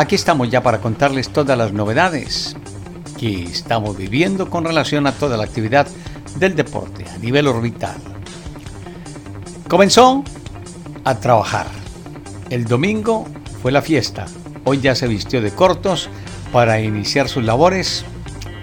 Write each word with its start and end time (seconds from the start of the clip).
Aquí 0.00 0.14
estamos 0.14 0.48
ya 0.48 0.62
para 0.62 0.80
contarles 0.80 1.28
todas 1.28 1.58
las 1.58 1.74
novedades 1.74 2.56
que 3.18 3.42
estamos 3.42 3.98
viviendo 3.98 4.48
con 4.48 4.64
relación 4.64 5.06
a 5.06 5.12
toda 5.12 5.36
la 5.36 5.44
actividad 5.44 5.86
del 6.36 6.56
deporte 6.56 7.04
a 7.06 7.18
nivel 7.18 7.46
orbital. 7.46 7.98
Comenzó 9.68 10.24
a 11.04 11.16
trabajar. 11.16 11.66
El 12.48 12.64
domingo 12.64 13.26
fue 13.60 13.72
la 13.72 13.82
fiesta. 13.82 14.24
Hoy 14.64 14.80
ya 14.80 14.94
se 14.94 15.06
vistió 15.06 15.42
de 15.42 15.50
cortos 15.50 16.08
para 16.50 16.80
iniciar 16.80 17.28
sus 17.28 17.44
labores. 17.44 18.06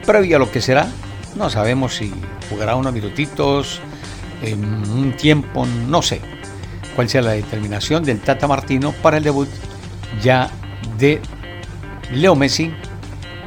Previo 0.07 0.37
a 0.37 0.39
lo 0.39 0.51
que 0.51 0.59
será, 0.59 0.87
no 1.35 1.51
sabemos 1.51 1.97
si 1.97 2.11
jugará 2.49 2.75
unos 2.75 2.93
minutitos, 2.93 3.79
en 4.41 4.63
un 4.89 5.15
tiempo, 5.15 5.67
no 5.87 6.01
sé 6.01 6.19
cuál 6.95 7.09
sea 7.09 7.21
la 7.21 7.33
determinación 7.33 8.03
del 8.03 8.21
Tata 8.21 8.47
Martino 8.47 8.91
para 9.03 9.17
el 9.17 9.23
debut 9.23 9.49
ya 10.19 10.49
de 10.97 11.21
Leo 12.11 12.35
Messi 12.35 12.71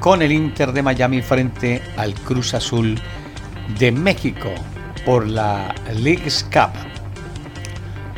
con 0.01 0.23
el 0.23 0.33
Inter 0.33 0.73
de 0.73 0.83
Miami 0.83 1.23
frente 1.23 1.83
al 1.97 2.15
Cruz 2.15 2.55
Azul 2.55 2.99
de 3.79 3.93
México 3.93 4.49
por 5.05 5.27
la 5.27 5.75
League's 5.95 6.45
Cup, 6.45 6.71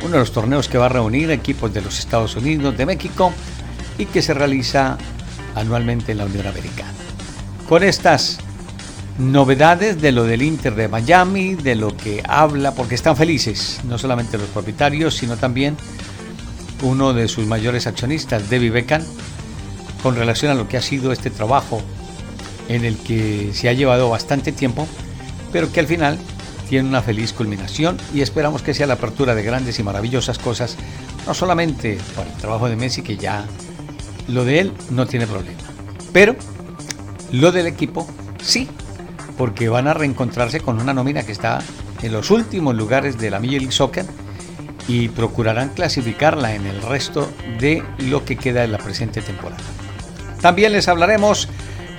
uno 0.03 0.13
de 0.13 0.19
los 0.19 0.31
torneos 0.31 0.67
que 0.67 0.77
va 0.77 0.87
a 0.87 0.89
reunir 0.89 1.31
equipos 1.31 1.73
de 1.73 1.81
los 1.81 1.99
Estados 1.99 2.35
Unidos, 2.35 2.77
de 2.77 2.85
México 2.85 3.31
y 3.97 4.05
que 4.05 4.21
se 4.21 4.33
realiza 4.33 4.97
anualmente 5.55 6.11
en 6.13 6.19
la 6.19 6.25
Unión 6.25 6.47
Americana. 6.47 6.91
Con 7.67 7.83
estas 7.83 8.39
novedades 9.17 10.01
de 10.01 10.11
lo 10.11 10.23
del 10.23 10.41
Inter 10.41 10.75
de 10.75 10.87
Miami, 10.87 11.55
de 11.55 11.75
lo 11.75 11.95
que 11.95 12.23
habla, 12.27 12.73
porque 12.73 12.95
están 12.95 13.15
felices, 13.15 13.81
no 13.87 13.97
solamente 13.97 14.37
los 14.37 14.47
propietarios, 14.47 15.15
sino 15.15 15.37
también 15.37 15.77
uno 16.81 17.13
de 17.13 17.27
sus 17.27 17.45
mayores 17.45 17.87
accionistas, 17.87 18.49
Debbie 18.49 18.71
Beckham, 18.71 19.03
con 20.03 20.15
relación 20.15 20.51
a 20.51 20.55
lo 20.55 20.67
que 20.67 20.75
ha 20.75 20.81
sido 20.81 21.13
este 21.13 21.29
trabajo 21.29 21.81
en 22.67 22.83
el 22.83 22.97
que 22.97 23.51
se 23.53 23.69
ha 23.69 23.73
llevado 23.73 24.09
bastante 24.09 24.51
tiempo, 24.51 24.85
pero 25.53 25.71
que 25.71 25.79
al 25.79 25.87
final 25.87 26.19
tiene 26.69 26.89
una 26.89 27.01
feliz 27.01 27.31
culminación 27.33 27.97
y 28.13 28.21
esperamos 28.21 28.61
que 28.61 28.73
sea 28.73 28.85
la 28.85 28.95
apertura 28.95 29.33
de 29.33 29.43
grandes 29.43 29.79
y 29.79 29.83
maravillosas 29.83 30.37
cosas, 30.37 30.75
no 31.25 31.33
solamente 31.33 31.97
para 32.15 32.29
el 32.29 32.37
trabajo 32.37 32.67
de 32.67 32.75
Messi, 32.75 33.01
que 33.01 33.15
ya 33.15 33.45
lo 34.27 34.43
de 34.43 34.59
él 34.59 34.73
no 34.89 35.05
tiene 35.05 35.25
problema, 35.25 35.61
pero 36.11 36.35
lo 37.31 37.51
del 37.51 37.67
equipo 37.67 38.07
sí, 38.41 38.67
porque 39.37 39.69
van 39.69 39.87
a 39.87 39.93
reencontrarse 39.93 40.59
con 40.59 40.81
una 40.81 40.93
nómina 40.93 41.23
que 41.23 41.31
está 41.31 41.59
en 42.01 42.11
los 42.11 42.29
últimos 42.29 42.75
lugares 42.75 43.17
de 43.17 43.31
la 43.31 43.39
Major 43.39 43.61
League 43.61 43.71
Soccer 43.71 44.05
y 44.87 45.07
procurarán 45.07 45.69
clasificarla 45.69 46.55
en 46.55 46.65
el 46.65 46.81
resto 46.81 47.29
de 47.59 47.83
lo 47.99 48.25
que 48.25 48.35
queda 48.35 48.61
de 48.61 48.67
la 48.67 48.77
presente 48.77 49.21
temporada. 49.21 49.63
También 50.43 50.73
les 50.73 50.89
hablaremos 50.89 51.47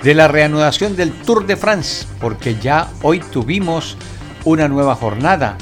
de 0.03 0.13
la 0.13 0.27
reanudación 0.27 0.95
del 0.95 1.11
Tour 1.11 1.47
de 1.47 1.55
France, 1.57 2.05
porque 2.21 2.55
ya 2.61 2.91
hoy 3.01 3.19
tuvimos 3.19 3.97
una 4.43 4.67
nueva 4.67 4.93
jornada, 4.93 5.57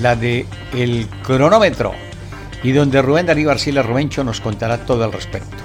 la 0.00 0.16
de 0.16 0.46
el 0.72 1.08
cronómetro, 1.22 1.92
y 2.62 2.72
donde 2.72 3.02
Rubén 3.02 3.26
Darío 3.26 3.50
Arcila 3.50 3.82
Rubencho 3.82 4.24
nos 4.24 4.40
contará 4.40 4.86
todo 4.86 5.04
al 5.04 5.12
respecto. 5.12 5.58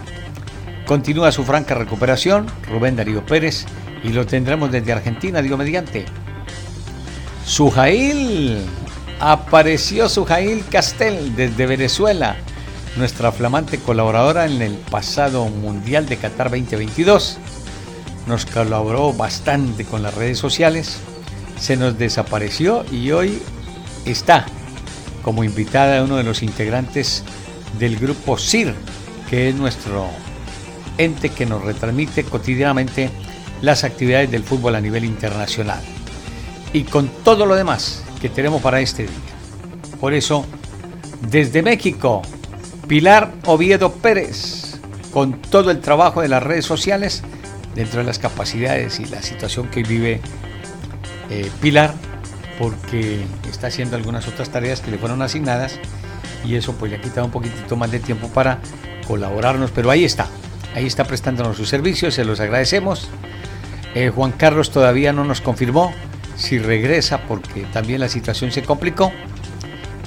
Continúa 0.85 1.31
su 1.31 1.45
franca 1.45 1.73
recuperación, 1.73 2.47
Rubén 2.69 2.97
Darío 2.97 3.25
Pérez, 3.25 3.65
y 4.03 4.09
lo 4.09 4.25
tendremos 4.25 4.73
desde 4.73 4.91
Argentina, 4.91 5.41
digo 5.41 5.55
mediante. 5.55 6.03
Sujail, 7.45 8.65
apareció 9.21 10.09
Sujail 10.09 10.65
Castel 10.69 11.33
desde 11.33 11.65
Venezuela 11.65 12.35
nuestra 12.95 13.31
flamante 13.31 13.79
colaboradora 13.79 14.45
en 14.45 14.61
el 14.61 14.73
pasado 14.73 15.45
Mundial 15.45 16.07
de 16.07 16.17
Qatar 16.17 16.49
2022. 16.49 17.37
Nos 18.27 18.45
colaboró 18.45 19.13
bastante 19.13 19.85
con 19.85 20.03
las 20.03 20.13
redes 20.13 20.37
sociales, 20.37 20.97
se 21.59 21.77
nos 21.77 21.97
desapareció 21.97 22.85
y 22.91 23.11
hoy 23.11 23.41
está 24.05 24.45
como 25.23 25.43
invitada 25.43 26.03
uno 26.03 26.17
de 26.17 26.23
los 26.23 26.43
integrantes 26.43 27.23
del 27.79 27.97
grupo 27.97 28.37
CIR, 28.37 28.73
que 29.29 29.49
es 29.49 29.55
nuestro 29.55 30.07
ente 30.97 31.29
que 31.29 31.45
nos 31.45 31.63
retransmite 31.63 32.23
cotidianamente 32.23 33.09
las 33.61 33.83
actividades 33.83 34.29
del 34.31 34.43
fútbol 34.43 34.75
a 34.75 34.81
nivel 34.81 35.05
internacional. 35.05 35.81
Y 36.73 36.83
con 36.83 37.09
todo 37.23 37.45
lo 37.45 37.55
demás 37.55 38.03
que 38.21 38.29
tenemos 38.29 38.61
para 38.61 38.81
este 38.81 39.03
día. 39.03 39.11
Por 39.99 40.13
eso, 40.13 40.45
desde 41.29 41.61
México, 41.61 42.21
Pilar 42.91 43.31
Oviedo 43.45 43.93
Pérez, 43.93 44.77
con 45.13 45.41
todo 45.41 45.71
el 45.71 45.79
trabajo 45.79 46.21
de 46.21 46.27
las 46.27 46.43
redes 46.43 46.65
sociales, 46.65 47.23
dentro 47.73 48.01
de 48.01 48.05
las 48.05 48.19
capacidades 48.19 48.99
y 48.99 49.05
la 49.05 49.21
situación 49.21 49.69
que 49.69 49.81
vive 49.81 50.19
eh, 51.29 51.49
Pilar, 51.61 51.93
porque 52.59 53.23
está 53.49 53.67
haciendo 53.67 53.95
algunas 53.95 54.27
otras 54.27 54.49
tareas 54.49 54.81
que 54.81 54.91
le 54.91 54.97
fueron 54.97 55.21
asignadas 55.21 55.79
y 56.43 56.55
eso 56.55 56.73
pues 56.73 56.91
le 56.91 56.99
ha 57.15 57.23
un 57.23 57.31
poquitito 57.31 57.77
más 57.77 57.89
de 57.91 58.01
tiempo 58.01 58.27
para 58.27 58.59
colaborarnos, 59.07 59.71
pero 59.71 59.89
ahí 59.89 60.03
está, 60.03 60.27
ahí 60.75 60.85
está 60.85 61.05
prestándonos 61.05 61.55
sus 61.55 61.69
servicios, 61.69 62.15
se 62.15 62.25
los 62.25 62.41
agradecemos. 62.41 63.07
Eh, 63.95 64.11
Juan 64.13 64.33
Carlos 64.33 64.69
todavía 64.69 65.13
no 65.13 65.23
nos 65.23 65.39
confirmó 65.39 65.93
si 66.35 66.59
regresa 66.59 67.21
porque 67.21 67.61
también 67.71 68.01
la 68.01 68.09
situación 68.09 68.51
se 68.51 68.63
complicó. 68.63 69.13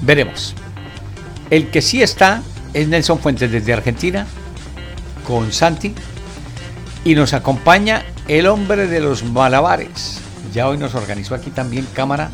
Veremos. 0.02 0.54
El 1.48 1.70
que 1.70 1.80
sí 1.80 2.02
está 2.02 2.42
es 2.74 2.88
Nelson 2.88 3.20
Fuentes 3.20 3.50
desde 3.50 3.72
Argentina 3.72 4.26
con 5.26 5.52
Santi 5.52 5.94
y 7.04 7.14
nos 7.14 7.32
acompaña 7.32 8.04
el 8.28 8.46
hombre 8.46 8.88
de 8.88 9.00
los 9.00 9.24
malabares. 9.24 10.18
Ya 10.52 10.68
hoy 10.68 10.76
nos 10.76 10.94
organizó 10.94 11.34
aquí 11.34 11.50
también 11.50 11.86
cámara 11.94 12.30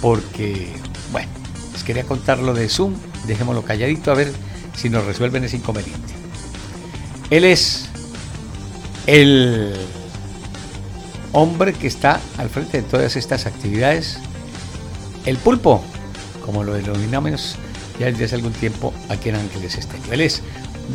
porque, 0.00 0.72
bueno, 1.12 1.30
les 1.72 1.84
quería 1.84 2.04
contar 2.04 2.38
lo 2.38 2.54
de 2.54 2.68
Zoom, 2.68 2.94
dejémoslo 3.26 3.62
calladito 3.62 4.10
a 4.10 4.14
ver 4.14 4.32
si 4.76 4.88
nos 4.90 5.04
resuelven 5.04 5.44
ese 5.44 5.58
inconveniente. 5.58 6.14
Él 7.30 7.44
es 7.44 7.88
el 9.06 9.74
hombre 11.32 11.72
que 11.72 11.86
está 11.86 12.20
al 12.38 12.48
frente 12.48 12.82
de 12.82 12.88
todas 12.88 13.16
estas 13.16 13.46
actividades, 13.46 14.18
el 15.26 15.36
pulpo, 15.36 15.82
como 16.44 16.64
lo 16.64 16.74
denominamos 16.74 17.56
ya 18.02 18.10
desde 18.10 18.24
hace 18.24 18.34
algún 18.34 18.52
tiempo 18.52 18.92
aquí 19.08 19.28
en 19.28 19.36
Ángeles 19.36 19.76
Estéreo. 19.76 20.12
Él 20.12 20.22
es 20.22 20.42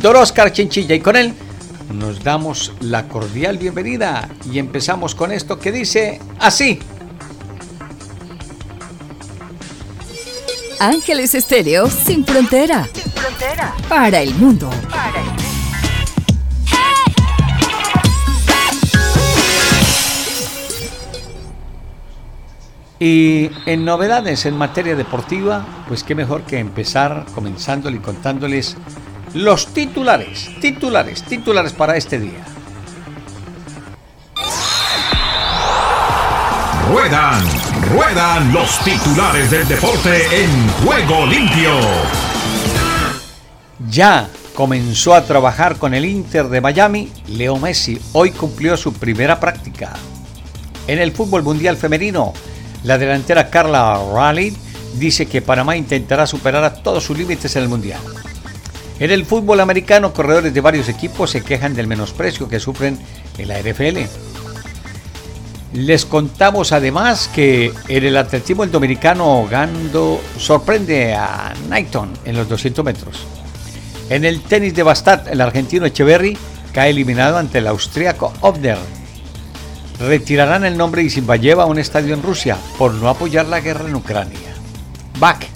Don 0.02 0.14
Oscar 0.16 0.52
Chinchilla 0.52 0.94
y 0.94 1.00
con 1.00 1.16
él 1.16 1.32
nos 1.94 2.22
damos 2.22 2.72
la 2.80 3.08
cordial 3.08 3.56
bienvenida 3.56 4.28
y 4.50 4.58
empezamos 4.58 5.14
con 5.14 5.32
esto 5.32 5.58
que 5.58 5.72
dice 5.72 6.20
así. 6.38 6.78
Ángeles 10.78 11.34
Estéreo 11.34 11.88
sin 11.88 12.24
frontera. 12.24 12.86
Sin 12.92 13.10
frontera. 13.10 13.74
Para 13.88 14.20
el 14.20 14.34
mundo. 14.34 14.70
Para 14.90 15.18
el 15.18 15.26
mundo. 15.26 15.47
Y 23.00 23.50
en 23.66 23.84
novedades 23.84 24.44
en 24.46 24.56
materia 24.56 24.96
deportiva, 24.96 25.64
pues 25.86 26.02
qué 26.02 26.14
mejor 26.16 26.42
que 26.42 26.58
empezar 26.58 27.26
comenzándole 27.34 27.98
y 27.98 28.00
contándoles 28.00 28.76
los 29.34 29.68
titulares, 29.68 30.50
titulares, 30.60 31.22
titulares 31.22 31.72
para 31.72 31.96
este 31.96 32.18
día. 32.18 32.44
Ruedan, 36.90 37.42
ruedan 37.92 38.52
los 38.52 38.78
titulares 38.80 39.50
del 39.50 39.68
deporte 39.68 40.42
en 40.42 40.68
juego 40.84 41.26
limpio. 41.26 41.70
Ya 43.90 44.28
comenzó 44.54 45.14
a 45.14 45.22
trabajar 45.22 45.76
con 45.76 45.94
el 45.94 46.04
Inter 46.04 46.48
de 46.48 46.60
Miami, 46.60 47.12
Leo 47.28 47.58
Messi 47.58 48.00
hoy 48.12 48.32
cumplió 48.32 48.76
su 48.76 48.92
primera 48.92 49.38
práctica. 49.38 49.92
En 50.88 50.98
el 50.98 51.12
fútbol 51.12 51.42
mundial 51.42 51.76
femenino, 51.76 52.32
la 52.84 52.98
delantera 52.98 53.50
Carla 53.50 54.00
Raleigh 54.12 54.54
dice 54.94 55.26
que 55.26 55.42
Panamá 55.42 55.76
intentará 55.76 56.26
superar 56.26 56.64
a 56.64 56.74
todos 56.74 57.04
sus 57.04 57.18
límites 57.18 57.54
en 57.56 57.62
el 57.62 57.68
Mundial. 57.68 58.00
En 58.98 59.10
el 59.10 59.24
fútbol 59.24 59.60
americano, 59.60 60.12
corredores 60.12 60.52
de 60.52 60.60
varios 60.60 60.88
equipos 60.88 61.30
se 61.30 61.42
quejan 61.42 61.74
del 61.74 61.86
menosprecio 61.86 62.48
que 62.48 62.58
sufren 62.58 62.98
en 63.38 63.48
la 63.48 63.60
NFL. 63.60 63.98
Les 65.72 66.06
contamos 66.06 66.72
además 66.72 67.28
que 67.32 67.72
en 67.88 68.04
el 68.04 68.16
atletismo 68.16 68.64
el 68.64 68.72
dominicano 68.72 69.46
Gando 69.48 70.20
sorprende 70.38 71.14
a 71.14 71.52
Knighton 71.66 72.10
en 72.24 72.36
los 72.36 72.48
200 72.48 72.84
metros. 72.84 73.18
En 74.10 74.24
el 74.24 74.40
tenis 74.40 74.74
de 74.74 74.82
Bastat, 74.82 75.28
el 75.28 75.40
argentino 75.42 75.84
Echeverry 75.84 76.36
cae 76.72 76.90
eliminado 76.90 77.36
ante 77.36 77.58
el 77.58 77.66
austríaco 77.66 78.32
Obder. 78.40 78.78
Retirarán 80.00 80.64
el 80.64 80.76
nombre 80.76 81.02
de 81.02 81.10
Zimbayeva 81.10 81.64
a 81.64 81.66
un 81.66 81.78
estadio 81.78 82.14
en 82.14 82.22
Rusia 82.22 82.56
por 82.78 82.94
no 82.94 83.08
apoyar 83.08 83.46
la 83.46 83.60
guerra 83.60 83.88
en 83.88 83.96
Ucrania. 83.96 84.54
Back. 85.18 85.48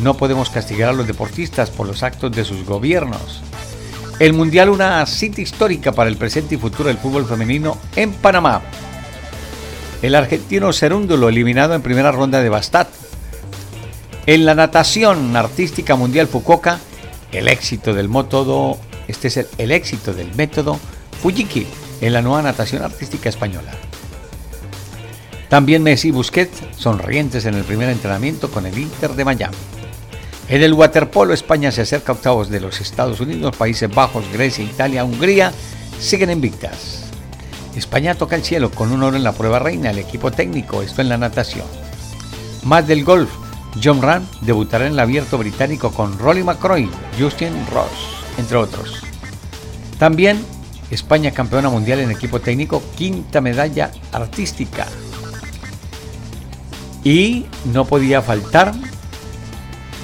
No 0.00 0.14
podemos 0.14 0.50
castigar 0.50 0.90
a 0.90 0.92
los 0.92 1.06
deportistas 1.06 1.70
por 1.70 1.86
los 1.86 2.02
actos 2.02 2.30
de 2.32 2.44
sus 2.44 2.66
gobiernos. 2.66 3.40
El 4.18 4.34
Mundial, 4.34 4.68
una 4.68 5.04
cita 5.06 5.40
histórica 5.40 5.92
para 5.92 6.10
el 6.10 6.16
presente 6.16 6.54
y 6.54 6.58
futuro 6.58 6.88
del 6.88 6.98
fútbol 6.98 7.26
femenino 7.26 7.78
en 7.96 8.12
Panamá. 8.12 8.60
El 10.02 10.14
argentino 10.14 10.72
Cerúndulo 10.74 11.30
eliminado 11.30 11.74
en 11.74 11.80
primera 11.80 12.12
ronda 12.12 12.42
de 12.42 12.50
Bastat. 12.50 12.88
En 14.26 14.44
la 14.44 14.54
natación 14.54 15.34
artística 15.34 15.96
mundial 15.96 16.28
Fukuoka, 16.28 16.78
el 17.32 17.48
éxito 17.48 17.94
del 17.94 18.10
método, 18.10 18.78
este 19.08 19.28
es 19.28 19.46
el, 19.56 19.70
éxito 19.70 20.12
del 20.12 20.34
método 20.34 20.78
Fujiki 21.22 21.66
en 22.00 22.12
la 22.12 22.22
nueva 22.22 22.42
natación 22.42 22.82
artística 22.82 23.28
española. 23.28 23.72
También 25.48 25.82
Messi 25.82 26.08
y 26.08 26.10
Busquets 26.10 26.62
sonrientes 26.76 27.44
en 27.44 27.54
el 27.54 27.64
primer 27.64 27.88
entrenamiento 27.88 28.50
con 28.50 28.66
el 28.66 28.76
Inter 28.76 29.12
de 29.12 29.24
Miami. 29.24 29.56
En 30.48 30.62
el 30.62 30.74
waterpolo 30.74 31.34
España 31.34 31.72
se 31.72 31.82
acerca 31.82 32.12
a 32.12 32.14
octavos 32.14 32.50
de 32.50 32.60
los 32.60 32.80
Estados 32.80 33.20
Unidos, 33.20 33.56
Países 33.56 33.92
Bajos, 33.92 34.24
Grecia, 34.32 34.64
Italia, 34.64 35.04
Hungría 35.04 35.52
siguen 35.98 36.30
invictas. 36.30 37.04
España 37.74 38.14
toca 38.14 38.36
el 38.36 38.44
cielo 38.44 38.70
con 38.70 38.92
un 38.92 39.02
oro 39.02 39.16
en 39.16 39.24
la 39.24 39.32
prueba 39.32 39.58
reina, 39.58 39.90
el 39.90 39.98
equipo 39.98 40.30
técnico, 40.30 40.82
esto 40.82 41.02
en 41.02 41.08
la 41.08 41.18
natación. 41.18 41.66
Más 42.62 42.86
del 42.86 43.04
golf, 43.04 43.30
John 43.82 44.00
Ram 44.00 44.26
debutará 44.40 44.86
en 44.86 44.92
el 44.92 44.98
abierto 44.98 45.36
británico 45.36 45.90
con 45.90 46.18
Rolly 46.18 46.42
McCroy, 46.42 46.88
Justin 47.18 47.52
Ross, 47.72 47.90
entre 48.38 48.56
otros. 48.56 49.02
También 49.98 50.44
España 50.90 51.30
campeona 51.32 51.68
mundial 51.68 52.00
en 52.00 52.10
equipo 52.10 52.40
técnico, 52.40 52.82
quinta 52.96 53.40
medalla 53.40 53.90
artística. 54.12 54.86
Y 57.02 57.46
no 57.72 57.84
podía 57.84 58.22
faltar 58.22 58.72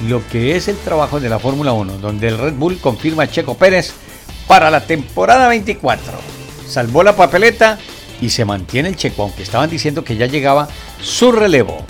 lo 0.08 0.26
que 0.28 0.56
es 0.56 0.68
el 0.68 0.76
trabajo 0.76 1.20
de 1.20 1.28
la 1.28 1.38
Fórmula 1.38 1.72
1, 1.72 1.98
donde 1.98 2.28
el 2.28 2.38
Red 2.38 2.54
Bull 2.54 2.78
confirma 2.78 3.24
a 3.24 3.30
Checo 3.30 3.56
Pérez 3.56 3.92
para 4.46 4.70
la 4.70 4.84
temporada 4.84 5.48
24. 5.48 6.12
Salvó 6.68 7.02
la 7.02 7.14
papeleta 7.14 7.78
y 8.20 8.30
se 8.30 8.44
mantiene 8.44 8.88
el 8.88 8.96
Checo, 8.96 9.22
aunque 9.22 9.42
estaban 9.42 9.70
diciendo 9.70 10.04
que 10.04 10.16
ya 10.16 10.26
llegaba 10.26 10.68
su 11.00 11.32
relevo. 11.32 11.84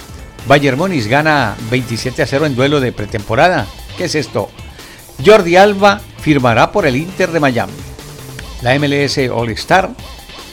Bayern 0.47 0.77
Múnich 0.77 1.07
gana 1.07 1.57
27 1.71 2.23
a 2.23 2.27
0 2.27 2.47
en 2.47 2.57
duelo 2.57 2.81
de 2.81 2.93
pretemporada. 2.93 3.67
¿Qué 3.97 4.05
es 4.05 4.15
esto? 4.15 4.51
Jordi 5.25 5.57
Alba 5.57 6.01
firmará 6.21 6.73
por 6.73 6.87
el 6.87 6.97
Inter 6.97 7.31
de 7.31 7.41
Miami. 7.41 7.92
La 8.63 8.79
MLS 8.79 9.19
All 9.33 9.51
Star. 9.51 9.91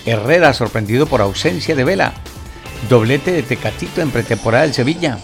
Herrera 0.06 0.54
sorprendido 0.54 1.06
por 1.06 1.22
ausencia 1.22 1.76
de 1.76 1.84
Vela. 1.84 2.14
Doblete 2.90 3.32
de 3.32 3.44
Tecatito 3.44 4.02
en 4.02 4.10
pretemporada 4.10 4.64
del 4.64 4.74
Sevilla. 4.74 5.20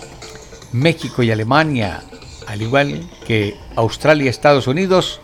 México 0.72 1.24
y 1.24 1.32
Alemania, 1.32 2.04
al 2.48 2.62
igual 2.62 3.10
que 3.26 3.58
Australia 3.76 4.26
y 4.26 4.28
Estados 4.28 4.68
Unidos, 4.68 5.20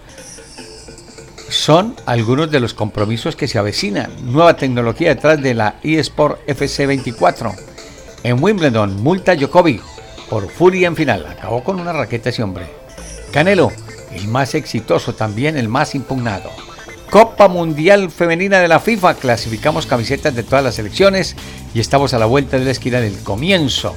son 1.50 1.96
algunos 2.06 2.50
de 2.50 2.62
los 2.62 2.74
compromisos 2.74 3.36
que 3.36 3.48
se 3.48 3.60
avecinan. 3.60 4.12
Nueva 4.24 4.56
tecnología 4.56 5.10
detrás 5.10 5.42
de 5.42 5.54
la 5.54 5.76
eSport 5.84 6.40
FC24 6.48 7.54
en 8.24 8.42
Wimbledon, 8.42 9.04
multa 9.04 9.36
Djokovic 9.36 9.84
por 10.30 10.50
furia 10.50 10.88
en 10.88 10.96
final. 10.96 11.28
Acabó 11.28 11.64
con 11.64 11.80
una 11.80 11.94
raqueta 11.94 12.30
ese 12.30 12.42
hombre. 12.42 12.66
Canelo, 13.32 13.72
el 14.14 14.28
más 14.28 14.56
exitoso, 14.56 15.14
también 15.14 15.58
el 15.58 15.68
más 15.68 15.94
impugnado. 15.94 16.50
Mundial 17.48 18.12
Femenina 18.12 18.60
de 18.60 18.68
la 18.68 18.80
FIFA. 18.80 19.16
Clasificamos 19.16 19.86
camisetas 19.86 20.36
de 20.36 20.44
todas 20.44 20.64
las 20.64 20.76
selecciones 20.76 21.36
y 21.74 21.80
estamos 21.80 22.14
a 22.14 22.20
la 22.20 22.26
vuelta 22.26 22.60
de 22.60 22.66
la 22.66 22.72
esquina 22.72 23.00
del 23.00 23.18
comienzo 23.24 23.96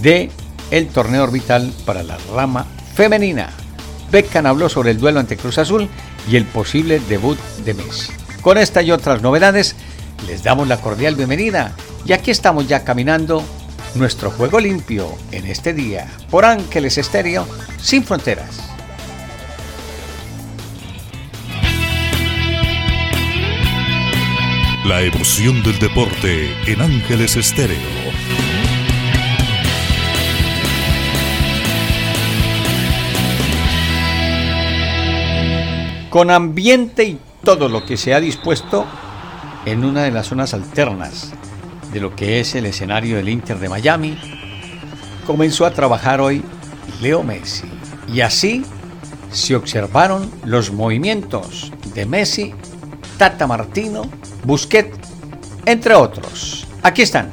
de 0.00 0.30
el 0.70 0.88
torneo 0.88 1.24
orbital 1.24 1.72
para 1.84 2.02
la 2.02 2.18
rama 2.34 2.66
femenina. 2.94 3.50
Beckham 4.10 4.46
habló 4.46 4.68
sobre 4.68 4.90
el 4.90 4.98
duelo 4.98 5.20
ante 5.20 5.36
Cruz 5.36 5.58
Azul 5.58 5.88
y 6.30 6.36
el 6.36 6.44
posible 6.44 7.00
debut 7.08 7.38
de 7.64 7.74
Messi. 7.74 8.12
Con 8.40 8.58
esta 8.58 8.82
y 8.82 8.90
otras 8.90 9.22
novedades, 9.22 9.76
les 10.26 10.42
damos 10.42 10.68
la 10.68 10.80
cordial 10.80 11.14
bienvenida 11.14 11.74
y 12.04 12.12
aquí 12.12 12.30
estamos 12.30 12.68
ya 12.68 12.84
caminando 12.84 13.44
nuestro 13.94 14.30
juego 14.30 14.60
limpio 14.60 15.08
en 15.30 15.46
este 15.46 15.72
día 15.72 16.06
por 16.30 16.44
Ángeles 16.44 16.98
Estéreo 16.98 17.46
sin 17.80 18.04
fronteras. 18.04 18.61
La 24.84 25.00
emoción 25.00 25.62
del 25.62 25.78
deporte 25.78 26.50
en 26.66 26.80
Ángeles 26.80 27.36
Estéreo. 27.36 27.78
Con 36.10 36.32
ambiente 36.32 37.04
y 37.04 37.20
todo 37.44 37.68
lo 37.68 37.86
que 37.86 37.96
se 37.96 38.12
ha 38.12 38.18
dispuesto 38.18 38.84
en 39.66 39.84
una 39.84 40.02
de 40.02 40.10
las 40.10 40.26
zonas 40.26 40.52
alternas 40.52 41.32
de 41.92 42.00
lo 42.00 42.16
que 42.16 42.40
es 42.40 42.56
el 42.56 42.66
escenario 42.66 43.18
del 43.18 43.28
Inter 43.28 43.60
de 43.60 43.68
Miami, 43.68 44.18
comenzó 45.24 45.64
a 45.64 45.70
trabajar 45.70 46.20
hoy 46.20 46.42
Leo 47.00 47.22
Messi. 47.22 47.68
Y 48.12 48.22
así 48.22 48.64
se 49.30 49.54
observaron 49.54 50.28
los 50.44 50.72
movimientos 50.72 51.72
de 51.94 52.04
Messi, 52.04 52.52
Tata 53.22 53.46
Martino, 53.46 54.02
Busquets, 54.42 54.98
entre 55.64 55.94
otros. 55.94 56.66
Aquí 56.82 57.02
están. 57.02 57.30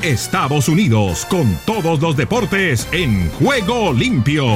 Estados 0.00 0.70
Unidos 0.70 1.26
con 1.26 1.58
todos 1.66 2.00
los 2.00 2.16
deportes 2.16 2.88
en 2.90 3.30
juego 3.32 3.92
limpio. 3.92 4.46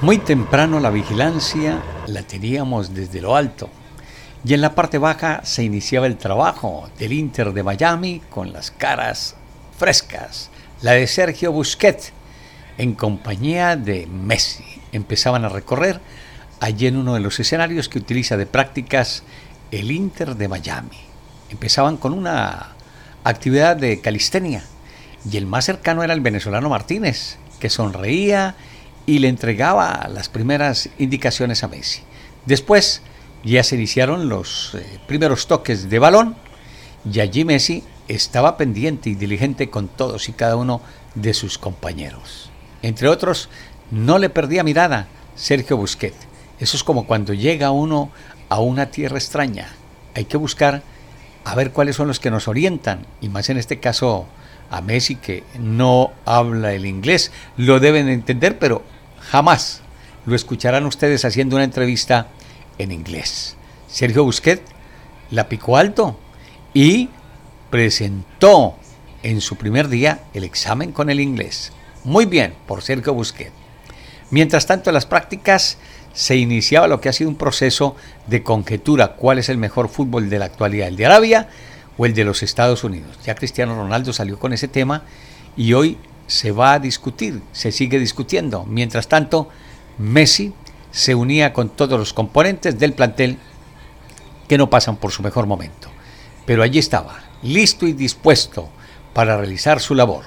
Muy 0.00 0.16
temprano 0.16 0.80
la 0.80 0.88
vigilancia 0.88 1.82
la 2.06 2.22
teníamos 2.22 2.94
desde 2.94 3.20
lo 3.20 3.36
alto 3.36 3.68
y 4.44 4.54
en 4.54 4.60
la 4.60 4.74
parte 4.74 4.98
baja 4.98 5.40
se 5.44 5.62
iniciaba 5.62 6.06
el 6.06 6.16
trabajo 6.16 6.88
del 6.98 7.12
Inter 7.12 7.52
de 7.52 7.62
Miami 7.62 8.22
con 8.30 8.52
las 8.52 8.70
caras 8.70 9.36
frescas, 9.78 10.50
la 10.80 10.92
de 10.92 11.06
Sergio 11.06 11.52
Busquets 11.52 12.12
en 12.78 12.94
compañía 12.94 13.76
de 13.76 14.06
Messi. 14.06 14.64
Empezaban 14.92 15.44
a 15.44 15.48
recorrer 15.48 16.00
allí 16.60 16.86
en 16.86 16.96
uno 16.96 17.14
de 17.14 17.20
los 17.20 17.38
escenarios 17.40 17.88
que 17.88 17.98
utiliza 17.98 18.36
de 18.36 18.46
prácticas 18.46 19.22
el 19.70 19.90
Inter 19.90 20.36
de 20.36 20.48
Miami 20.48 21.12
empezaban 21.52 21.96
con 21.96 22.12
una 22.12 22.68
actividad 23.24 23.76
de 23.76 24.00
calistenia 24.00 24.64
y 25.30 25.36
el 25.36 25.46
más 25.46 25.66
cercano 25.66 26.02
era 26.02 26.14
el 26.14 26.20
venezolano 26.20 26.68
Martínez, 26.68 27.36
que 27.60 27.70
sonreía 27.70 28.56
y 29.06 29.20
le 29.20 29.28
entregaba 29.28 30.08
las 30.12 30.28
primeras 30.28 30.88
indicaciones 30.98 31.62
a 31.62 31.68
Messi. 31.68 32.02
Después 32.46 33.02
ya 33.44 33.62
se 33.62 33.76
iniciaron 33.76 34.28
los 34.28 34.74
eh, 34.74 35.00
primeros 35.06 35.46
toques 35.46 35.90
de 35.90 35.98
balón 35.98 36.36
y 37.10 37.20
allí 37.20 37.44
Messi 37.44 37.82
estaba 38.08 38.56
pendiente 38.56 39.10
y 39.10 39.14
diligente 39.14 39.70
con 39.70 39.88
todos 39.88 40.28
y 40.28 40.32
cada 40.32 40.56
uno 40.56 40.80
de 41.14 41.34
sus 41.34 41.58
compañeros. 41.58 42.50
Entre 42.82 43.08
otros, 43.08 43.48
no 43.90 44.18
le 44.18 44.30
perdía 44.30 44.64
mirada 44.64 45.08
Sergio 45.34 45.76
Busquets. 45.76 46.26
Eso 46.58 46.76
es 46.76 46.84
como 46.84 47.06
cuando 47.06 47.34
llega 47.34 47.70
uno 47.70 48.10
a 48.48 48.60
una 48.60 48.86
tierra 48.86 49.18
extraña. 49.18 49.68
Hay 50.14 50.24
que 50.24 50.36
buscar 50.36 50.82
a 51.44 51.54
ver 51.54 51.72
cuáles 51.72 51.96
son 51.96 52.08
los 52.08 52.20
que 52.20 52.30
nos 52.30 52.46
orientan, 52.46 53.06
y 53.20 53.28
más 53.28 53.50
en 53.50 53.58
este 53.58 53.80
caso 53.80 54.26
a 54.70 54.80
Messi 54.80 55.16
que 55.16 55.42
no 55.58 56.12
habla 56.24 56.72
el 56.72 56.86
inglés, 56.86 57.32
lo 57.56 57.80
deben 57.80 58.08
entender, 58.08 58.58
pero 58.58 58.82
jamás 59.20 59.82
lo 60.24 60.36
escucharán 60.36 60.86
ustedes 60.86 61.24
haciendo 61.24 61.56
una 61.56 61.64
entrevista 61.64 62.28
en 62.82 62.92
inglés. 62.92 63.56
Sergio 63.88 64.24
Busquets 64.24 64.62
la 65.30 65.48
picó 65.48 65.76
alto 65.76 66.18
y 66.74 67.08
presentó 67.70 68.76
en 69.22 69.40
su 69.40 69.56
primer 69.56 69.88
día 69.88 70.24
el 70.34 70.44
examen 70.44 70.92
con 70.92 71.10
el 71.10 71.20
inglés. 71.20 71.72
Muy 72.04 72.26
bien 72.26 72.54
por 72.66 72.82
Sergio 72.82 73.14
Busquets. 73.14 73.52
Mientras 74.30 74.66
tanto, 74.66 74.90
las 74.92 75.06
prácticas 75.06 75.78
se 76.14 76.36
iniciaba 76.36 76.88
lo 76.88 77.00
que 77.00 77.08
ha 77.08 77.12
sido 77.12 77.30
un 77.30 77.36
proceso 77.36 77.96
de 78.26 78.42
conjetura, 78.42 79.14
cuál 79.14 79.38
es 79.38 79.48
el 79.48 79.58
mejor 79.58 79.88
fútbol 79.88 80.28
de 80.30 80.38
la 80.38 80.46
actualidad, 80.46 80.88
el 80.88 80.96
de 80.96 81.06
Arabia 81.06 81.48
o 81.96 82.06
el 82.06 82.14
de 82.14 82.24
los 82.24 82.42
Estados 82.42 82.84
Unidos. 82.84 83.18
Ya 83.24 83.34
Cristiano 83.34 83.74
Ronaldo 83.74 84.12
salió 84.12 84.38
con 84.38 84.52
ese 84.52 84.68
tema 84.68 85.04
y 85.56 85.74
hoy 85.74 85.98
se 86.26 86.50
va 86.50 86.74
a 86.74 86.78
discutir, 86.78 87.42
se 87.52 87.72
sigue 87.72 87.98
discutiendo. 87.98 88.64
Mientras 88.64 89.08
tanto, 89.08 89.48
Messi 89.98 90.54
se 90.92 91.14
unía 91.14 91.52
con 91.52 91.70
todos 91.70 91.98
los 91.98 92.12
componentes 92.12 92.78
del 92.78 92.92
plantel 92.92 93.38
que 94.46 94.58
no 94.58 94.70
pasan 94.70 94.96
por 94.96 95.10
su 95.10 95.22
mejor 95.22 95.46
momento. 95.46 95.88
Pero 96.46 96.62
allí 96.62 96.78
estaba, 96.78 97.24
listo 97.42 97.86
y 97.86 97.92
dispuesto 97.92 98.68
para 99.12 99.36
realizar 99.36 99.80
su 99.80 99.94
labor. 99.94 100.26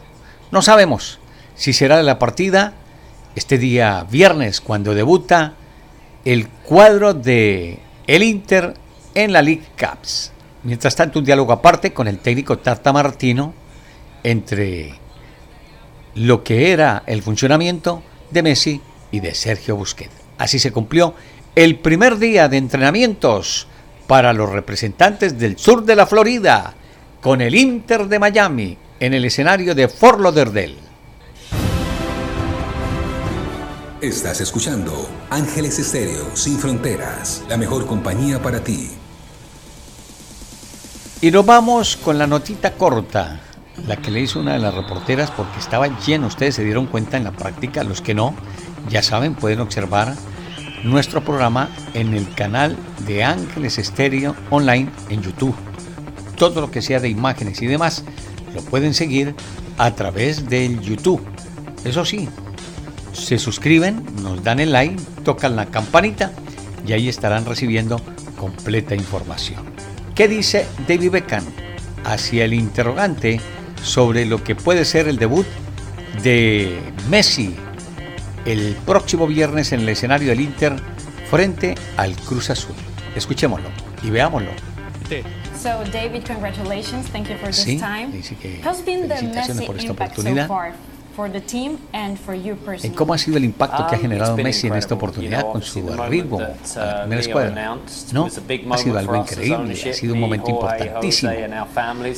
No 0.51 0.61
sabemos 0.61 1.19
si 1.55 1.71
será 1.71 2.01
la 2.03 2.19
partida 2.19 2.73
este 3.35 3.57
día 3.57 4.05
viernes 4.09 4.61
cuando 4.61 4.93
debuta 4.93 5.53
el 6.25 6.47
cuadro 6.47 7.13
de 7.13 7.79
el 8.07 8.23
Inter 8.23 8.73
en 9.13 9.33
la 9.33 9.41
League 9.41 9.65
Cups. 9.77 10.31
Mientras 10.63 10.95
tanto, 10.95 11.19
un 11.19 11.25
diálogo 11.25 11.53
aparte 11.53 11.93
con 11.93 12.07
el 12.07 12.19
técnico 12.19 12.57
Tata 12.57 12.91
Martino 12.91 13.53
entre 14.23 14.95
lo 16.15 16.43
que 16.43 16.71
era 16.71 17.03
el 17.05 17.21
funcionamiento 17.21 18.01
de 18.31 18.41
Messi 18.41 18.81
y 19.11 19.19
de 19.19 19.35
Sergio 19.35 19.75
Busquets. 19.75 20.14
Así 20.37 20.59
se 20.59 20.71
cumplió 20.71 21.13
el 21.55 21.79
primer 21.79 22.17
día 22.17 22.49
de 22.49 22.57
entrenamientos 22.57 23.67
para 24.07 24.33
los 24.33 24.49
representantes 24.49 25.39
del 25.39 25.57
sur 25.57 25.83
de 25.83 25.95
la 25.95 26.05
Florida 26.05 26.73
con 27.21 27.41
el 27.41 27.55
Inter 27.55 28.07
de 28.07 28.19
Miami 28.19 28.77
en 28.99 29.13
el 29.13 29.25
escenario 29.25 29.73
de 29.73 29.87
Fort 29.87 30.19
Lauderdale. 30.19 30.85
Estás 34.01 34.41
escuchando 34.41 35.09
Ángeles 35.29 35.79
Estéreo 35.79 36.35
Sin 36.35 36.59
Fronteras, 36.59 37.43
la 37.49 37.57
mejor 37.57 37.87
compañía 37.87 38.41
para 38.41 38.63
ti. 38.63 38.91
Y 41.21 41.31
nos 41.31 41.45
vamos 41.45 41.97
con 41.97 42.17
la 42.17 42.27
notita 42.27 42.73
corta, 42.73 43.41
la 43.87 43.97
que 43.97 44.11
le 44.11 44.21
hizo 44.21 44.39
una 44.39 44.53
de 44.53 44.59
las 44.59 44.73
reporteras 44.73 45.31
porque 45.31 45.59
estaba 45.59 45.87
lleno, 45.99 46.27
ustedes 46.27 46.55
se 46.55 46.63
dieron 46.63 46.87
cuenta 46.87 47.17
en 47.17 47.23
la 47.23 47.31
práctica, 47.31 47.83
los 47.83 48.01
que 48.01 48.13
no, 48.13 48.33
ya 48.89 49.03
saben, 49.03 49.35
pueden 49.35 49.59
observar 49.59 50.15
nuestro 50.83 51.23
programa 51.23 51.69
en 51.93 52.13
el 52.13 52.31
canal 52.33 52.77
de 53.05 53.23
Ángeles 53.23 53.77
Estéreo 53.77 54.35
Online 54.49 54.89
en 55.09 55.21
YouTube. 55.21 55.55
Todo 56.37 56.61
lo 56.61 56.71
que 56.71 56.81
sea 56.81 56.99
de 56.99 57.09
imágenes 57.09 57.61
y 57.61 57.67
demás 57.67 58.03
lo 58.53 58.61
pueden 58.61 58.93
seguir 58.93 59.35
a 59.77 59.91
través 59.91 60.49
del 60.49 60.79
YouTube. 60.81 61.21
Eso 61.83 62.05
sí, 62.05 62.29
se 63.13 63.39
suscriben, 63.39 64.05
nos 64.21 64.43
dan 64.43 64.59
el 64.59 64.71
like, 64.71 65.01
tocan 65.23 65.55
la 65.55 65.67
campanita 65.67 66.31
y 66.85 66.93
ahí 66.93 67.09
estarán 67.09 67.45
recibiendo 67.45 67.99
completa 68.37 68.95
información. 68.95 69.63
¿Qué 70.13 70.27
dice 70.27 70.65
David 70.87 71.11
Beckham 71.11 71.43
hacia 72.03 72.45
el 72.45 72.53
interrogante 72.53 73.41
sobre 73.85 74.25
lo 74.25 74.43
que 74.43 74.55
puede 74.55 74.83
ser 74.83 75.07
el 75.07 75.17
debut 75.17 75.45
de 76.23 76.79
Messi 77.09 77.55
el 78.45 78.75
próximo 78.85 79.27
viernes 79.27 79.71
en 79.71 79.81
el 79.81 79.89
escenario 79.89 80.29
del 80.29 80.41
Inter 80.41 80.73
frente 81.29 81.75
al 81.97 82.15
Cruz 82.15 82.49
Azul? 82.49 82.75
Escuchémoslo 83.15 83.69
y 84.03 84.09
veámoslo. 84.09 84.49
So 85.61 85.83
David, 85.91 86.23
congratulations. 86.27 87.07
Thank 87.11 87.27
you 87.29 87.37
for 87.37 87.47
this 87.47 87.57
Sí, 87.63 87.77
time. 87.77 88.07
dice 88.11 88.35
que 88.35 88.61
How's 88.63 88.83
been 88.85 89.07
the 89.07 89.15
felicitaciones 89.15 89.55
Messi 89.55 89.65
por 89.67 89.75
esta 89.77 89.87
so 89.87 89.93
oportunidad. 89.93 90.47
far 90.47 90.73
for 91.15 91.31
the 91.31 91.41
team 91.41 91.77
and 91.93 92.17
for 92.17 92.35
you 92.35 92.51
en 92.51 92.57
personally? 92.57 92.95
cómo 92.95 93.13
ha 93.13 93.17
sido 93.17 93.37
el 93.37 93.45
impacto 93.45 93.87
que 93.87 93.95
ha 93.95 93.99
generado 93.99 94.35
Messi 94.37 94.67
en 94.67 94.75
esta 94.75 94.95
oportunidad 94.95 95.39
You 95.39 95.43
know, 95.43 95.53
con 95.53 95.61
su 95.61 95.79
that, 95.81 96.41
a 96.77 96.85
la 96.85 96.99
primera 97.01 97.21
escuadra. 97.21 97.77
No, 98.11 98.25
ha 98.25 98.29
moment 98.29 98.77
sido 98.77 98.97
algo 98.97 99.15
increíble, 99.15 99.73
ha 99.73 99.93
sido 99.93 100.13
un 100.13 100.19
me, 100.19 100.25
momento 100.25 100.51
Jorge, 100.51 100.77
importantísimo. 100.85 101.31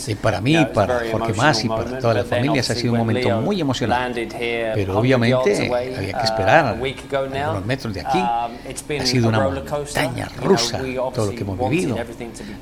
Y 0.08 0.16
para 0.16 0.42
mí, 0.42 0.58
para 0.74 0.98
very 0.98 1.12
Jorge 1.12 1.34
Mas 1.34 1.64
y 1.64 1.68
emotional 1.68 1.78
para 1.78 1.84
moment, 1.84 2.02
toda 2.02 2.14
la 2.14 2.22
but 2.22 2.30
then 2.30 2.38
familia, 2.40 2.62
ha 2.62 2.64
obviously 2.64 2.82
sido 2.82 2.94
un 2.94 3.00
momento 3.00 3.42
muy 3.42 3.62
emocionante. 3.62 4.28
Pero 4.74 4.94
100 4.94 4.98
obviamente 4.98 5.68
había 5.98 6.14
que 6.14 6.18
uh, 6.18 6.24
esperar 6.24 6.66
algunos 6.66 7.66
metros 7.66 7.94
de 7.94 8.02
aquí. 8.02 8.18
um, 8.18 8.70
it's 8.70 8.86
been 8.88 9.02
Ha 9.02 9.06
sido 9.06 9.26
a 9.26 9.30
una 9.30 9.40
roller 9.40 9.64
coaster. 9.66 10.04
montaña 10.04 10.30
rusa 10.42 10.80
we 10.82 10.96
todo 10.96 11.26
lo 11.28 11.32
que 11.32 11.42
hemos 11.42 11.58
vivido. 11.70 11.98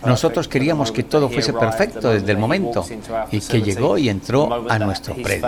Nosotros 0.06 0.48
queríamos 0.48 0.92
que 0.92 1.04
todo 1.04 1.30
fuese 1.30 1.54
perfecto 1.54 2.12
desde 2.12 2.32
el 2.32 2.38
momento 2.38 2.82
walked 2.82 2.92
into 2.92 3.14
our 3.14 3.28
y 3.32 3.40
que 3.40 3.62
llegó 3.62 3.98
y 3.98 4.10
entró 4.10 4.66
a 4.70 4.80
nuestro 4.80 5.16
predio. 5.16 5.48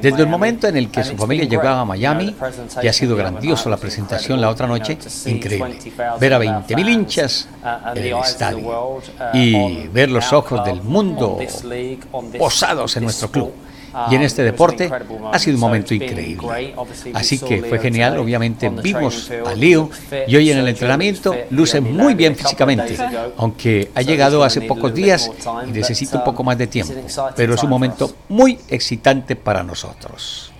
Desde 0.00 0.22
el 0.22 0.28
momento 0.28 0.68
en 0.68 0.76
el 0.76 0.90
que 0.90 1.04
su 1.04 1.16
familia 1.16 1.44
llegaba 1.44 1.80
a 1.80 1.84
Miami, 1.84 2.34
y 2.82 2.88
ha 2.88 2.92
sido 2.92 3.16
grandioso 3.16 3.68
la 3.68 3.76
presentación 3.76 4.40
la 4.40 4.50
otra 4.50 4.66
noche, 4.66 4.98
increíble. 5.26 5.78
20,000 5.78 6.18
Ver 6.20 6.32
a 6.32 6.38
of 6.38 6.44
our 6.44 6.64
20.000 6.64 6.74
fans, 6.74 6.88
hinchas 6.88 7.48
en 7.94 8.04
el 8.04 8.18
estadio 8.18 9.00
y 9.32 9.88
ver 9.88 10.10
los 10.10 10.32
ojos 10.32 10.64
del 10.64 10.82
mundo 10.82 11.38
posados 12.38 12.96
en 12.96 13.04
nuestro 13.04 13.30
club. 13.30 13.52
Y 14.10 14.14
en 14.14 14.22
este 14.22 14.42
deporte 14.42 14.90
ha 15.32 15.38
sido 15.38 15.56
un 15.56 15.60
momento 15.60 15.94
increíble. 15.94 16.74
Así 17.12 17.38
que 17.38 17.62
fue 17.62 17.78
genial, 17.78 18.18
obviamente 18.18 18.68
vimos 18.68 19.30
a. 19.46 19.54
Leo 19.54 19.88
y 20.26 20.34
hoy 20.36 20.50
en 20.50 20.58
el 20.58 20.68
entrenamiento 20.68 21.34
luce 21.50 21.80
muy 21.80 22.14
bien 22.14 22.34
físicamente, 22.34 22.96
aunque 23.36 23.90
ha 23.94 24.02
llegado 24.02 24.42
hace 24.42 24.62
pocos 24.62 24.92
días 24.92 25.30
y 25.66 25.70
necesita 25.70 26.16
un 26.16 26.22
um, 26.22 26.24
poco 26.24 26.42
más 26.42 26.58
de 26.58 26.66
tiempo, 26.66 26.92
pero 27.36 27.54
es 27.54 27.62
un 27.62 27.70
momento 27.70 28.16
muy 28.28 28.58
excitante 28.68 29.36
para 29.36 29.62
nosotros. 29.62 30.52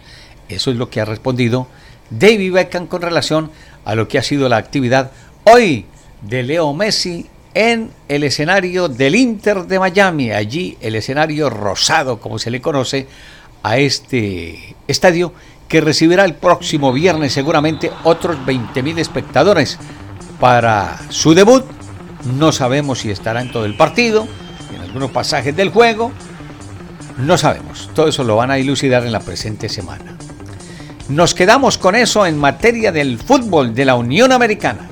Eso 0.49 0.71
es 0.71 0.77
lo 0.77 0.89
que 0.91 1.01
ha 1.01 1.05
respondido 1.05 1.67
David 2.11 2.53
Beckham 2.53 2.87
con 2.87 3.03
relación 3.03 3.51
a 3.85 3.95
lo 3.95 4.07
que 4.09 4.19
ha 4.19 4.23
sido 4.23 4.49
la 4.49 4.59
actividad 4.59 5.11
hoy 5.45 5.87
de 6.23 6.43
Leo 6.43 6.73
Messi 6.73 7.27
en 7.55 7.91
el 8.09 8.25
escenario 8.25 8.89
del 8.89 9.15
Inter 9.15 9.67
de 9.67 9.79
Miami, 9.79 10.33
allí 10.33 10.77
el 10.81 10.97
escenario 10.97 11.49
rosado, 11.49 12.19
como 12.19 12.39
se 12.39 12.51
le 12.51 12.61
conoce, 12.61 13.07
a 13.63 13.79
este 13.79 14.77
estadio 14.89 15.33
que 15.69 15.81
recibirá 15.81 16.25
el 16.25 16.35
próximo 16.35 16.93
viernes 16.93 17.33
seguramente 17.33 17.91
otros 18.03 18.37
20.000 18.45 18.99
espectadores 18.99 19.79
para 20.39 21.01
su 21.09 21.35
debut. 21.35 21.65
No 22.37 22.53
sabemos 22.53 23.01
si 23.01 23.11
estará 23.11 23.41
en 23.41 23.51
todo 23.51 23.65
el 23.65 23.77
partido, 23.77 24.27
en 24.75 24.81
algunos 24.83 25.11
pasajes 25.11 25.57
del 25.57 25.71
juego, 25.71 26.13
no 27.19 27.39
sabemos. 27.39 27.91
Todo 27.95 28.09
eso 28.09 28.25
lo 28.25 28.37
van 28.37 28.51
a 28.51 28.55
dilucidar 28.55 29.07
en 29.07 29.13
la 29.13 29.21
presente 29.21 29.69
semana. 29.69 30.17
Nos 31.09 31.35
quedamos 31.35 31.79
con 31.79 31.95
eso 31.95 32.27
en 32.27 32.39
materia 32.39 32.91
del 32.91 33.19
fútbol 33.19 33.75
de 33.75 33.85
la 33.85 33.95
Unión 33.95 34.33
Americana. 34.33 34.89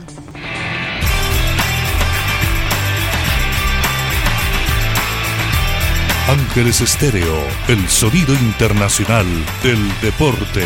Ángeles 6.28 6.80
Estéreo, 6.80 7.36
el 7.66 7.88
sonido 7.88 8.32
internacional 8.32 9.26
del 9.64 10.00
deporte. 10.00 10.64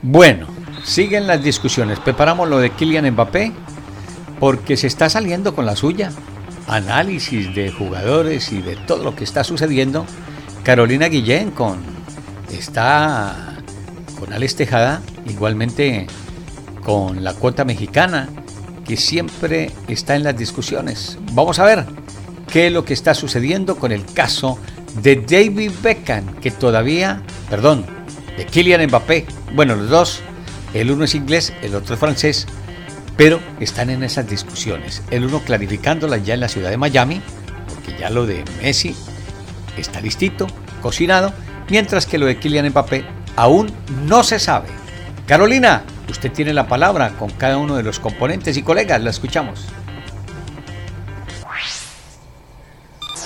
Bueno, 0.00 0.46
siguen 0.82 1.26
las 1.26 1.42
discusiones. 1.44 2.00
Preparamos 2.00 2.48
lo 2.48 2.58
de 2.58 2.70
Kylian 2.70 3.10
Mbappé 3.10 3.52
porque 4.40 4.78
se 4.78 4.86
está 4.86 5.10
saliendo 5.10 5.54
con 5.54 5.66
la 5.66 5.76
suya. 5.76 6.10
Análisis 6.66 7.54
de 7.54 7.70
jugadores 7.70 8.50
y 8.50 8.62
de 8.62 8.76
todo 8.76 9.04
lo 9.04 9.14
que 9.14 9.24
está 9.24 9.44
sucediendo. 9.44 10.06
Carolina 10.62 11.08
Guillén 11.08 11.50
con 11.50 11.80
está 12.50 13.58
con 14.18 14.32
Alex 14.32 14.56
Tejada, 14.56 15.02
igualmente 15.26 16.06
con 16.82 17.22
la 17.22 17.34
cuota 17.34 17.66
mexicana, 17.66 18.30
que 18.90 18.96
siempre 18.96 19.70
está 19.86 20.16
en 20.16 20.24
las 20.24 20.36
discusiones. 20.36 21.16
Vamos 21.30 21.60
a 21.60 21.64
ver 21.64 21.86
qué 22.52 22.66
es 22.66 22.72
lo 22.72 22.84
que 22.84 22.92
está 22.92 23.14
sucediendo 23.14 23.76
con 23.76 23.92
el 23.92 24.04
caso 24.04 24.58
de 25.00 25.14
David 25.14 25.70
Beckham, 25.80 26.34
que 26.40 26.50
todavía, 26.50 27.22
perdón, 27.48 27.86
de 28.36 28.46
Kylian 28.46 28.84
Mbappé. 28.88 29.26
Bueno, 29.54 29.76
los 29.76 29.90
dos, 29.90 30.22
el 30.74 30.90
uno 30.90 31.04
es 31.04 31.14
inglés, 31.14 31.52
el 31.62 31.76
otro 31.76 31.94
es 31.94 32.00
francés, 32.00 32.48
pero 33.16 33.38
están 33.60 33.90
en 33.90 34.02
esas 34.02 34.28
discusiones. 34.28 35.04
El 35.12 35.24
uno 35.24 35.38
clarificándolas 35.38 36.24
ya 36.24 36.34
en 36.34 36.40
la 36.40 36.48
ciudad 36.48 36.70
de 36.70 36.76
Miami, 36.76 37.22
porque 37.68 37.96
ya 37.96 38.10
lo 38.10 38.26
de 38.26 38.44
Messi 38.60 38.96
está 39.76 40.00
listito, 40.00 40.48
cocinado, 40.82 41.32
mientras 41.68 42.06
que 42.06 42.18
lo 42.18 42.26
de 42.26 42.40
Kylian 42.40 42.70
Mbappé 42.70 43.04
aún 43.36 43.72
no 44.08 44.24
se 44.24 44.40
sabe. 44.40 44.66
Carolina, 45.28 45.84
usted 46.10 46.32
tiene 46.32 46.52
la 46.52 46.66
palabra 46.66 47.10
con 47.10 47.30
cada 47.30 47.58
uno 47.58 47.76
de 47.76 47.82
los 47.82 48.00
componentes 48.00 48.56
y 48.56 48.62
colegas, 48.62 49.00
la 49.02 49.10
escuchamos. 49.10 49.66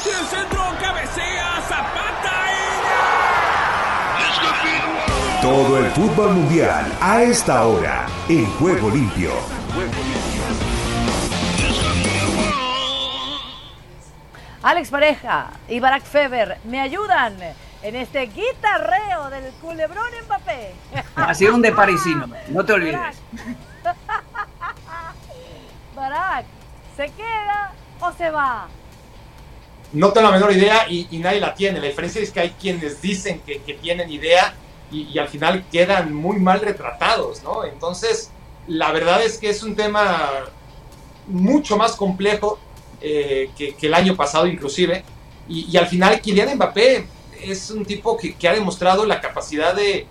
El 0.07 0.27
centro 0.27 0.61
cabecea 0.81 1.63
Zapata 1.67 2.31
Todo 5.41 5.79
el 5.79 5.87
fútbol 5.93 6.35
mundial 6.35 6.93
a 7.01 7.23
esta 7.23 7.67
hora 7.67 8.07
en 8.29 8.47
Juego 8.47 8.91
Limpio. 8.91 9.33
Alex 14.63 14.91
Pareja 14.91 15.51
y 15.69 15.81
Barack 15.81 16.05
Feber 16.05 16.59
me 16.65 16.81
ayudan 16.81 17.37
en 17.85 17.97
este 17.97 18.23
guitarreo 18.23 19.29
del 19.29 19.53
culebrón 19.61 20.09
Mbappé. 20.25 20.73
Ha 21.17 21.35
sido 21.35 21.55
un 21.55 21.61
de 21.61 21.71
parisino, 21.71 22.27
no 22.49 22.65
te 22.65 22.73
olvides. 22.73 22.99
Barak, 25.95 26.47
¿se 26.97 27.11
queda 27.11 27.73
o 28.01 28.11
se 28.15 28.31
va? 28.31 28.69
No 29.93 30.13
tengo 30.13 30.31
la 30.31 30.35
menor 30.35 30.53
idea 30.53 30.89
y, 30.89 31.09
y 31.11 31.19
nadie 31.19 31.41
la 31.41 31.55
tiene. 31.55 31.79
La 31.79 31.87
diferencia 31.87 32.23
es 32.23 32.31
que 32.31 32.41
hay 32.41 32.51
quienes 32.59 33.03
dicen 33.03 33.41
que, 33.41 33.61
que 33.61 33.75
tienen 33.75 34.11
idea 34.11 34.55
y, 34.91 35.03
y, 35.13 35.19
al 35.19 35.29
final 35.29 35.67
quedan 35.71 36.15
muy 36.15 36.39
mal 36.39 36.61
retratados, 36.61 37.43
¿no? 37.43 37.65
Entonces, 37.65 38.31
la 38.67 38.93
verdad 38.93 39.23
es 39.23 39.37
que 39.37 39.51
es 39.51 39.63
un 39.63 39.77
tema 39.77 40.47
mucho 41.27 41.77
más 41.77 41.93
complejo 41.97 42.59
eh, 43.03 43.51
que, 43.57 43.75
que, 43.75 43.87
el 43.89 43.95
año 43.95 44.17
pasado 44.17 44.47
inclusive. 44.47 45.05
Y, 45.49 45.71
y, 45.71 45.77
al 45.77 45.87
final 45.87 46.23
Kylian 46.23 46.57
Mbappé 46.57 47.07
es 47.51 47.71
un 47.71 47.85
tipo 47.85 48.17
que, 48.17 48.35
que 48.35 48.49
ha 48.49 48.53
demostrado 48.53 49.05
la 49.05 49.21
capacidad 49.21 49.75
de, 49.75 50.07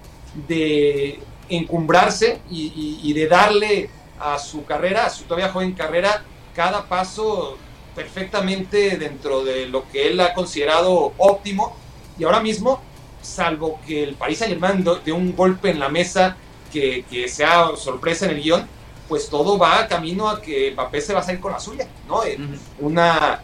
de 0.47 1.19
encumbrarse 1.49 2.39
y, 2.49 2.99
y, 3.01 3.13
de 3.13 3.27
darle 3.27 3.89
a 4.19 4.39
su 4.39 4.65
carrera, 4.65 5.05
a 5.05 5.09
su 5.09 5.23
todavía 5.23 5.49
joven 5.49 5.73
carrera, 5.73 6.23
cada 6.55 6.87
paso 6.87 7.57
perfectamente 7.95 8.97
dentro 8.97 9.43
de 9.43 9.67
lo 9.67 9.87
que 9.89 10.07
él 10.07 10.19
ha 10.19 10.33
considerado 10.33 11.13
óptimo. 11.17 11.75
Y 12.17 12.23
ahora 12.23 12.39
mismo, 12.39 12.81
salvo 13.21 13.79
que 13.85 14.03
el 14.03 14.15
Paris 14.15 14.39
Saint 14.39 14.53
Germain 14.53 14.83
de 15.03 15.11
un 15.11 15.35
golpe 15.35 15.69
en 15.69 15.79
la 15.79 15.89
mesa 15.89 16.37
que, 16.71 17.05
que, 17.09 17.27
sea 17.27 17.71
sorpresa 17.75 18.25
en 18.25 18.31
el 18.31 18.41
guion, 18.41 18.67
pues 19.07 19.29
todo 19.29 19.57
va 19.57 19.87
camino 19.87 20.29
a 20.29 20.41
que 20.41 20.71
Mbappé 20.71 21.01
se 21.01 21.13
va 21.13 21.19
a 21.19 21.23
salir 21.23 21.41
con 21.41 21.51
la 21.51 21.59
suya, 21.59 21.87
¿no? 22.07 22.19
Uh 22.19 22.23
-huh. 22.23 22.57
Una, 22.79 23.41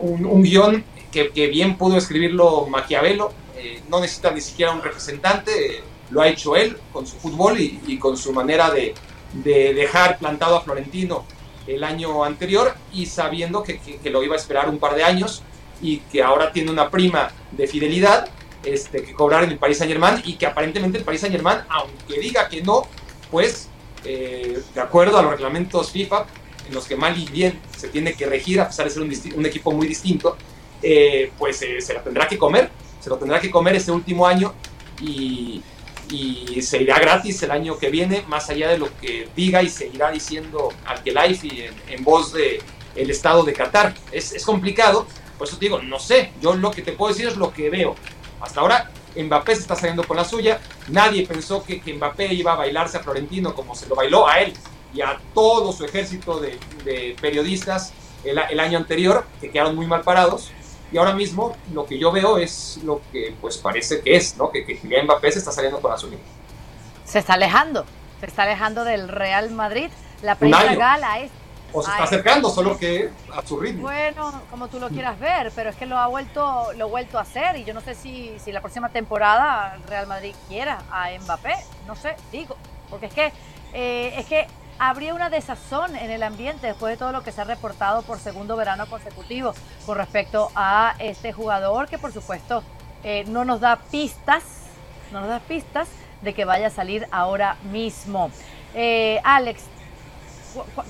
un, 0.00 0.26
un 0.26 0.42
guion 0.42 0.84
que, 1.16 1.30
que, 1.30 1.46
bien 1.46 1.78
pudo 1.78 1.96
escribirlo 1.96 2.66
Maquiavelo, 2.66 3.32
eh, 3.56 3.80
no 3.88 4.00
necesita 4.00 4.30
ni 4.32 4.42
siquiera 4.42 4.72
un 4.72 4.82
representante, 4.82 5.78
eh, 5.78 5.82
lo 6.10 6.20
ha 6.20 6.28
hecho 6.28 6.56
él 6.56 6.76
con 6.92 7.06
su 7.06 7.16
fútbol 7.16 7.58
y, 7.58 7.80
y 7.86 7.98
con 7.98 8.18
su 8.18 8.34
manera 8.34 8.70
de, 8.70 8.94
de, 9.32 9.72
dejar 9.72 10.18
plantado 10.18 10.56
a 10.56 10.60
Florentino 10.60 11.24
el 11.66 11.82
año 11.84 12.22
anterior 12.22 12.74
y 12.92 13.06
sabiendo 13.06 13.62
que, 13.62 13.78
que, 13.80 13.96
que, 13.96 14.10
lo 14.10 14.22
iba 14.22 14.34
a 14.34 14.38
esperar 14.38 14.68
un 14.68 14.78
par 14.78 14.94
de 14.94 15.04
años 15.04 15.42
y 15.80 16.00
que 16.00 16.22
ahora 16.22 16.52
tiene 16.52 16.70
una 16.70 16.90
prima 16.90 17.30
de 17.50 17.66
fidelidad 17.66 18.28
este, 18.62 19.02
que 19.02 19.14
cobrar 19.14 19.44
en 19.44 19.52
el 19.52 19.58
Paris 19.58 19.78
Saint 19.78 19.90
Germain 19.90 20.20
y 20.22 20.34
que 20.34 20.44
aparentemente 20.44 20.98
el 20.98 21.04
Paris 21.04 21.22
Saint 21.22 21.34
Germain, 21.34 21.60
aunque 21.70 22.20
diga 22.20 22.46
que 22.48 22.60
no, 22.62 22.82
pues 23.30 23.70
eh, 24.04 24.60
de 24.74 24.80
acuerdo 24.82 25.18
a 25.18 25.22
los 25.22 25.30
reglamentos 25.30 25.90
FIFA, 25.90 26.26
en 26.68 26.74
los 26.74 26.86
que 26.86 26.96
mal 26.96 27.16
y 27.18 27.24
bien 27.24 27.58
se 27.74 27.88
tiene 27.88 28.12
que 28.12 28.26
regir, 28.26 28.60
a 28.60 28.66
pesar 28.68 28.84
de 28.84 28.90
ser 28.90 29.02
un, 29.02 29.38
un 29.38 29.46
equipo 29.46 29.72
muy 29.72 29.86
distinto, 29.86 30.36
eh, 30.82 31.32
pues 31.38 31.60
eh, 31.62 31.80
se 31.80 31.94
lo 31.94 32.00
tendrá 32.00 32.26
que 32.28 32.38
comer, 32.38 32.70
se 33.00 33.10
lo 33.10 33.16
tendrá 33.16 33.40
que 33.40 33.50
comer 33.50 33.76
este 33.76 33.92
último 33.92 34.26
año 34.26 34.54
y, 35.00 35.62
y, 36.10 36.62
se 36.62 36.82
irá 36.82 36.98
gratis 36.98 37.42
el 37.42 37.50
año 37.50 37.78
que 37.78 37.90
viene, 37.90 38.24
más 38.28 38.48
allá 38.50 38.68
de 38.68 38.78
lo 38.78 38.88
que 39.00 39.28
diga 39.36 39.62
y 39.62 39.68
seguirá 39.68 40.10
diciendo 40.10 40.70
Al-Khelaifi 40.86 41.62
en, 41.62 41.74
en 41.88 42.04
voz 42.04 42.32
del 42.32 42.60
el 42.94 43.10
Estado 43.10 43.42
de 43.42 43.52
Qatar. 43.52 43.94
Es, 44.10 44.32
es 44.32 44.44
complicado, 44.44 45.06
por 45.38 45.46
eso 45.46 45.58
te 45.58 45.66
digo, 45.66 45.80
no 45.82 45.98
sé, 45.98 46.32
yo 46.40 46.54
lo 46.54 46.70
que 46.70 46.82
te 46.82 46.92
puedo 46.92 47.12
decir 47.12 47.28
es 47.28 47.36
lo 47.36 47.52
que 47.52 47.70
veo. 47.70 47.94
Hasta 48.40 48.60
ahora 48.60 48.90
Mbappé 49.16 49.54
se 49.54 49.62
está 49.62 49.74
saliendo 49.74 50.04
con 50.04 50.16
la 50.16 50.24
suya. 50.24 50.60
Nadie 50.88 51.26
pensó 51.26 51.64
que, 51.64 51.80
que, 51.80 51.94
Mbappé 51.94 52.32
iba 52.34 52.52
a 52.52 52.56
bailarse 52.56 52.96
a 52.96 53.00
Florentino 53.00 53.54
como 53.54 53.74
se 53.74 53.86
lo 53.86 53.94
bailó 53.94 54.28
a 54.28 54.40
él 54.40 54.52
y 54.94 55.00
a 55.00 55.18
todo 55.34 55.72
su 55.72 55.84
ejército 55.84 56.40
de, 56.40 56.58
de 56.84 57.16
periodistas 57.20 57.92
el, 58.24 58.60
año 58.60 58.78
anterior, 58.78 59.24
que 59.40 59.50
quedaron 59.50 59.76
muy 59.76 59.86
mal 59.86 60.02
parados. 60.02 60.50
Y 60.96 60.98
ahora 60.98 61.12
mismo 61.12 61.54
lo 61.74 61.84
que 61.84 61.98
yo 61.98 62.10
veo 62.10 62.38
es 62.38 62.80
lo 62.82 63.02
que 63.12 63.34
pues 63.38 63.58
parece 63.58 64.00
que 64.00 64.16
es, 64.16 64.34
¿no? 64.38 64.50
Que, 64.50 64.64
que 64.64 65.02
Mbappé 65.02 65.30
se 65.30 65.40
está 65.40 65.52
saliendo 65.52 65.78
con 65.78 65.90
la 65.90 65.98
suya. 65.98 66.16
Se 67.04 67.18
está 67.18 67.34
alejando, 67.34 67.84
se 68.18 68.24
está 68.24 68.44
alejando 68.44 68.82
del 68.82 69.08
Real 69.08 69.50
Madrid. 69.50 69.90
La 70.22 70.36
prensa 70.36 70.74
gala 70.74 71.20
es 71.20 71.30
o 71.74 71.82
se 71.82 71.90
está 71.90 72.04
acercando, 72.04 72.48
solo 72.48 72.78
que 72.78 73.10
a 73.30 73.46
su 73.46 73.60
ritmo. 73.60 73.82
Bueno, 73.82 74.40
como 74.50 74.68
tú 74.68 74.80
lo 74.80 74.88
quieras 74.88 75.20
ver, 75.20 75.52
pero 75.54 75.68
es 75.68 75.76
que 75.76 75.84
lo 75.84 75.98
ha 75.98 76.06
vuelto, 76.06 76.72
lo 76.78 76.86
ha 76.86 76.88
vuelto 76.88 77.18
a 77.18 77.20
hacer 77.20 77.58
y 77.58 77.64
yo 77.64 77.74
no 77.74 77.82
sé 77.82 77.94
si, 77.94 78.32
si 78.42 78.50
la 78.50 78.62
próxima 78.62 78.88
temporada 78.88 79.76
Real 79.88 80.06
Madrid 80.06 80.34
quiera 80.48 80.78
a 80.90 81.10
Mbappé, 81.10 81.56
no 81.86 81.94
sé, 81.94 82.16
digo, 82.32 82.56
porque 82.88 83.04
es 83.04 83.12
que 83.12 83.32
eh, 83.74 84.14
es 84.16 84.24
que 84.24 84.46
habría 84.78 85.14
una 85.14 85.30
desazón 85.30 85.96
en 85.96 86.10
el 86.10 86.22
ambiente 86.22 86.66
después 86.66 86.92
de 86.92 86.96
todo 86.96 87.12
lo 87.12 87.22
que 87.22 87.32
se 87.32 87.40
ha 87.40 87.44
reportado 87.44 88.02
por 88.02 88.18
segundo 88.18 88.56
verano 88.56 88.86
consecutivo 88.86 89.54
con 89.84 89.96
respecto 89.96 90.50
a 90.54 90.94
este 90.98 91.32
jugador 91.32 91.88
que 91.88 91.98
por 91.98 92.12
supuesto 92.12 92.62
eh, 93.02 93.24
no 93.28 93.44
nos 93.44 93.60
da 93.60 93.76
pistas, 93.76 94.42
no 95.12 95.20
nos 95.20 95.28
da 95.28 95.40
pistas 95.40 95.88
de 96.22 96.34
que 96.34 96.44
vaya 96.44 96.68
a 96.68 96.70
salir 96.70 97.06
ahora 97.10 97.56
mismo. 97.70 98.30
Eh, 98.74 99.20
Alex, 99.24 99.64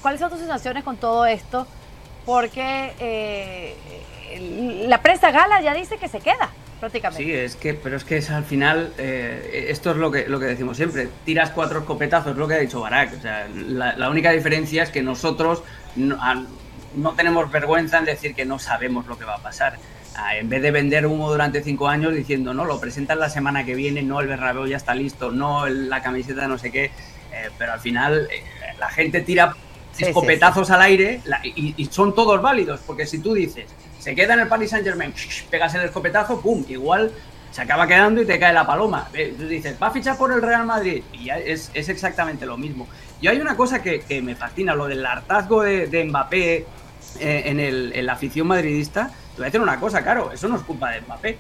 ¿cuáles 0.02 0.20
son 0.20 0.30
tus 0.30 0.38
sensaciones 0.38 0.82
con 0.84 0.96
todo 0.96 1.26
esto? 1.26 1.66
Porque 2.24 2.94
eh, 2.98 3.76
la 4.88 5.02
prensa 5.02 5.30
gala 5.30 5.60
ya 5.60 5.74
dice 5.74 5.98
que 5.98 6.08
se 6.08 6.20
queda 6.20 6.50
prácticamente. 6.80 7.24
Sí, 7.24 7.32
es 7.32 7.56
que, 7.56 7.74
pero 7.74 7.96
es 7.96 8.04
que 8.04 8.18
es 8.18 8.30
al 8.30 8.44
final, 8.44 8.92
eh, 8.98 9.66
esto 9.68 9.90
es 9.90 9.96
lo 9.96 10.10
que, 10.10 10.28
lo 10.28 10.38
que 10.38 10.46
decimos 10.46 10.76
siempre, 10.76 11.08
tiras 11.24 11.50
cuatro 11.50 11.80
escopetazos, 11.80 12.32
es 12.32 12.38
lo 12.38 12.48
que 12.48 12.54
ha 12.54 12.58
dicho 12.58 12.80
Barak. 12.80 13.14
O 13.18 13.20
sea, 13.20 13.48
la, 13.48 13.96
la 13.96 14.10
única 14.10 14.30
diferencia 14.30 14.82
es 14.82 14.90
que 14.90 15.02
nosotros 15.02 15.62
no, 15.96 16.18
no, 16.94 17.12
tenemos 17.12 17.50
vergüenza 17.50 17.98
en 17.98 18.04
decir 18.04 18.34
que 18.34 18.44
no 18.44 18.58
sabemos 18.58 19.06
lo 19.06 19.18
que 19.18 19.24
va 19.24 19.34
a 19.34 19.42
pasar. 19.42 19.78
Ah, 20.18 20.36
en 20.36 20.48
vez 20.48 20.62
de 20.62 20.70
vender 20.70 21.06
humo 21.06 21.30
durante 21.30 21.62
cinco 21.62 21.88
años 21.88 22.14
diciendo, 22.14 22.54
no, 22.54 22.64
lo 22.64 22.80
presentan 22.80 23.18
la 23.18 23.28
semana 23.28 23.66
que 23.66 23.74
viene, 23.74 24.02
no, 24.02 24.20
el 24.20 24.28
Bernabéu 24.28 24.66
ya 24.66 24.78
está 24.78 24.94
listo, 24.94 25.30
no, 25.30 25.68
la 25.68 26.00
camiseta 26.00 26.48
no 26.48 26.56
sé 26.56 26.72
qué, 26.72 26.84
eh, 26.84 27.50
pero 27.58 27.74
al 27.74 27.80
final 27.80 28.26
eh, 28.32 28.42
la 28.78 28.88
gente 28.88 29.20
tira 29.20 29.54
sí, 29.92 30.04
escopetazos 30.04 30.68
sí, 30.68 30.72
sí. 30.72 30.74
al 30.74 30.82
aire 30.82 31.20
la, 31.26 31.40
y, 31.44 31.74
y, 31.76 31.84
son 31.86 32.14
todos 32.14 32.40
válidos, 32.40 32.80
porque 32.86 33.04
si 33.04 33.18
tú 33.18 33.34
dices, 33.34 33.66
se 34.06 34.14
queda 34.14 34.34
en 34.34 34.40
el 34.40 34.46
Paris 34.46 34.70
Saint 34.70 34.86
Germain, 34.86 35.12
pegas 35.50 35.74
el 35.74 35.82
escopetazo, 35.82 36.40
pum, 36.40 36.64
igual 36.68 37.10
se 37.50 37.60
acaba 37.60 37.88
quedando 37.88 38.22
y 38.22 38.24
te 38.24 38.38
cae 38.38 38.52
la 38.52 38.64
paloma. 38.64 39.08
Tú 39.36 39.48
dices, 39.48 39.76
va 39.82 39.88
a 39.88 39.90
fichar 39.90 40.16
por 40.16 40.32
el 40.32 40.40
Real 40.40 40.64
Madrid 40.64 41.02
y 41.12 41.24
ya 41.24 41.38
es, 41.38 41.72
es 41.74 41.88
exactamente 41.88 42.46
lo 42.46 42.56
mismo. 42.56 42.86
Y 43.20 43.26
hay 43.26 43.40
una 43.40 43.56
cosa 43.56 43.82
que, 43.82 44.02
que 44.02 44.22
me 44.22 44.36
fascina, 44.36 44.76
lo 44.76 44.86
del 44.86 45.04
hartazgo 45.04 45.62
de, 45.62 45.88
de 45.88 46.04
Mbappé 46.04 46.54
eh, 47.18 47.42
en, 47.46 47.58
el, 47.58 48.06
la 48.06 48.12
afición 48.12 48.46
madridista. 48.46 49.08
Te 49.08 49.38
voy 49.38 49.42
a 49.42 49.46
decir 49.46 49.60
una 49.60 49.80
cosa, 49.80 50.04
claro, 50.04 50.30
eso 50.30 50.46
no 50.46 50.54
es 50.54 50.62
culpa 50.62 50.92
de 50.92 51.00
Mbappé. 51.00 51.38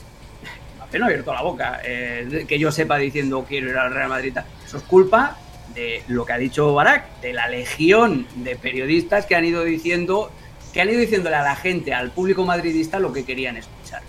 Mbappé 0.78 0.98
no 0.98 1.04
ha 1.04 1.08
abierto 1.08 1.32
la 1.32 1.42
boca, 1.42 1.80
eh, 1.84 2.46
que 2.48 2.58
yo 2.58 2.72
sepa 2.72 2.96
diciendo 2.96 3.44
quiero 3.48 3.70
ir 3.70 3.76
al 3.78 3.94
Real 3.94 4.08
Madrid. 4.08 4.36
Eso 4.64 4.78
es 4.78 4.82
culpa 4.82 5.36
de 5.72 6.02
lo 6.08 6.26
que 6.26 6.32
ha 6.32 6.38
dicho 6.38 6.74
Barak, 6.74 7.20
de 7.20 7.32
la 7.32 7.46
legión 7.46 8.26
de 8.34 8.56
periodistas 8.56 9.24
que 9.24 9.36
han 9.36 9.44
ido 9.44 9.62
diciendo, 9.62 10.32
que 10.76 10.82
han 10.82 10.90
ido 10.90 11.00
diciéndole 11.00 11.36
a 11.36 11.42
la 11.42 11.56
gente, 11.56 11.94
al 11.94 12.10
público 12.10 12.44
madridista, 12.44 12.98
lo 12.98 13.10
que 13.10 13.24
querían 13.24 13.56
escuchar. 13.56 14.02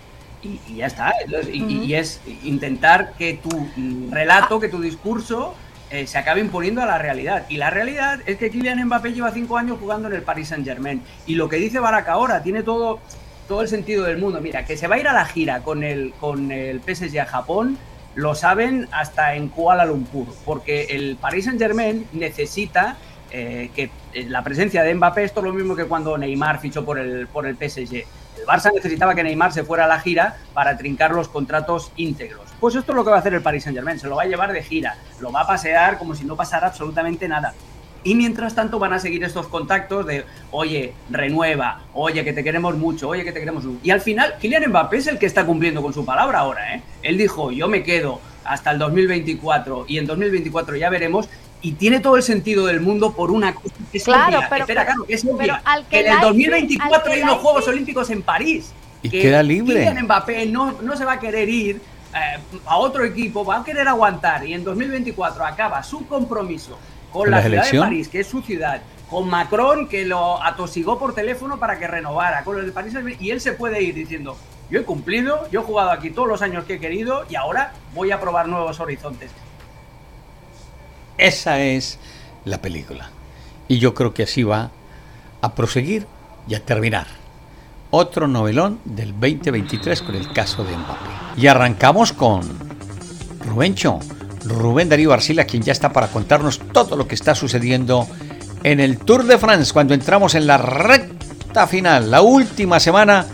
Y, 0.44 0.60
y 0.68 0.76
ya 0.76 0.88
está. 0.88 1.14
Entonces, 1.24 1.56
y, 1.56 1.62
uh 1.62 1.66
-huh. 1.66 1.86
y, 1.86 1.96
es 1.96 2.20
intentar 2.44 3.14
que 3.18 3.36
tu 3.36 3.70
relato, 4.12 4.60
que 4.60 4.68
tu 4.68 4.82
discurso 4.82 5.56
eh, 5.92 6.06
se 6.08 6.18
acabe 6.18 6.42
imponiendo 6.42 6.82
a 6.82 6.86
la 6.86 6.98
realidad. 6.98 7.46
Y 7.48 7.56
la 7.56 7.70
realidad 7.70 8.20
es 8.26 8.36
que 8.36 8.50
Kylian 8.50 8.84
Mbappé 8.84 9.14
lleva 9.14 9.32
cinco 9.32 9.58
años 9.58 9.78
jugando 9.80 10.10
en 10.10 10.16
el 10.16 10.24
Paris 10.24 10.50
Saint 10.50 10.66
Germain. 10.66 11.02
Y 11.26 11.36
lo 11.36 11.48
que 11.48 11.56
dice 11.56 11.80
Barak 11.80 12.10
ahora 12.10 12.44
tiene 12.44 12.64
todo, 12.64 13.00
todo 13.48 13.62
el 13.62 13.70
sentido 13.70 14.04
del 14.04 14.18
mundo. 14.18 14.42
Mira, 14.42 14.66
que 14.66 14.76
se 14.76 14.88
va 14.88 14.96
a 14.96 15.00
ir 15.00 15.08
a 15.08 15.14
la 15.14 15.24
gira 15.24 15.64
con 15.64 15.84
el, 15.84 16.12
con 16.20 16.52
el 16.52 16.82
PSG 16.82 17.18
a 17.22 17.26
Japón 17.26 17.78
lo 18.16 18.36
saben 18.36 18.90
hasta 18.92 19.36
en 19.36 19.48
Kuala 19.48 19.86
Lumpur, 19.86 20.28
porque 20.44 20.88
el 20.90 21.16
Paris 21.16 21.46
Saint 21.46 21.62
Germain 21.62 22.06
necesita 22.12 22.98
eh, 23.32 23.70
que 23.76 23.92
la 24.28 24.44
presencia 24.44 24.84
de 24.84 24.94
Mbappé, 24.96 25.24
esto 25.24 25.40
es 25.42 25.46
lo 25.46 25.54
mismo 25.54 25.76
que 25.76 25.86
cuando 25.86 26.18
Neymar 26.18 26.60
fichó 26.60 26.84
por 26.86 27.00
el, 27.00 27.28
por 27.28 27.46
el 27.46 27.56
PSG. 27.56 27.94
El 27.94 28.46
Barça 28.46 28.72
necesitaba 28.74 29.16
que 29.16 29.24
Neymar 29.24 29.52
se 29.52 29.64
fuera 29.64 29.86
a 29.86 29.88
la 29.88 30.00
gira 30.00 30.38
para 30.54 30.78
trincar 30.78 31.12
los 31.12 31.28
contratos 31.28 31.92
íntegros. 31.96 32.48
Pues 32.60 32.76
esto 32.76 32.92
es 32.92 32.96
lo 32.96 33.04
que 33.04 33.10
va 33.10 33.18
a 33.18 33.20
hacer 33.20 33.34
el 33.34 33.42
Paris 33.42 33.64
Saint 33.64 33.78
Germain, 33.78 34.00
se 34.00 34.08
lo 34.08 34.16
va 34.16 34.24
a 34.24 34.28
llevar 34.28 34.54
de 34.54 34.64
gira, 34.64 34.98
lo 35.20 35.32
va 35.32 35.42
a 35.42 35.48
pasear 35.48 35.98
como 35.98 36.16
si 36.16 36.26
no 36.26 36.36
pasara 36.36 36.68
absolutamente 36.68 37.28
nada. 37.28 37.54
Y 38.04 38.16
mientras 38.16 38.56
tanto 38.56 38.80
van 38.80 38.94
a 38.94 39.00
seguir 39.00 39.24
estos 39.24 39.48
contactos 39.48 40.06
de, 40.06 40.24
oye, 40.52 40.94
renueva, 41.10 41.82
oye, 41.94 42.24
que 42.24 42.32
te 42.32 42.44
queremos 42.44 42.78
mucho, 42.78 43.10
oye, 43.10 43.24
que 43.24 43.32
te 43.32 43.40
queremos 43.40 43.66
mucho. 43.66 43.80
Y 43.84 43.92
al 43.92 44.02
final, 44.02 44.36
Kylian 44.40 44.70
Mbappé 44.70 44.98
es 44.98 45.08
el 45.08 45.20
que 45.20 45.26
está 45.26 45.46
cumpliendo 45.46 45.82
con 45.82 45.94
su 45.94 46.06
palabra 46.06 46.40
ahora, 46.40 46.76
¿eh? 46.76 46.84
Él 47.02 47.18
dijo, 47.18 47.52
yo 47.52 47.68
me 47.68 47.84
quedo 47.84 48.22
hasta 48.46 48.72
el 48.72 48.80
2024 48.80 49.86
y 49.88 49.98
en 49.98 50.06
2024 50.06 50.78
ya 50.78 50.90
veremos. 50.90 51.28
Y 51.62 51.74
tiene 51.74 52.00
todo 52.00 52.16
el 52.18 52.24
sentido 52.24 52.66
del 52.68 52.82
mundo 52.82 53.14
por 53.14 53.32
una 53.32 53.56
cosa 53.56 53.76
que 53.92 53.98
es 53.98 54.04
claro, 54.04 54.38
obvia. 54.38 54.50
Pero, 54.50 54.62
Espera, 54.62 54.86
claro, 54.86 55.04
que 55.06 55.14
es 55.14 55.26
obvia. 55.26 55.62
Que, 55.90 56.02
que, 56.02 56.08
en 56.08 56.14
el 56.14 56.20
2024 56.22 57.12
hay 57.12 57.22
unos 57.22 57.38
Juegos 57.40 57.68
Olímpicos 57.68 58.10
en 58.10 58.22
París. 58.22 58.74
Y 59.02 59.10
que 59.10 59.22
queda 59.22 59.42
libre. 59.44 59.86
Kylian 59.86 60.06
Mbappé 60.06 60.46
no, 60.46 60.74
no 60.82 60.96
se 60.96 61.06
va 61.06 61.14
a 61.14 61.20
querer 61.20 61.50
ir 61.50 61.82
eh, 62.14 62.40
a 62.66 62.78
otro 62.78 63.04
equipo, 63.04 63.44
va 63.44 63.58
a 63.58 63.64
querer 63.64 63.88
aguantar 63.88 64.46
y 64.46 64.54
en 64.54 64.64
2024 64.64 65.46
acaba 65.46 65.84
su 65.84 66.08
compromiso 66.08 66.78
con 67.12 67.30
la, 67.30 67.38
la 67.38 67.44
ciudad 67.44 67.72
de 67.72 67.80
París, 67.80 68.08
que 68.08 68.22
es 68.22 68.28
su 68.28 68.42
ciudad, 68.42 68.82
con 69.10 69.30
Macron, 69.30 69.88
que 69.88 70.06
lo 70.06 70.42
atosigó 70.42 70.98
por 70.98 71.14
teléfono 71.14 71.60
para 71.60 71.78
que 71.78 71.88
renovara, 71.88 72.44
con 72.44 72.58
el 72.60 72.66
de 72.66 72.72
París, 72.72 72.94
y 73.20 73.32
él 73.32 73.42
se 73.42 73.54
puede 73.54 73.82
ir 73.84 73.96
diciendo, 73.96 74.38
yo 74.70 74.80
he 74.80 74.84
cumplido, 74.84 75.50
yo 75.52 75.62
he 75.62 75.64
jugado 75.64 75.92
aquí 75.92 76.10
todos 76.10 76.28
los 76.28 76.42
años 76.42 76.66
que 76.66 76.76
he 76.76 76.80
querido 76.80 77.26
y 77.30 77.36
ahora 77.36 77.74
voy 77.94 78.12
a 78.12 78.20
probar 78.20 78.48
nuevos 78.48 78.80
horizontes. 78.80 79.32
Esa 81.18 81.60
es 81.62 81.98
la 82.46 82.62
película. 82.62 83.10
Y 83.68 83.80
yo 83.80 83.94
creo 83.94 84.14
que 84.14 84.24
así 84.24 84.44
va 84.44 84.72
a 85.42 85.56
proseguir 85.56 86.08
y 86.48 86.56
a 86.56 86.64
terminar. 86.64 87.08
Otro 87.90 88.28
novelón 88.28 88.80
del 88.86 89.12
2023 89.12 90.02
con 90.02 90.16
el 90.16 90.32
caso 90.34 90.64
de 90.64 90.76
Mbappé. 90.76 91.42
Y 91.42 91.48
arrancamos 91.48 92.14
con 92.14 92.42
Rubencho, 93.46 94.00
Rubén 94.46 94.90
Darío 94.90 95.14
Arcila, 95.14 95.46
quien 95.46 95.64
ya 95.64 95.72
está 95.72 95.92
para 95.92 96.08
contarnos 96.08 96.60
todo 96.72 96.96
lo 96.96 97.08
que 97.08 97.16
está 97.16 97.36
sucediendo 97.36 98.08
en 98.64 98.80
el 98.80 98.98
Tour 98.98 99.26
de 99.26 99.38
France 99.38 99.72
cuando 99.72 99.94
entramos 99.94 100.36
en 100.36 100.48
la 100.48 100.58
recta 100.58 101.68
final, 101.68 102.12
la 102.12 102.22
última 102.22 102.80
semana 102.80 103.26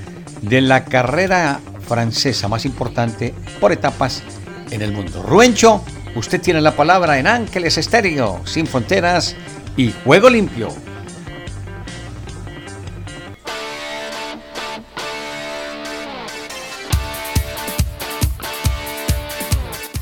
de 0.42 0.62
la 0.62 0.86
carrera 0.86 1.60
francesa 1.88 2.48
más 2.48 2.66
importante 2.66 3.34
por 3.60 3.72
etapas 3.72 4.24
en 4.72 4.82
el 4.82 4.92
mundo. 4.92 5.24
Rubencho, 5.24 5.84
usted 6.16 6.42
tiene 6.42 6.62
la 6.62 6.76
palabra 6.76 7.18
en 7.20 7.28
Ángeles 7.28 7.78
Estéreo, 7.78 8.42
Sin 8.46 8.68
Fronteras 8.68 9.36
y 9.78 9.94
Juego 10.04 10.30
Limpio. 10.30 10.70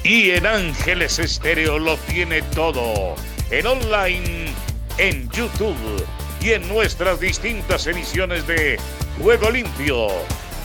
Y 0.04 0.32
en 0.32 0.46
Ángeles 0.46 1.20
Estéreo 1.20 1.80
lo 1.80 1.96
tiene 1.98 2.42
todo. 2.42 3.16
En 3.50 3.66
online, 3.68 4.52
en 4.98 5.30
YouTube 5.30 6.06
y 6.42 6.52
en 6.52 6.68
nuestras 6.68 7.20
distintas 7.20 7.88
emisiones 7.88 8.46
de 8.48 8.78
Juego 9.22 9.50
Limpio. 9.52 10.08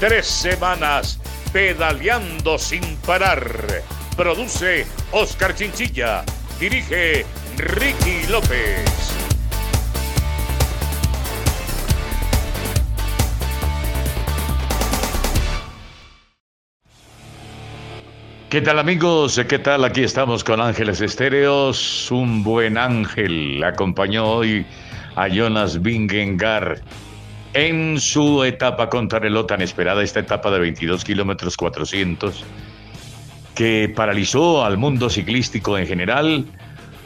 Tres 0.00 0.26
semanas 0.26 1.20
pedaleando 1.52 2.58
sin 2.58 2.82
parar. 3.06 3.82
Produce 4.16 4.86
Oscar 5.12 5.54
Chinchilla. 5.54 6.24
Dirige 6.58 7.26
Ricky 7.58 8.26
López. 8.30 8.82
¿Qué 18.48 18.62
tal 18.62 18.78
amigos? 18.78 19.38
¿Qué 19.46 19.58
tal? 19.58 19.84
Aquí 19.84 20.02
estamos 20.02 20.42
con 20.42 20.62
Ángeles 20.62 21.02
Estéreos. 21.02 22.10
Un 22.10 22.42
buen 22.42 22.78
ángel 22.78 23.62
acompañó 23.62 24.24
hoy 24.26 24.64
a 25.16 25.28
Jonas 25.28 25.82
Vingengar 25.82 26.80
en 27.52 28.00
su 28.00 28.44
etapa 28.44 28.88
contrarreloj 28.88 29.46
tan 29.46 29.60
esperada, 29.60 30.02
esta 30.02 30.20
etapa 30.20 30.50
de 30.50 30.60
22 30.60 31.04
kilómetros 31.04 31.56
400, 31.56 32.44
que 33.56 33.90
paralizó 33.96 34.64
al 34.64 34.76
mundo 34.76 35.08
ciclístico 35.08 35.78
en 35.78 35.86
general, 35.86 36.44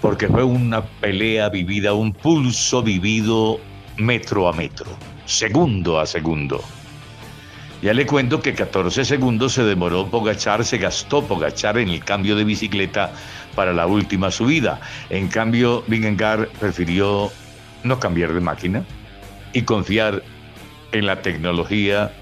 porque 0.03 0.27
fue 0.27 0.43
una 0.43 0.83
pelea 0.83 1.49
vivida, 1.49 1.95
un 1.95 2.13
pulso 2.13 2.83
vivido 2.83 3.61
metro 3.97 4.49
a 4.49 4.53
metro, 4.53 4.87
segundo 5.27 6.01
a 6.01 6.07
segundo. 6.07 6.61
Ya 7.83 7.95
le 7.95 8.05
cuento 8.05 8.43
que 8.43 8.53
14 8.53 9.05
segundos 9.05 9.53
se 9.53 9.63
demoró 9.63 10.07
Pogachar, 10.09 10.65
se 10.65 10.79
gastó 10.79 11.25
Pogachar 11.25 11.79
en 11.79 11.89
el 11.89 12.05
cambio 12.05 12.35
de 12.35 12.43
bicicleta 12.43 13.13
para 13.55 13.73
la 13.73 13.87
última 13.87 14.33
subida. 14.33 14.81
En 15.09 15.29
cambio, 15.29 15.85
Vingegaard 15.87 16.49
prefirió 16.59 17.31
no 17.85 18.01
cambiar 18.01 18.35
de 18.35 18.41
máquina 18.41 18.85
y 19.53 19.63
confiar 19.63 20.23
en 20.93 21.07
la 21.07 21.23
tecnología 21.23 22.13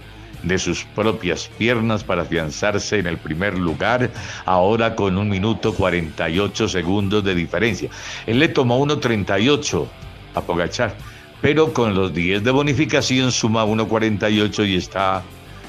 de 0.42 0.58
sus 0.58 0.84
propias 0.94 1.50
piernas 1.58 2.04
para 2.04 2.22
afianzarse 2.22 2.98
en 2.98 3.06
el 3.06 3.18
primer 3.18 3.58
lugar, 3.58 4.10
ahora 4.44 4.94
con 4.94 5.18
un 5.18 5.28
minuto 5.28 5.74
48 5.74 6.68
segundos 6.68 7.24
de 7.24 7.34
diferencia. 7.34 7.90
Él 8.26 8.38
le 8.38 8.48
tomó 8.48 8.84
1.38 8.84 9.86
a 10.34 10.40
Pogachar, 10.40 10.94
pero 11.40 11.72
con 11.72 11.94
los 11.94 12.12
10 12.12 12.44
de 12.44 12.50
bonificación 12.50 13.32
suma 13.32 13.64
1.48 13.64 14.68
y 14.68 14.76
está 14.76 15.22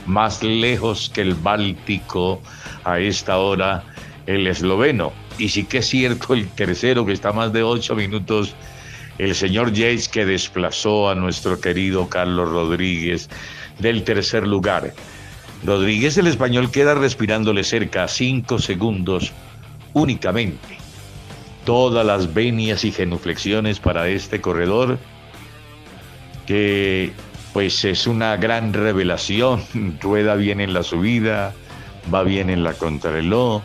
más 0.06 0.42
lejos 0.44 1.12
que 1.14 1.22
el 1.22 1.36
Báltico 1.36 2.42
a 2.84 3.00
esta 3.00 3.38
hora 3.38 3.84
el 4.26 4.48
esloveno. 4.48 5.12
Y 5.38 5.50
sí 5.50 5.64
que 5.64 5.80
es 5.80 5.88
cierto 5.88 6.34
el 6.34 6.48
tercero 6.50 7.06
que 7.06 7.14
está 7.14 7.32
más 7.32 7.54
de 7.54 7.64
ocho 7.64 7.96
minutos, 7.96 8.56
el 9.20 9.36
señor 9.36 9.74
Yates 9.74 10.08
que 10.08 10.26
desplazó 10.26 11.10
a 11.10 11.16
nuestro 11.16 11.60
querido 11.60 12.10
Carlos 12.10 12.50
Rodríguez 12.50 13.30
del 13.78 14.04
tercer 14.04 14.48
lugar. 14.48 14.94
Rodríguez 15.64 16.18
el 16.18 16.28
español 16.28 16.72
queda 16.72 16.96
respirándole 16.96 17.64
cerca 17.64 18.08
cinco 18.08 18.60
segundos 18.60 19.34
únicamente. 19.94 20.78
Todas 21.66 22.06
las 22.06 22.34
venias 22.34 22.86
y 22.86 22.92
genuflexiones 22.92 23.80
para 23.80 24.08
este 24.08 24.40
corredor 24.42 24.98
que 26.48 27.12
pues 27.52 27.84
es 27.84 28.08
una 28.08 28.38
gran 28.38 28.74
revelación. 28.74 29.64
Rueda 30.02 30.36
bien 30.36 30.62
en 30.62 30.74
la 30.74 30.82
subida, 30.82 31.54
va 32.12 32.24
bien 32.24 32.50
en 32.50 32.64
la 32.64 32.74
contrarreloj, 32.74 33.62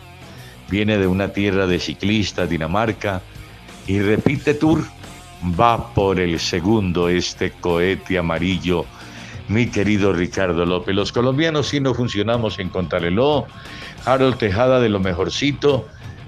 viene 0.68 0.98
de 0.98 1.06
una 1.06 1.28
tierra 1.28 1.68
de 1.68 1.78
ciclistas, 1.78 2.50
Dinamarca, 2.50 3.22
y 3.86 4.00
repite 4.00 4.54
Tour, 4.54 4.84
va 5.58 5.92
por 5.94 6.18
el 6.18 6.38
segundo 6.38 7.08
este 7.08 7.50
cohete 7.50 8.18
amarillo. 8.18 8.84
Mi 9.48 9.66
querido 9.66 10.12
Ricardo 10.12 10.64
López, 10.64 10.94
los 10.94 11.12
colombianos 11.12 11.68
sí 11.68 11.80
no 11.80 11.94
funcionamos 11.94 12.58
en 12.58 12.70
contrarreloj. 12.70 13.46
Harold 14.04 14.38
Tejada 14.38 14.80
de 14.80 14.88
lo 14.88 15.00
mejorcito, 15.00 15.86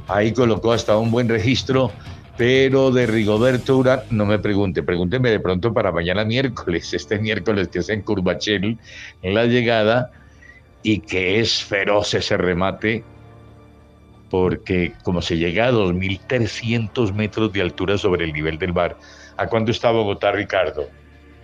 ahí 0.08 0.32
colocó 0.32 0.72
hasta 0.72 0.96
un 0.96 1.10
buen 1.10 1.28
registro 1.28 1.92
pero 2.36 2.90
de 2.90 3.06
Rigoberto 3.06 3.78
Urán, 3.78 4.00
no 4.10 4.26
me 4.26 4.38
pregunte, 4.38 4.82
pregúnteme 4.82 5.30
de 5.30 5.40
pronto 5.40 5.72
para 5.72 5.90
mañana 5.92 6.24
miércoles, 6.24 6.92
este 6.92 7.18
miércoles 7.18 7.68
que 7.68 7.80
es 7.80 7.88
en 7.88 8.02
Curbachel, 8.02 8.78
en 9.22 9.34
la 9.34 9.46
llegada, 9.46 10.10
y 10.82 11.00
que 11.00 11.40
es 11.40 11.64
feroz 11.64 12.14
ese 12.14 12.36
remate, 12.36 13.04
porque 14.30 14.92
como 15.02 15.22
se 15.22 15.36
llega 15.36 15.66
a 15.66 15.72
2.300 15.72 17.12
metros 17.12 17.52
de 17.52 17.62
altura 17.62 17.98
sobre 17.98 18.24
el 18.24 18.32
nivel 18.32 18.58
del 18.58 18.72
mar, 18.72 18.96
¿a 19.36 19.46
cuánto 19.46 19.70
está 19.70 19.90
Bogotá, 19.90 20.32
Ricardo? 20.32 20.88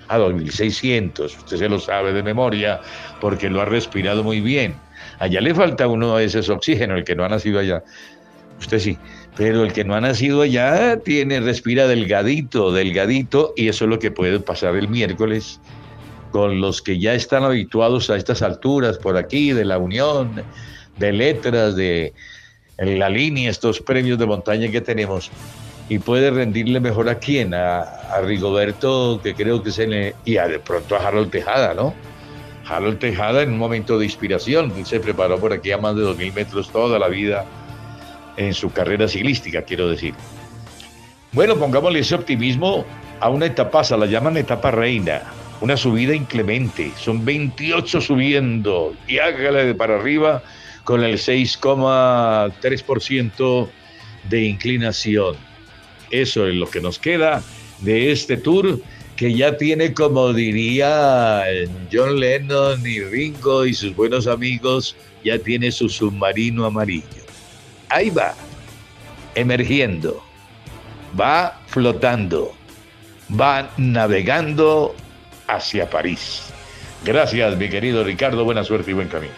A 0.08 0.18
2.600, 0.18 1.24
usted 1.24 1.56
se 1.56 1.68
lo 1.68 1.78
sabe 1.78 2.12
de 2.12 2.22
memoria, 2.22 2.80
porque 3.20 3.48
lo 3.48 3.60
ha 3.60 3.64
respirado 3.64 4.22
muy 4.24 4.40
bien. 4.40 4.74
Allá 5.18 5.40
le 5.40 5.54
falta 5.54 5.86
uno 5.86 6.12
a 6.12 6.18
veces 6.18 6.48
oxígeno, 6.48 6.96
el 6.96 7.04
que 7.04 7.14
no 7.14 7.24
ha 7.24 7.28
nacido 7.28 7.60
allá. 7.60 7.82
Usted 8.58 8.78
sí 8.78 8.98
pero 9.36 9.64
el 9.64 9.72
que 9.72 9.84
no 9.84 9.94
ha 9.94 10.00
nacido 10.00 10.42
allá 10.42 10.98
tiene, 10.98 11.40
respira 11.40 11.86
delgadito, 11.86 12.72
delgadito, 12.72 13.54
y 13.56 13.68
eso 13.68 13.84
es 13.84 13.90
lo 13.90 13.98
que 13.98 14.10
puede 14.10 14.40
pasar 14.40 14.76
el 14.76 14.88
miércoles 14.88 15.60
con 16.30 16.60
los 16.60 16.82
que 16.82 16.98
ya 16.98 17.14
están 17.14 17.44
habituados 17.44 18.10
a 18.10 18.16
estas 18.16 18.42
alturas 18.42 18.98
por 18.98 19.16
aquí, 19.16 19.52
de 19.52 19.64
la 19.64 19.78
Unión, 19.78 20.42
de 20.98 21.12
Letras, 21.12 21.76
de 21.76 22.12
la 22.86 23.08
línea, 23.08 23.50
estos 23.50 23.80
premios 23.80 24.18
de 24.18 24.26
montaña 24.26 24.70
que 24.70 24.80
tenemos. 24.80 25.30
Y 25.88 25.98
puede 25.98 26.30
rendirle 26.30 26.80
mejor 26.80 27.08
a 27.08 27.16
quién, 27.16 27.54
a, 27.54 27.84
Rigoberto, 28.24 29.20
que 29.22 29.34
creo 29.34 29.62
que 29.62 29.70
se 29.70 29.86
le. 29.86 30.14
y 30.24 30.34
de 30.34 30.58
pronto 30.58 30.96
a 30.96 31.06
Harold 31.06 31.30
Tejada, 31.30 31.74
¿no? 31.74 31.94
Harold 32.66 32.98
Tejada 32.98 33.42
en 33.42 33.52
un 33.52 33.58
momento 33.58 33.98
de 33.98 34.04
inspiración, 34.04 34.72
se 34.84 35.00
preparó 35.00 35.38
por 35.38 35.52
aquí 35.52 35.72
a 35.72 35.78
más 35.78 35.96
de 35.96 36.02
2.000 36.02 36.32
metros 36.32 36.70
toda 36.70 36.98
la 36.98 37.08
vida 37.08 37.44
en 38.36 38.54
su 38.54 38.70
carrera 38.70 39.08
ciclística, 39.08 39.62
quiero 39.62 39.88
decir. 39.88 40.14
Bueno, 41.32 41.56
pongámosle 41.56 42.00
ese 42.00 42.14
optimismo 42.14 42.84
a 43.20 43.28
una 43.28 43.46
etapa, 43.46 43.82
la 43.96 44.06
llaman 44.06 44.36
etapa 44.36 44.70
reina, 44.70 45.22
una 45.60 45.76
subida 45.76 46.14
inclemente, 46.14 46.92
son 46.96 47.24
28 47.24 48.00
subiendo 48.00 48.94
y 49.06 49.18
hágale 49.18 49.74
para 49.74 49.96
arriba 49.96 50.42
con 50.84 51.04
el 51.04 51.18
6,3% 51.18 53.68
de 54.28 54.42
inclinación. 54.42 55.36
Eso 56.10 56.46
es 56.46 56.54
lo 56.54 56.68
que 56.68 56.80
nos 56.80 56.98
queda 56.98 57.42
de 57.80 58.12
este 58.12 58.36
tour 58.36 58.80
que 59.16 59.34
ya 59.34 59.56
tiene, 59.56 59.94
como 59.94 60.32
diría 60.32 61.44
John 61.92 62.18
Lennon 62.18 62.84
y 62.86 63.00
Ringo 63.00 63.66
y 63.66 63.74
sus 63.74 63.94
buenos 63.94 64.26
amigos, 64.26 64.96
ya 65.22 65.38
tiene 65.38 65.70
su 65.70 65.88
submarino 65.88 66.64
amarillo 66.64 67.22
ahí 67.92 68.10
va, 68.10 68.34
emergiendo, 69.34 70.22
va 71.18 71.60
flotando, 71.66 72.52
va 73.30 73.70
navegando 73.76 74.94
hacia 75.46 75.88
París. 75.90 76.52
Gracias, 77.04 77.56
mi 77.56 77.68
querido 77.68 78.02
Ricardo, 78.02 78.44
buena 78.44 78.64
suerte 78.64 78.92
y 78.92 78.94
buen 78.94 79.08
camino. 79.08 79.34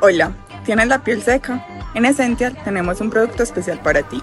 Hola, 0.00 0.32
¿tienes 0.64 0.86
la 0.86 1.02
piel 1.02 1.24
seca? 1.24 1.66
En 1.94 2.04
Essential 2.04 2.56
tenemos 2.62 3.00
un 3.00 3.10
producto 3.10 3.42
especial 3.42 3.80
para 3.80 4.02
ti. 4.02 4.22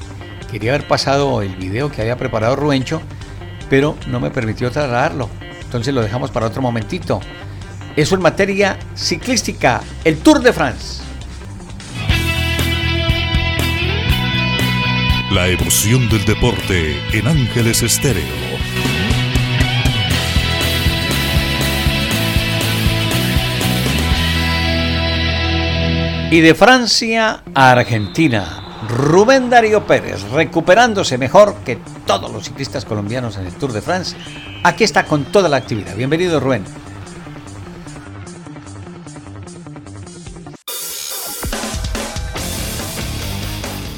Quería 0.55 0.73
haber 0.73 0.87
pasado 0.87 1.41
el 1.41 1.53
video 1.57 1.91
que 1.91 1.99
había 1.99 2.15
preparado 2.15 2.55
Ruencho, 2.55 3.01
pero 3.69 3.97
no 4.07 4.21
me 4.21 4.31
permitió 4.31 4.71
trasladarlo. 4.71 5.29
Entonces 5.61 5.93
lo 5.93 6.01
dejamos 6.01 6.31
para 6.31 6.45
otro 6.45 6.61
momentito. 6.61 7.19
Eso 7.97 8.15
en 8.15 8.21
materia 8.21 8.79
ciclística, 8.95 9.81
el 10.05 10.19
Tour 10.19 10.41
de 10.41 10.53
France. 10.53 11.03
La 15.29 15.49
emoción 15.49 16.07
del 16.07 16.23
deporte 16.23 17.01
en 17.11 17.27
Ángeles 17.27 17.83
Estéreo. 17.83 18.23
Y 26.31 26.39
de 26.39 26.55
Francia 26.55 27.43
a 27.53 27.71
Argentina, 27.71 28.64
Rubén 28.87 29.49
Darío 29.49 29.85
Pérez, 29.85 30.21
recuperándose 30.31 31.17
mejor 31.17 31.55
que 31.63 31.79
todos 32.05 32.31
los 32.31 32.43
ciclistas 32.45 32.85
colombianos 32.85 33.37
en 33.37 33.45
el 33.45 33.53
Tour 33.53 33.71
de 33.71 33.81
France. 33.81 34.15
Aquí 34.63 34.83
está 34.83 35.05
con 35.05 35.25
toda 35.25 35.49
la 35.49 35.57
actividad. 35.57 35.95
Bienvenido, 35.95 36.39
Rubén. 36.39 36.63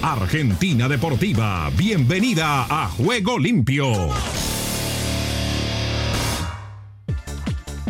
Argentina 0.01 0.87
Deportiva, 0.87 1.69
bienvenida 1.75 2.65
a 2.69 2.89
Juego 2.89 3.39
Limpio. 3.39 4.09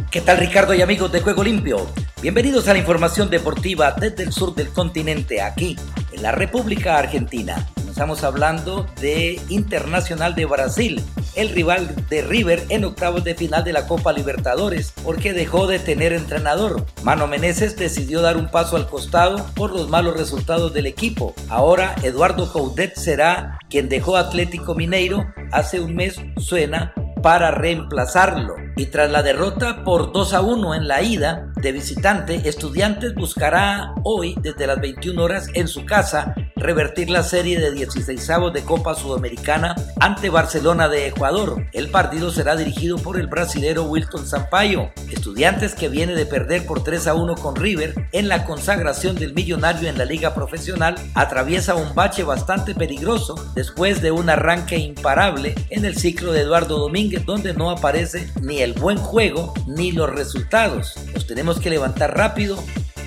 ¿Qué 0.10 0.21
tal 0.21 0.38
Ricardo 0.38 0.73
y 0.73 0.82
amigos 0.82 1.12
de 1.12 1.21
Juego 1.21 1.43
Limpio? 1.43 1.88
Bienvenidos 2.21 2.67
a 2.67 2.73
la 2.73 2.80
información 2.80 3.30
deportiva 3.30 3.91
desde 3.91 4.23
el 4.23 4.32
sur 4.32 4.56
del 4.56 4.69
continente, 4.69 5.41
aquí 5.41 5.76
la 6.21 6.32
República 6.32 6.97
Argentina. 6.97 7.67
Estamos 7.89 8.23
hablando 8.23 8.86
de 9.01 9.41
Internacional 9.49 10.36
de 10.36 10.45
Brasil, 10.45 11.03
el 11.36 11.49
rival 11.49 11.95
de 12.10 12.21
River 12.21 12.63
en 12.69 12.86
octavos 12.86 13.23
de 13.23 13.34
final 13.34 13.63
de 13.63 13.73
la 13.73 13.88
Copa 13.88 14.13
Libertadores, 14.13 14.93
porque 15.03 15.34
dejó 15.34 15.65
de 15.65 15.80
tener 15.80 16.13
entrenador. 16.13 16.86
Mano 17.01 17.25
Meneses 17.25 17.75
decidió 17.75 18.21
dar 18.21 18.38
un 18.38 18.51
paso 18.51 18.75
al 18.75 18.88
costado 18.88 19.45
por 19.56 19.71
los 19.71 19.89
malos 19.89 20.15
resultados 20.15 20.73
del 20.73 20.86
equipo. 20.86 21.34
Ahora 21.49 21.95
Eduardo 22.03 22.51
Coudet 22.51 22.95
será 22.95 23.58
quien 23.69 23.89
dejó 23.89 24.17
Atlético 24.17 24.75
Mineiro 24.75 25.25
hace 25.51 25.80
un 25.80 25.95
mes, 25.95 26.21
suena 26.38 26.93
para 27.23 27.49
reemplazarlo. 27.49 28.66
Y 28.78 28.86
tras 28.86 29.10
la 29.10 29.24
derrota 29.24 29.84
por 29.84 30.12
2 30.12 30.34
a 30.36 30.42
1 30.42 30.76
en 30.76 30.88
la 30.88 31.02
ida 31.02 31.52
de 31.56 31.72
visitante, 31.72 32.48
Estudiantes 32.48 33.16
buscará 33.16 33.96
hoy 34.04 34.36
desde 34.40 34.68
las 34.68 34.80
21 34.80 35.20
horas 35.20 35.48
en 35.56 35.68
su 35.68 35.84
casa 35.84 36.36
revertir 36.56 37.10
la 37.10 37.24
serie 37.24 37.60
de 37.60 37.72
16 37.72 38.28
de 38.54 38.63
Copa 38.63 38.96
Sudamericana 38.96 39.76
ante 40.00 40.30
Barcelona 40.30 40.88
de 40.90 41.08
Ecuador. 41.08 41.66
El 41.72 41.90
partido 41.90 42.32
será 42.32 42.56
dirigido 42.56 42.98
por 42.98 43.20
el 43.20 43.28
brasilero 43.28 43.84
Wilton 43.84 44.28
Sampaio. 44.28 44.92
Estudiantes 45.12 45.76
que 45.76 45.88
viene 45.88 46.13
de 46.13 46.26
perder 46.26 46.66
por 46.66 46.84
3 46.84 47.08
a 47.08 47.13
1 47.13 47.36
con 47.36 47.56
River 47.56 48.10
en 48.12 48.28
la 48.28 48.46
consagración 48.46 49.16
del 49.16 49.34
millonario 49.34 49.88
en 49.88 49.98
la 49.98 50.06
liga 50.06 50.36
profesional 50.36 50.96
atraviesa 51.13 51.76
un 51.76 51.96
bache 51.96 52.24
bastante 52.24 52.76
peligroso 52.76 53.36
después 53.56 54.02
de 54.02 54.12
un 54.12 54.30
arranque 54.30 54.78
imparable 54.78 55.56
en 55.70 55.86
el 55.86 55.96
ciclo 55.96 56.32
de 56.32 56.42
Eduardo 56.42 56.80
Domínguez 56.80 57.26
donde 57.26 57.54
no 57.54 57.70
aparece 57.70 58.30
ni 58.42 58.62
el 58.62 58.66
buen 58.73 58.97
juego 58.97 59.53
ni 59.65 59.91
los 59.91 60.10
resultados. 60.10 60.95
Los 61.13 61.27
tenemos 61.27 61.60
que 61.60 61.69
levantar 61.69 62.17
rápido 62.17 62.58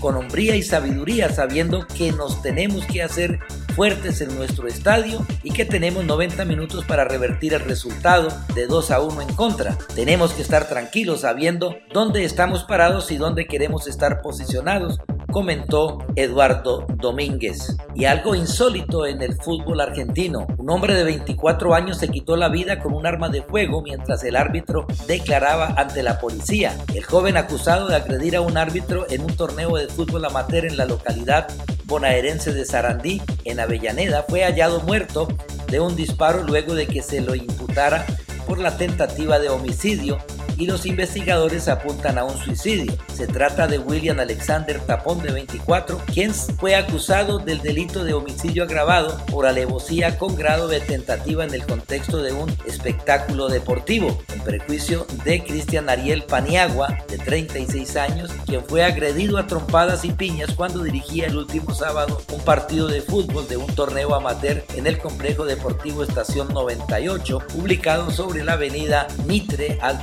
con 0.01 0.17
hombría 0.17 0.57
y 0.57 0.63
sabiduría, 0.63 1.31
sabiendo 1.31 1.87
que 1.87 2.11
nos 2.13 2.43
tenemos 2.43 2.85
que 2.87 3.03
hacer 3.03 3.39
fuertes 3.77 4.21
en 4.21 4.35
nuestro 4.35 4.67
estadio 4.67 5.25
y 5.43 5.53
que 5.53 5.65
tenemos 5.65 6.05
90 6.05 6.45
minutos 6.45 6.85
para 6.85 7.05
revertir 7.05 7.55
el 7.55 7.61
resultado 7.61 8.29
de 8.55 8.67
2 8.67 8.91
a 8.91 9.01
1 9.01 9.23
en 9.23 9.35
contra. 9.35 9.77
Tenemos 9.95 10.33
que 10.33 10.43
estar 10.43 10.69
tranquilos 10.69 11.21
sabiendo 11.21 11.77
dónde 11.93 12.25
estamos 12.25 12.65
parados 12.65 13.11
y 13.11 13.17
dónde 13.17 13.47
queremos 13.47 13.87
estar 13.87 14.23
posicionados 14.23 14.99
comentó 15.31 15.99
Eduardo 16.17 16.87
Domínguez. 16.97 17.77
Y 17.95 18.05
algo 18.05 18.35
insólito 18.35 19.07
en 19.07 19.23
el 19.23 19.35
fútbol 19.35 19.81
argentino. 19.81 20.47
Un 20.59 20.71
hombre 20.71 20.95
de 20.95 21.05
24 21.05 21.75
años 21.75 21.99
se 21.99 22.09
quitó 22.09 22.37
la 22.37 22.49
vida 22.49 22.81
con 22.81 22.93
un 22.93 23.07
arma 23.07 23.29
de 23.29 23.43
fuego 23.43 23.83
mientras 23.83 24.23
el 24.25 24.37
árbitro 24.37 24.87
declaraba 25.07 25.75
ante 25.77 26.03
la 26.03 26.19
policía. 26.19 26.77
El 26.95 27.05
joven 27.05 27.37
acusado 27.37 27.89
de 27.89 27.97
agredir 27.97 28.37
a 28.37 28.41
un 28.41 28.57
árbitro 28.57 29.07
en 29.11 29.23
un 29.23 29.37
torneo 29.37 29.77
de 29.77 29.89
fútbol 29.89 30.25
amateur 30.25 30.65
en 30.65 30.77
la 30.77 30.85
localidad 30.85 31.49
bonaerense 31.91 32.53
de 32.53 32.65
Sarandí, 32.65 33.21
en 33.45 33.59
Avellaneda, 33.59 34.25
fue 34.29 34.45
hallado 34.45 34.81
muerto 34.81 35.27
de 35.69 35.81
un 35.81 35.97
disparo 35.97 36.45
luego 36.45 36.75
de 36.75 36.87
que 36.87 37.03
se 37.03 37.21
lo 37.21 37.35
imputara 37.35 38.07
por 38.47 38.59
la 38.59 38.77
tentativa 38.77 39.39
de 39.41 39.49
homicidio 39.49 40.19
y 40.61 40.67
los 40.67 40.85
investigadores 40.85 41.69
apuntan 41.69 42.19
a 42.19 42.25
un 42.25 42.37
suicidio. 42.37 42.93
Se 43.15 43.27
trata 43.27 43.67
de 43.67 43.79
William 43.79 44.21
Alexander 44.21 44.79
Tapón 44.81 45.23
de 45.23 45.33
24, 45.33 45.99
quien 46.13 46.35
fue 46.35 46.77
acusado 46.77 47.39
del 47.39 47.63
delito 47.63 48.05
de 48.05 48.13
homicidio 48.13 48.65
agravado 48.65 49.25
por 49.31 49.47
alevosía 49.47 50.19
con 50.19 50.37
grado 50.37 50.69
de 50.69 50.81
tentativa 50.81 51.45
en 51.45 51.55
el 51.55 51.65
contexto 51.65 52.23
de 52.23 52.35
un 52.35 52.55
espectáculo 52.67 53.49
deportivo, 53.49 54.23
en 54.35 54.41
prejuicio 54.43 55.07
de 55.25 55.43
Cristian 55.43 55.89
Ariel 55.89 56.25
Paniagua, 56.25 56.99
de 57.09 57.17
36 57.17 57.97
años, 57.97 58.31
quien 58.45 58.63
fue 58.63 58.85
agredido 58.85 59.39
a 59.39 59.47
trompadas 59.47 60.05
y 60.05 60.13
piñas 60.13 60.53
cuando 60.55 60.83
dirigía 60.83 61.27
el 61.27 61.39
último 61.39 61.75
sábado 61.75 62.21
un 62.31 62.41
partido 62.41 62.87
de 62.87 63.01
fútbol 63.01 63.49
de 63.49 63.57
un 63.57 63.75
torneo 63.75 64.15
amateur 64.15 64.63
en 64.77 64.87
el 64.87 64.99
complejo 64.99 65.47
deportivo 65.47 66.03
Estación 66.03 66.49
98, 66.49 67.39
ubicado 67.55 68.11
sobre 68.11 68.45
la 68.45 68.53
avenida 68.53 69.09
Mitre 69.27 69.79
al 69.81 69.99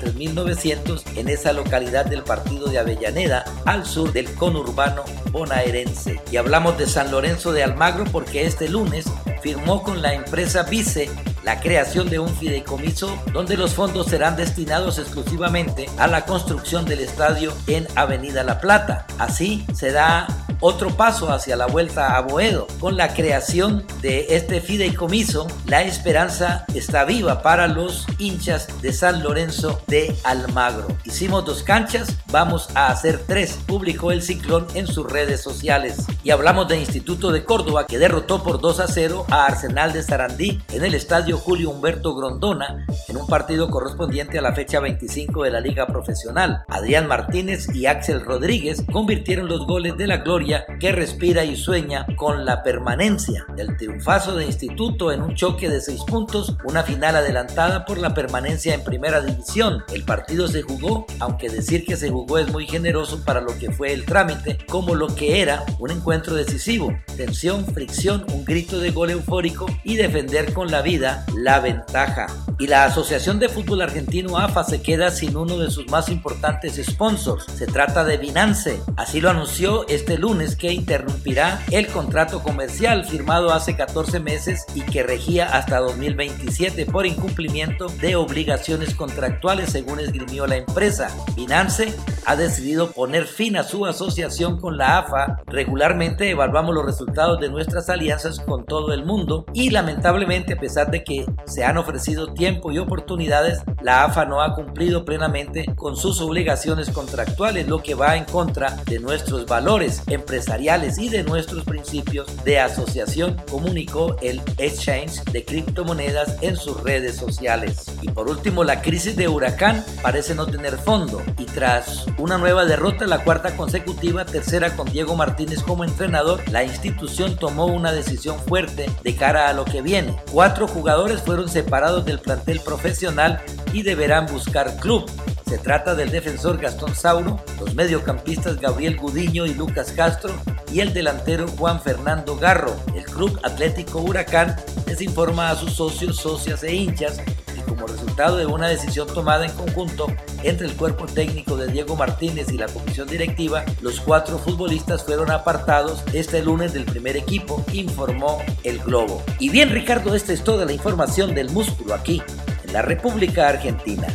3900 0.55 1.03
en 1.17 1.29
esa 1.29 1.51
localidad 1.51 2.05
del 2.05 2.23
partido 2.23 2.67
de 2.67 2.79
Avellaneda, 2.79 3.43
al 3.65 3.85
sur 3.85 4.13
del 4.13 4.33
conurbano 4.35 5.03
bonaerense. 5.31 6.21
Y 6.31 6.37
hablamos 6.37 6.77
de 6.77 6.87
San 6.87 7.11
Lorenzo 7.11 7.51
de 7.51 7.63
Almagro 7.63 8.05
porque 8.05 8.45
este 8.45 8.69
lunes 8.69 9.05
firmó 9.41 9.83
con 9.83 10.01
la 10.01 10.13
empresa 10.13 10.63
Vice 10.63 11.09
la 11.43 11.59
creación 11.59 12.09
de 12.09 12.19
un 12.19 12.29
fideicomiso 12.29 13.17
donde 13.31 13.57
los 13.57 13.73
fondos 13.73 14.07
serán 14.07 14.35
destinados 14.35 14.99
exclusivamente 14.99 15.89
a 15.97 16.07
la 16.07 16.25
construcción 16.25 16.85
del 16.85 16.99
estadio 16.99 17.53
en 17.67 17.87
Avenida 17.95 18.43
La 18.43 18.59
Plata. 18.59 19.05
Así 19.17 19.65
se 19.73 19.91
da 19.91 20.27
otro 20.59 20.89
paso 20.89 21.31
hacia 21.31 21.55
la 21.55 21.67
vuelta 21.67 22.17
a 22.17 22.21
Boedo. 22.21 22.67
Con 22.79 22.97
la 22.97 23.13
creación 23.13 23.85
de 24.01 24.27
este 24.29 24.61
fideicomiso, 24.61 25.47
la 25.65 25.83
esperanza 25.83 26.65
está 26.73 27.05
viva 27.05 27.41
para 27.41 27.67
los 27.67 28.05
hinchas 28.17 28.67
de 28.81 28.93
San 28.93 29.23
Lorenzo 29.23 29.81
de 29.87 30.15
Almagro. 30.23 30.87
Hicimos 31.03 31.45
dos 31.45 31.63
canchas, 31.63 32.15
vamos 32.31 32.69
a 32.75 32.87
hacer 32.87 33.21
tres, 33.27 33.59
publicó 33.65 34.11
el 34.11 34.21
Ciclón 34.21 34.67
en 34.73 34.87
sus 34.87 35.11
redes 35.11 35.41
sociales. 35.41 36.05
Y 36.23 36.31
hablamos 36.31 36.67
de 36.67 36.79
Instituto 36.79 37.31
de 37.31 37.43
Córdoba 37.43 37.87
que 37.87 37.99
derrotó 37.99 38.43
por 38.43 38.59
2 38.59 38.79
a 38.79 38.87
0 38.87 39.25
a 39.29 39.45
Arsenal 39.45 39.93
de 39.93 40.03
Sarandí 40.03 40.61
en 40.71 40.83
el 40.83 40.93
estadio 40.93 41.37
Julio 41.37 41.69
Humberto 41.69 42.15
Grondona 42.15 42.85
en 43.07 43.17
un 43.17 43.27
partido 43.27 43.69
correspondiente 43.69 44.39
a 44.39 44.41
la 44.41 44.53
fecha 44.53 44.79
25 44.79 45.43
de 45.43 45.51
la 45.51 45.59
Liga 45.59 45.87
Profesional. 45.87 46.63
Adrián 46.67 47.07
Martínez 47.07 47.67
y 47.73 47.85
Axel 47.85 48.21
Rodríguez 48.21 48.83
convirtieron 48.91 49.47
los 49.47 49.65
goles 49.65 49.97
de 49.97 50.07
la 50.07 50.17
gloria 50.17 50.46
que 50.79 50.91
respira 50.91 51.43
y 51.43 51.55
sueña 51.55 52.05
con 52.15 52.45
la 52.45 52.63
permanencia. 52.63 53.45
El 53.57 53.75
triunfazo 53.77 54.35
de 54.35 54.45
Instituto 54.45 55.11
en 55.11 55.21
un 55.21 55.35
choque 55.35 55.69
de 55.69 55.81
seis 55.81 56.01
puntos, 56.03 56.55
una 56.63 56.83
final 56.83 57.15
adelantada 57.15 57.85
por 57.85 57.97
la 57.97 58.13
permanencia 58.13 58.73
en 58.73 58.83
primera 58.83 59.21
división. 59.21 59.83
El 59.93 60.03
partido 60.03 60.47
se 60.47 60.61
jugó, 60.61 61.05
aunque 61.19 61.49
decir 61.49 61.85
que 61.85 61.97
se 61.97 62.09
jugó 62.09 62.37
es 62.37 62.51
muy 62.51 62.65
generoso 62.65 63.23
para 63.25 63.41
lo 63.41 63.57
que 63.57 63.71
fue 63.71 63.93
el 63.93 64.05
trámite, 64.05 64.57
como 64.67 64.95
lo 64.95 65.07
que 65.07 65.41
era 65.41 65.63
un 65.79 65.91
encuentro 65.91 66.35
decisivo. 66.35 66.93
Tensión, 67.15 67.65
fricción, 67.65 68.25
un 68.31 68.45
grito 68.45 68.79
de 68.79 68.91
gol 68.91 69.11
eufórico 69.11 69.65
y 69.83 69.95
defender 69.95 70.53
con 70.53 70.71
la 70.71 70.81
vida 70.81 71.25
la 71.35 71.59
ventaja. 71.59 72.27
Y 72.59 72.67
la 72.67 72.85
Asociación 72.85 73.39
de 73.39 73.49
Fútbol 73.49 73.81
Argentino 73.81 74.37
AFA 74.37 74.63
se 74.63 74.81
queda 74.81 75.11
sin 75.11 75.35
uno 75.37 75.57
de 75.57 75.69
sus 75.69 75.87
más 75.89 76.09
importantes 76.09 76.81
sponsors. 76.83 77.45
Se 77.55 77.67
trata 77.67 78.03
de 78.03 78.17
Binance. 78.17 78.81
Así 78.95 79.21
lo 79.21 79.29
anunció 79.29 79.87
este 79.87 80.17
lunes 80.17 80.36
que 80.37 80.71
interrumpirá 80.71 81.63
el 81.71 81.87
contrato 81.87 82.43
comercial 82.43 83.05
firmado 83.05 83.51
hace 83.51 83.75
14 83.75 84.19
meses 84.19 84.65
y 84.75 84.81
que 84.81 85.01
regía 85.01 85.47
hasta 85.47 85.79
2027 85.79 86.85
por 86.85 87.05
incumplimiento 87.07 87.87
de 88.01 88.15
obligaciones 88.15 88.93
contractuales 88.93 89.71
según 89.71 89.99
esgrimió 89.99 90.45
la 90.45 90.57
empresa. 90.57 91.09
Binance 91.35 91.93
ha 92.25 92.35
decidido 92.35 92.91
poner 92.91 93.25
fin 93.25 93.57
a 93.57 93.63
su 93.63 93.85
asociación 93.85 94.59
con 94.59 94.77
la 94.77 94.99
AFA. 94.99 95.41
Regularmente 95.47 96.29
evaluamos 96.29 96.75
los 96.75 96.85
resultados 96.85 97.39
de 97.39 97.49
nuestras 97.49 97.89
alianzas 97.89 98.39
con 98.39 98.65
todo 98.65 98.93
el 98.93 99.05
mundo 99.05 99.45
y 99.53 99.71
lamentablemente 99.71 100.53
a 100.53 100.59
pesar 100.59 100.91
de 100.91 101.03
que 101.03 101.25
se 101.45 101.63
han 101.63 101.77
ofrecido 101.77 102.33
tiempo 102.33 102.71
y 102.71 102.77
oportunidades, 102.77 103.63
la 103.81 104.03
AFA 104.03 104.25
no 104.25 104.41
ha 104.41 104.53
cumplido 104.53 105.03
plenamente 105.03 105.65
con 105.75 105.95
sus 105.95 106.21
obligaciones 106.21 106.89
contractuales, 106.89 107.67
lo 107.67 107.81
que 107.81 107.95
va 107.95 108.15
en 108.17 108.25
contra 108.25 108.77
de 108.85 108.99
nuestros 108.99 109.45
valores 109.45 110.03
empresariales 110.27 110.97
y 110.97 111.07
de 111.07 111.23
nuestros 111.23 111.63
principios 111.63 112.27
de 112.43 112.59
asociación, 112.59 113.37
comunicó 113.49 114.17
el 114.21 114.41
Exchange 114.57 115.23
de 115.31 115.45
criptomonedas 115.45 116.35
en 116.41 116.57
sus 116.57 116.83
redes 116.83 117.15
sociales. 117.15 117.85
Y 118.01 118.09
por 118.09 118.29
último, 118.29 118.65
la 118.65 118.81
crisis 118.81 119.15
de 119.15 119.29
Huracán 119.29 119.85
parece 120.01 120.35
no 120.35 120.45
tener 120.45 120.77
fondo 120.77 121.23
y 121.37 121.45
tras 121.45 122.07
una 122.17 122.37
nueva 122.37 122.65
derrota, 122.65 123.07
la 123.07 123.23
cuarta 123.23 123.55
consecutiva, 123.55 124.25
tercera 124.25 124.75
con 124.75 124.91
Diego 124.91 125.15
Martínez 125.15 125.63
como 125.63 125.85
entrenador, 125.85 126.43
la 126.51 126.65
institución 126.65 127.37
tomó 127.37 127.67
una 127.67 127.93
decisión 127.93 128.37
fuerte 128.37 128.89
de 129.03 129.15
cara 129.15 129.47
a 129.47 129.53
lo 129.53 129.63
que 129.63 129.81
viene. 129.81 130.13
Cuatro 130.33 130.67
jugadores 130.67 131.21
fueron 131.21 131.47
separados 131.47 132.03
del 132.03 132.19
plantel 132.19 132.59
profesional 132.59 133.41
y 133.71 133.83
deberán 133.83 134.25
buscar 134.25 134.75
club. 134.77 135.09
Se 135.47 135.57
trata 135.57 135.95
del 135.95 136.11
defensor 136.11 136.57
Gastón 136.57 136.93
Sauro, 136.93 137.39
los 137.57 137.73
mediocampistas 137.73 138.59
Gabriel 138.59 138.97
Gudiño 138.97 139.45
y 139.45 139.53
Lucas 139.53 139.93
Castro 139.93 140.33
y 140.73 140.81
el 140.81 140.93
delantero 140.93 141.47
Juan 141.47 141.81
Fernando 141.81 142.35
Garro. 142.35 142.75
El 142.93 143.05
Club 143.05 143.39
Atlético 143.43 143.99
Huracán 143.99 144.57
les 144.87 145.01
informa 145.01 145.49
a 145.49 145.55
sus 145.55 145.71
socios, 145.71 146.17
socias 146.17 146.63
e 146.63 146.75
hinchas 146.75 147.21
que 147.55 147.61
como 147.61 147.87
resultado 147.87 148.35
de 148.35 148.45
una 148.45 148.67
decisión 148.67 149.07
tomada 149.07 149.45
en 149.45 149.53
conjunto 149.53 150.07
entre 150.43 150.67
el 150.67 150.75
cuerpo 150.75 151.05
técnico 151.05 151.55
de 151.55 151.71
Diego 151.71 151.95
Martínez 151.95 152.51
y 152.51 152.57
la 152.57 152.67
comisión 152.67 153.07
directiva, 153.07 153.63
los 153.79 154.01
cuatro 154.01 154.37
futbolistas 154.39 155.05
fueron 155.05 155.31
apartados 155.31 156.03
este 156.11 156.43
lunes 156.43 156.73
del 156.73 156.83
primer 156.83 157.15
equipo, 157.15 157.63
informó 157.71 158.43
el 158.65 158.79
Globo. 158.79 159.23
Y 159.39 159.49
bien 159.49 159.69
Ricardo, 159.69 160.13
esta 160.13 160.33
es 160.33 160.43
toda 160.43 160.65
la 160.65 160.73
información 160.73 161.33
del 161.33 161.49
músculo 161.51 161.93
aquí, 161.93 162.21
en 162.65 162.73
la 162.73 162.81
República 162.81 163.47
Argentina 163.47 164.07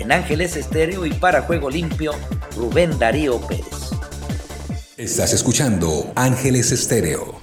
en 0.00 0.12
Ángeles 0.12 0.56
Estéreo 0.56 1.04
y 1.04 1.12
para 1.12 1.42
Juego 1.42 1.68
Limpio, 1.68 2.12
Rubén 2.56 2.98
Darío 2.98 3.38
Pérez. 3.40 3.90
Estás 4.96 5.34
escuchando 5.34 6.12
Ángeles 6.16 6.72
Estéreo. 6.72 7.38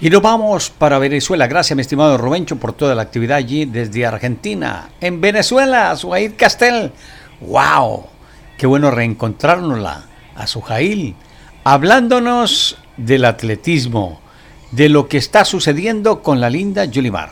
Y 0.00 0.10
nos 0.10 0.20
vamos 0.20 0.70
para 0.70 0.98
Venezuela. 0.98 1.46
Gracias, 1.46 1.76
mi 1.76 1.82
estimado 1.82 2.18
Rubencho, 2.18 2.56
por 2.56 2.72
toda 2.72 2.96
la 2.96 3.02
actividad 3.02 3.36
allí 3.36 3.66
desde 3.66 4.04
Argentina. 4.04 4.90
En 5.00 5.20
Venezuela, 5.20 5.94
Sujail 5.94 6.34
Castel. 6.34 6.90
¡Wow! 7.40 8.06
Qué 8.58 8.66
bueno 8.66 8.90
reencontrárnosla 8.90 10.06
a 10.34 10.46
Sujail, 10.48 11.14
hablándonos 11.62 12.78
del 12.96 13.24
atletismo, 13.24 14.20
de 14.72 14.88
lo 14.88 15.08
que 15.08 15.18
está 15.18 15.44
sucediendo 15.44 16.20
con 16.20 16.40
la 16.40 16.50
linda 16.50 16.84
Yulimar. 16.84 17.30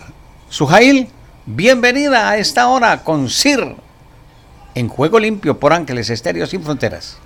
Sujail, 0.49 1.09
bienvenida 1.47 2.31
a 2.31 2.39
esta 2.39 2.69
hora 2.69 3.03
con 3.03 3.29
Sir 3.29 3.75
en 4.75 4.89
Juego 4.89 5.19
Limpio 5.19 5.59
por 5.59 5.73
Ángeles 5.73 6.11
Estéreo 6.11 6.47
Sin 6.47 6.63
Fronteras. 6.63 7.19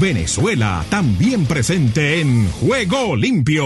Venezuela 0.00 0.84
también 0.90 1.46
presente 1.46 2.20
en 2.20 2.50
Juego 2.50 3.16
Limpio. 3.16 3.64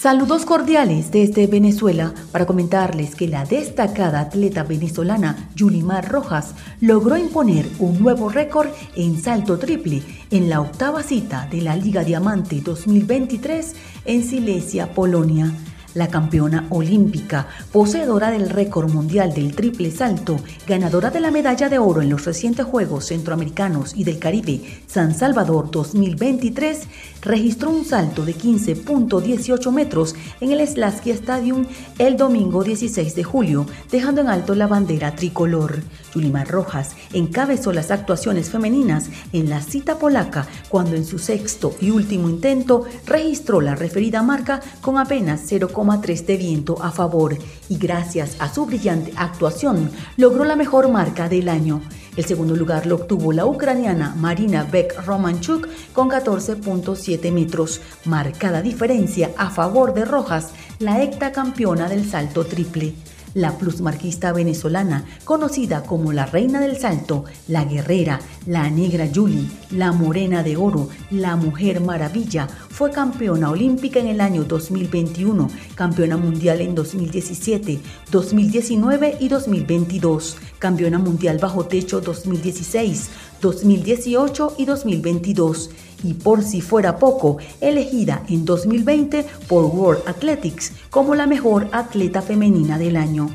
Saludos 0.00 0.46
cordiales 0.46 1.10
desde 1.10 1.46
Venezuela 1.46 2.14
para 2.32 2.46
comentarles 2.46 3.14
que 3.14 3.28
la 3.28 3.44
destacada 3.44 4.20
atleta 4.20 4.62
venezolana 4.62 5.50
Yulimar 5.54 6.08
Rojas 6.08 6.54
logró 6.80 7.18
imponer 7.18 7.66
un 7.78 8.00
nuevo 8.00 8.30
récord 8.30 8.68
en 8.96 9.20
salto 9.20 9.58
triple 9.58 10.02
en 10.30 10.48
la 10.48 10.60
octava 10.60 11.02
cita 11.02 11.48
de 11.50 11.60
la 11.60 11.74
Liga 11.76 12.04
Diamante 12.04 12.60
2023 12.60 13.74
en 14.04 14.22
Silesia, 14.24 14.92
Polonia. 14.92 15.52
La 15.94 16.06
campeona 16.06 16.68
olímpica, 16.70 17.48
poseedora 17.72 18.30
del 18.30 18.48
récord 18.48 18.92
mundial 18.92 19.34
del 19.34 19.56
triple 19.56 19.90
salto, 19.90 20.36
ganadora 20.64 21.10
de 21.10 21.18
la 21.18 21.32
medalla 21.32 21.68
de 21.68 21.80
oro 21.80 22.00
en 22.00 22.10
los 22.10 22.24
recientes 22.24 22.64
Juegos 22.64 23.06
Centroamericanos 23.06 23.96
y 23.96 24.04
del 24.04 24.20
Caribe 24.20 24.60
San 24.86 25.16
Salvador 25.16 25.68
2023, 25.72 26.86
registró 27.22 27.70
un 27.70 27.84
salto 27.84 28.24
de 28.24 28.34
15.18 28.34 29.72
metros 29.72 30.14
en 30.40 30.52
el 30.52 30.66
Slaski 30.66 31.10
Stadium 31.10 31.66
el 31.98 32.16
domingo 32.16 32.64
16 32.64 33.14
de 33.14 33.24
julio, 33.24 33.66
dejando 33.90 34.20
en 34.20 34.28
alto 34.28 34.54
la 34.54 34.66
bandera 34.66 35.14
tricolor. 35.14 35.82
Yulimar 36.14 36.48
Rojas 36.48 36.96
encabezó 37.12 37.72
las 37.72 37.90
actuaciones 37.90 38.50
femeninas 38.50 39.10
en 39.32 39.48
la 39.48 39.62
cita 39.62 39.98
polaca 39.98 40.46
cuando 40.68 40.96
en 40.96 41.04
su 41.04 41.18
sexto 41.18 41.74
y 41.80 41.90
último 41.90 42.28
intento 42.28 42.84
registró 43.06 43.60
la 43.60 43.74
referida 43.74 44.22
marca 44.22 44.60
con 44.80 44.98
apenas 44.98 45.50
0,3 45.50 46.26
de 46.26 46.36
viento 46.36 46.82
a 46.82 46.90
favor 46.90 47.36
y 47.68 47.76
gracias 47.76 48.36
a 48.38 48.52
su 48.52 48.66
brillante 48.66 49.12
actuación 49.16 49.90
logró 50.16 50.44
la 50.44 50.56
mejor 50.56 50.88
marca 50.90 51.28
del 51.28 51.48
año. 51.48 51.80
El 52.20 52.26
segundo 52.26 52.54
lugar 52.54 52.84
lo 52.84 52.96
obtuvo 52.96 53.32
la 53.32 53.46
ucraniana 53.46 54.14
Marina 54.14 54.62
Beck 54.70 55.06
Romanchuk 55.06 55.66
con 55.94 56.10
14.7 56.10 57.32
metros, 57.32 57.80
marcada 58.04 58.60
diferencia 58.60 59.30
a 59.38 59.48
favor 59.48 59.94
de 59.94 60.04
Rojas, 60.04 60.50
la 60.80 61.02
hectacampeona 61.02 61.88
del 61.88 62.04
salto 62.06 62.44
triple 62.44 62.92
la 63.34 63.58
plusmarquista 63.58 64.32
venezolana, 64.32 65.04
conocida 65.24 65.82
como 65.82 66.12
la 66.12 66.26
reina 66.26 66.60
del 66.60 66.78
salto, 66.78 67.24
la 67.48 67.64
guerrera, 67.64 68.20
la 68.46 68.70
negra 68.70 69.08
Julie, 69.12 69.48
la 69.70 69.92
morena 69.92 70.42
de 70.42 70.56
oro, 70.56 70.88
la 71.10 71.36
mujer 71.36 71.80
maravilla, 71.80 72.48
fue 72.48 72.90
campeona 72.90 73.50
olímpica 73.50 74.00
en 74.00 74.08
el 74.08 74.20
año 74.20 74.44
2021, 74.44 75.48
campeona 75.74 76.16
mundial 76.16 76.60
en 76.60 76.74
2017, 76.74 77.80
2019 78.10 79.16
y 79.20 79.28
2022, 79.28 80.36
campeona 80.58 80.98
mundial 80.98 81.38
bajo 81.38 81.66
techo 81.66 82.00
2016, 82.00 83.10
2018 83.40 84.54
y 84.58 84.64
2022 84.64 85.70
y 86.02 86.14
por 86.14 86.42
si 86.42 86.60
fuera 86.60 86.98
poco, 86.98 87.38
elegida 87.60 88.22
en 88.28 88.44
2020 88.44 89.26
por 89.48 89.66
World 89.66 90.02
Athletics 90.06 90.72
como 90.90 91.14
la 91.14 91.26
mejor 91.26 91.68
atleta 91.72 92.20
femenina 92.20 92.78
del 92.78 92.96
año 92.96 93.30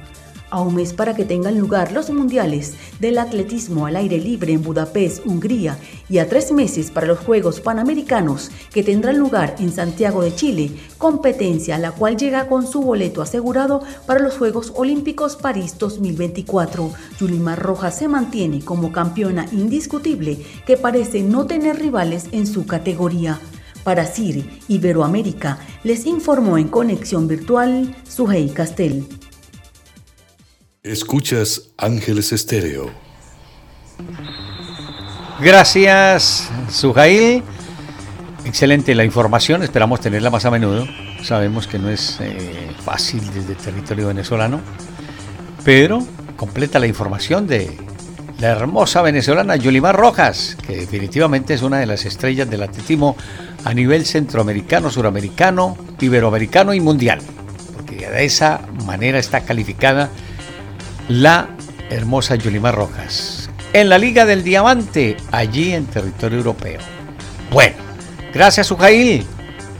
a 0.55 0.61
un 0.61 0.75
mes 0.75 0.93
para 0.93 1.15
que 1.15 1.25
tengan 1.25 1.59
lugar 1.59 1.91
los 1.91 2.09
mundiales 2.09 2.75
del 2.99 3.17
atletismo 3.17 3.87
al 3.87 3.97
aire 3.97 4.19
libre 4.19 4.53
en 4.53 4.63
Budapest, 4.63 5.25
Hungría, 5.25 5.77
y 6.07 6.19
a 6.19 6.29
tres 6.29 6.51
meses 6.51 6.91
para 6.91 7.07
los 7.07 7.19
Juegos 7.19 7.59
Panamericanos 7.59 8.51
que 8.71 8.83
tendrán 8.83 9.17
lugar 9.17 9.55
en 9.59 9.71
Santiago 9.71 10.21
de 10.21 10.33
Chile, 10.33 10.71
competencia 10.97 11.75
a 11.75 11.79
la 11.79 11.91
cual 11.91 12.15
llega 12.15 12.47
con 12.47 12.67
su 12.67 12.81
boleto 12.81 13.21
asegurado 13.21 13.81
para 14.05 14.21
los 14.21 14.37
Juegos 14.37 14.71
Olímpicos 14.75 15.35
París 15.35 15.77
2024. 15.77 16.91
Yulimar 17.19 17.59
Rojas 17.59 17.97
se 17.97 18.07
mantiene 18.07 18.63
como 18.63 18.93
campeona 18.93 19.47
indiscutible 19.51 20.37
que 20.65 20.77
parece 20.77 21.21
no 21.21 21.47
tener 21.47 21.79
rivales 21.79 22.27
en 22.31 22.47
su 22.47 22.65
categoría. 22.65 23.39
Para 23.85 24.07
CIR 24.07 24.49
Iberoamérica, 24.67 25.59
les 25.83 26.07
informó 26.07 26.57
en 26.57 26.69
conexión 26.69 27.27
virtual 27.27 27.95
Sujei 28.03 28.49
Castel. 28.49 29.07
Escuchas 30.81 31.69
Ángeles 31.77 32.31
Estéreo. 32.31 32.89
Gracias, 35.39 36.49
Sujail. 36.71 37.43
Excelente 38.43 38.95
la 38.95 39.05
información, 39.05 39.61
esperamos 39.61 39.99
tenerla 40.01 40.31
más 40.31 40.45
a 40.45 40.51
menudo. 40.51 40.87
Sabemos 41.21 41.67
que 41.67 41.77
no 41.77 41.89
es 41.91 42.17
eh, 42.21 42.71
fácil 42.83 43.21
desde 43.35 43.51
el 43.51 43.57
territorio 43.57 44.07
venezolano. 44.07 44.61
Pero 45.63 45.99
completa 46.37 46.79
la 46.79 46.87
información 46.87 47.45
de 47.45 47.77
la 48.39 48.49
hermosa 48.49 49.01
venezolana 49.01 49.55
Yulimar 49.55 49.95
Rojas, 49.95 50.57
que 50.65 50.75
definitivamente 50.75 51.53
es 51.53 51.61
una 51.61 51.79
de 51.79 51.85
las 51.85 52.05
estrellas 52.05 52.49
del 52.49 52.63
atletismo 52.63 53.15
a 53.63 53.73
nivel 53.73 54.05
centroamericano, 54.05 54.89
suramericano, 54.89 55.77
iberoamericano 55.99 56.73
y 56.73 56.81
mundial. 56.81 57.19
Porque 57.75 58.09
de 58.09 58.25
esa 58.25 58.61
manera 58.85 59.19
está 59.19 59.41
calificada 59.41 60.09
la 61.07 61.49
hermosa 61.89 62.35
Yulimar 62.35 62.75
Rojas. 62.75 63.49
En 63.73 63.89
la 63.89 63.97
Liga 63.97 64.25
del 64.25 64.43
Diamante, 64.43 65.17
allí 65.31 65.73
en 65.73 65.85
territorio 65.85 66.37
europeo. 66.37 66.79
Bueno, 67.51 67.75
gracias 68.33 68.67
Sujail. 68.67 69.25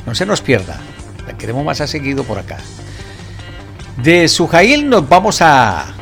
No 0.05 0.15
se 0.15 0.25
nos 0.25 0.41
pierda. 0.41 0.79
La 1.25 1.37
queremos 1.37 1.65
más 1.65 1.81
a 1.81 1.87
seguido 1.87 2.23
por 2.23 2.37
acá. 2.37 2.57
De 4.01 4.27
Sujail 4.27 4.89
nos 4.89 5.07
vamos 5.07 5.41
a 5.41 5.94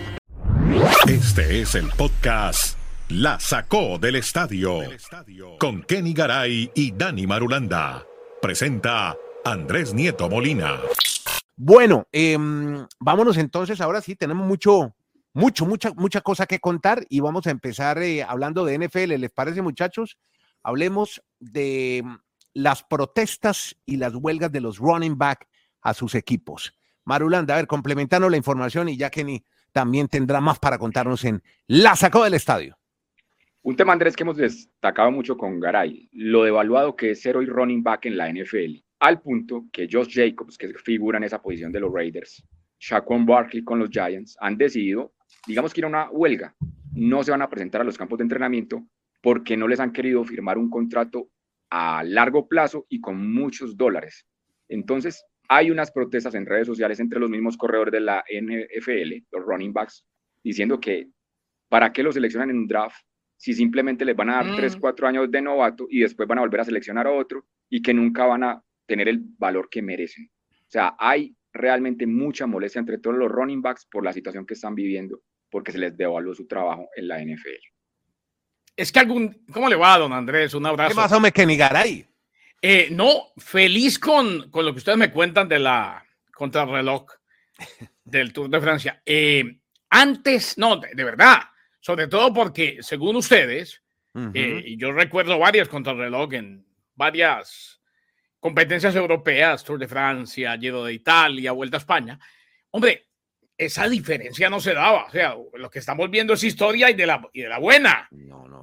este 1.08 1.60
es 1.60 1.76
el 1.76 1.90
podcast 1.90 2.78
La 3.10 3.38
Sacó 3.38 4.00
del 4.00 4.16
Estadio 4.16 4.80
con 5.60 5.84
Kenny 5.84 6.14
Garay 6.14 6.72
y 6.74 6.94
Dani 6.94 7.28
Marulanda. 7.28 8.06
Presenta 8.42 9.16
Andrés 9.44 9.94
Nieto 9.94 10.30
Molina. 10.30 10.80
Bueno, 11.58 12.08
eh, 12.14 12.38
vámonos 13.00 13.38
entonces. 13.38 13.82
Ahora 13.82 14.00
sí, 14.00 14.16
tenemos 14.16 14.48
mucho, 14.48 14.96
mucho, 15.34 15.66
mucha, 15.66 15.94
mucha 15.94 16.22
cosa 16.22 16.46
que 16.46 16.60
contar 16.60 17.06
y 17.10 17.20
vamos 17.20 17.48
a 17.48 17.52
empezar 17.52 18.02
eh, 18.02 18.24
hablando 18.24 18.64
de 18.64 18.80
NFL. 18.80 19.16
¿Les 19.20 19.32
parece, 19.32 19.62
muchachos? 19.62 20.18
Hablemos 20.64 21.22
de 21.40 22.02
mm, 22.06 22.16
las 22.54 22.84
protestas 22.84 23.76
y 23.86 23.98
las 23.98 24.16
huelgas 24.16 24.54
de 24.54 24.62
los 24.62 24.78
running 24.78 25.18
back 25.18 25.50
a 25.82 25.94
sus 25.94 26.16
equipos. 26.16 26.74
Marulanda, 27.04 27.56
a 27.56 27.58
ver, 27.58 27.68
complementando 27.68 28.30
la 28.30 28.38
información 28.38 28.88
y 28.88 28.96
ya 28.96 29.10
Kenny 29.10 29.44
también 29.74 30.08
tendrá 30.08 30.40
más 30.40 30.60
para 30.60 30.78
contarnos 30.78 31.26
en 31.26 31.42
La 31.68 31.96
Sacó 31.96 32.24
del 32.24 32.36
Estadio. 32.36 32.78
Un 33.64 33.76
tema, 33.76 33.94
Andrés, 33.94 34.16
que 34.16 34.24
hemos 34.24 34.38
destacado 34.38 35.12
mucho 35.12 35.38
con 35.38 35.60
Garay, 35.60 36.10
lo 36.12 36.44
devaluado 36.44 36.96
que 36.96 37.12
es 37.12 37.22
ser 37.22 37.38
hoy 37.38 37.46
running 37.46 37.82
back 37.82 38.06
en 38.06 38.18
la 38.18 38.32
NFL, 38.32 38.84
al 39.00 39.22
punto 39.22 39.66
que 39.72 39.88
Josh 39.92 40.14
Jacobs, 40.14 40.58
que 40.58 40.74
figura 40.76 41.18
en 41.18 41.24
esa 41.24 41.42
posición 41.42 41.72
de 41.72 41.80
los 41.80 41.94
Raiders, 41.94 42.46
Shaquan 42.80 43.26
Barkley 43.26 43.64
con 43.64 43.80
los 43.80 43.90
Giants, 43.90 44.38
han 44.40 44.58
decidido, 44.58 45.14
digamos 45.48 45.74
que 45.74 45.82
ir 45.82 45.86
a 45.86 45.88
una 45.90 46.10
huelga, 46.10 46.54
no 46.94 47.24
se 47.24 47.32
van 47.32 47.42
a 47.42 47.50
presentar 47.50 47.82
a 47.82 47.86
los 47.86 47.98
campos 47.98 48.18
de 48.18 48.24
entrenamiento 48.24 48.86
porque 49.22 49.56
no 49.56 49.68
les 49.68 49.80
han 49.80 49.94
querido 49.94 50.24
firmar 50.26 50.58
un 50.58 50.70
contrato 50.70 51.30
a 51.70 52.04
largo 52.04 52.48
plazo 52.48 52.86
y 52.90 53.00
con 53.00 53.34
muchos 53.34 53.78
dólares. 53.78 54.28
Entonces, 54.68 55.26
hay 55.48 55.72
unas 55.72 55.92
protestas 55.92 56.36
en 56.36 56.46
redes 56.46 56.68
sociales 56.68 57.00
entre 57.00 57.20
los 57.20 57.30
mismos 57.30 57.58
corredores 57.58 57.92
de 57.92 58.00
la 58.00 58.24
NFL, 58.30 59.26
los 59.32 59.46
running 59.46 59.74
backs, 59.74 60.06
diciendo 60.44 60.80
que 60.80 61.10
¿para 61.70 61.92
qué 61.92 62.04
los 62.04 62.16
seleccionan 62.16 62.50
en 62.50 62.58
un 62.58 62.68
draft 62.68 63.04
si 63.38 63.54
simplemente 63.54 64.06
les 64.06 64.16
van 64.16 64.30
a 64.30 64.44
dar 64.44 64.56
3, 64.56 64.78
4 64.78 65.06
mm. 65.06 65.10
años 65.10 65.32
de 65.32 65.42
novato 65.42 65.88
y 65.90 66.00
después 66.00 66.28
van 66.28 66.38
a 66.38 66.42
volver 66.42 66.62
a 66.62 66.66
seleccionar 66.66 67.08
a 67.08 67.12
otro 67.12 67.46
y 67.70 67.82
que 67.82 67.94
nunca 67.94 68.26
van 68.26 68.44
a 68.44 68.64
tener 68.86 69.08
el 69.08 69.22
valor 69.38 69.70
que 69.70 69.82
merecen? 69.82 70.30
O 70.52 70.70
sea, 70.70 70.96
hay 70.98 71.36
realmente 71.52 72.08
mucha 72.08 72.48
molestia 72.48 72.80
entre 72.80 72.98
todos 72.98 73.18
los 73.18 73.32
running 73.32 73.62
backs 73.62 73.86
por 73.86 74.04
la 74.04 74.14
situación 74.14 74.46
que 74.46 74.54
están 74.54 74.76
viviendo 74.76 75.22
porque 75.50 75.72
se 75.72 75.78
les 75.78 75.96
devaluó 75.96 76.34
su 76.34 76.48
trabajo 76.48 76.90
en 76.96 77.08
la 77.08 77.24
NFL. 77.24 77.60
Es 78.76 78.92
que 78.92 79.00
algún... 79.00 79.46
¿Cómo 79.52 79.70
le 79.70 79.76
va, 79.76 80.00
don 80.00 80.12
Andrés? 80.14 80.56
Un 80.56 80.66
abrazo. 80.66 80.90
¿Qué 80.90 80.96
pasó, 80.96 81.20
me 81.20 81.32
que 81.32 81.44
ahí? 81.44 82.08
Eh, 82.66 82.88
no, 82.92 83.34
feliz 83.36 84.00
con, 84.00 84.50
con, 84.50 84.66
lo 84.66 84.72
que 84.72 84.78
ustedes 84.78 84.98
me 84.98 85.12
cuentan 85.12 85.50
de 85.50 85.60
la 85.60 86.02
contrarreloj 86.34 87.06
del 88.06 88.32
Tour 88.32 88.50
de 88.50 88.62
Francia. 88.62 89.02
Eh, 89.06 89.58
antes, 89.90 90.58
no, 90.58 90.78
de, 90.78 91.04
verdad, 91.04 91.42
sobre 91.82 92.08
todo 92.08 92.34
porque, 92.34 92.78
según 92.80 93.18
ustedes, 93.18 93.84
eh, 94.34 94.76
yo 94.78 94.94
recuerdo 94.94 95.38
varias 95.38 95.68
contrarreloj 95.68 96.36
en 96.36 96.66
varias 96.96 97.82
competencias 98.40 98.96
europeas, 98.96 99.62
Tour 99.66 99.80
de 99.80 99.90
Francia, 99.90 100.58
Giro 100.58 100.86
de 100.86 100.94
Italia, 100.94 101.52
Vuelta 101.52 101.76
a 101.76 101.80
España. 101.80 102.18
Hombre, 102.72 103.10
esa 103.58 103.90
diferencia 103.90 104.50
no 104.50 104.62
se 104.62 104.74
daba. 104.74 105.04
O 105.08 105.12
sea, 105.12 105.36
lo 105.54 105.70
que 105.70 105.80
estamos 105.80 106.10
viendo 106.10 106.34
es 106.34 106.44
historia 106.46 106.90
y 106.90 106.94
de 106.94 107.08
la, 107.08 107.28
y 107.34 107.42
de 107.42 107.50
la 107.50 107.60
buena. 107.60 108.08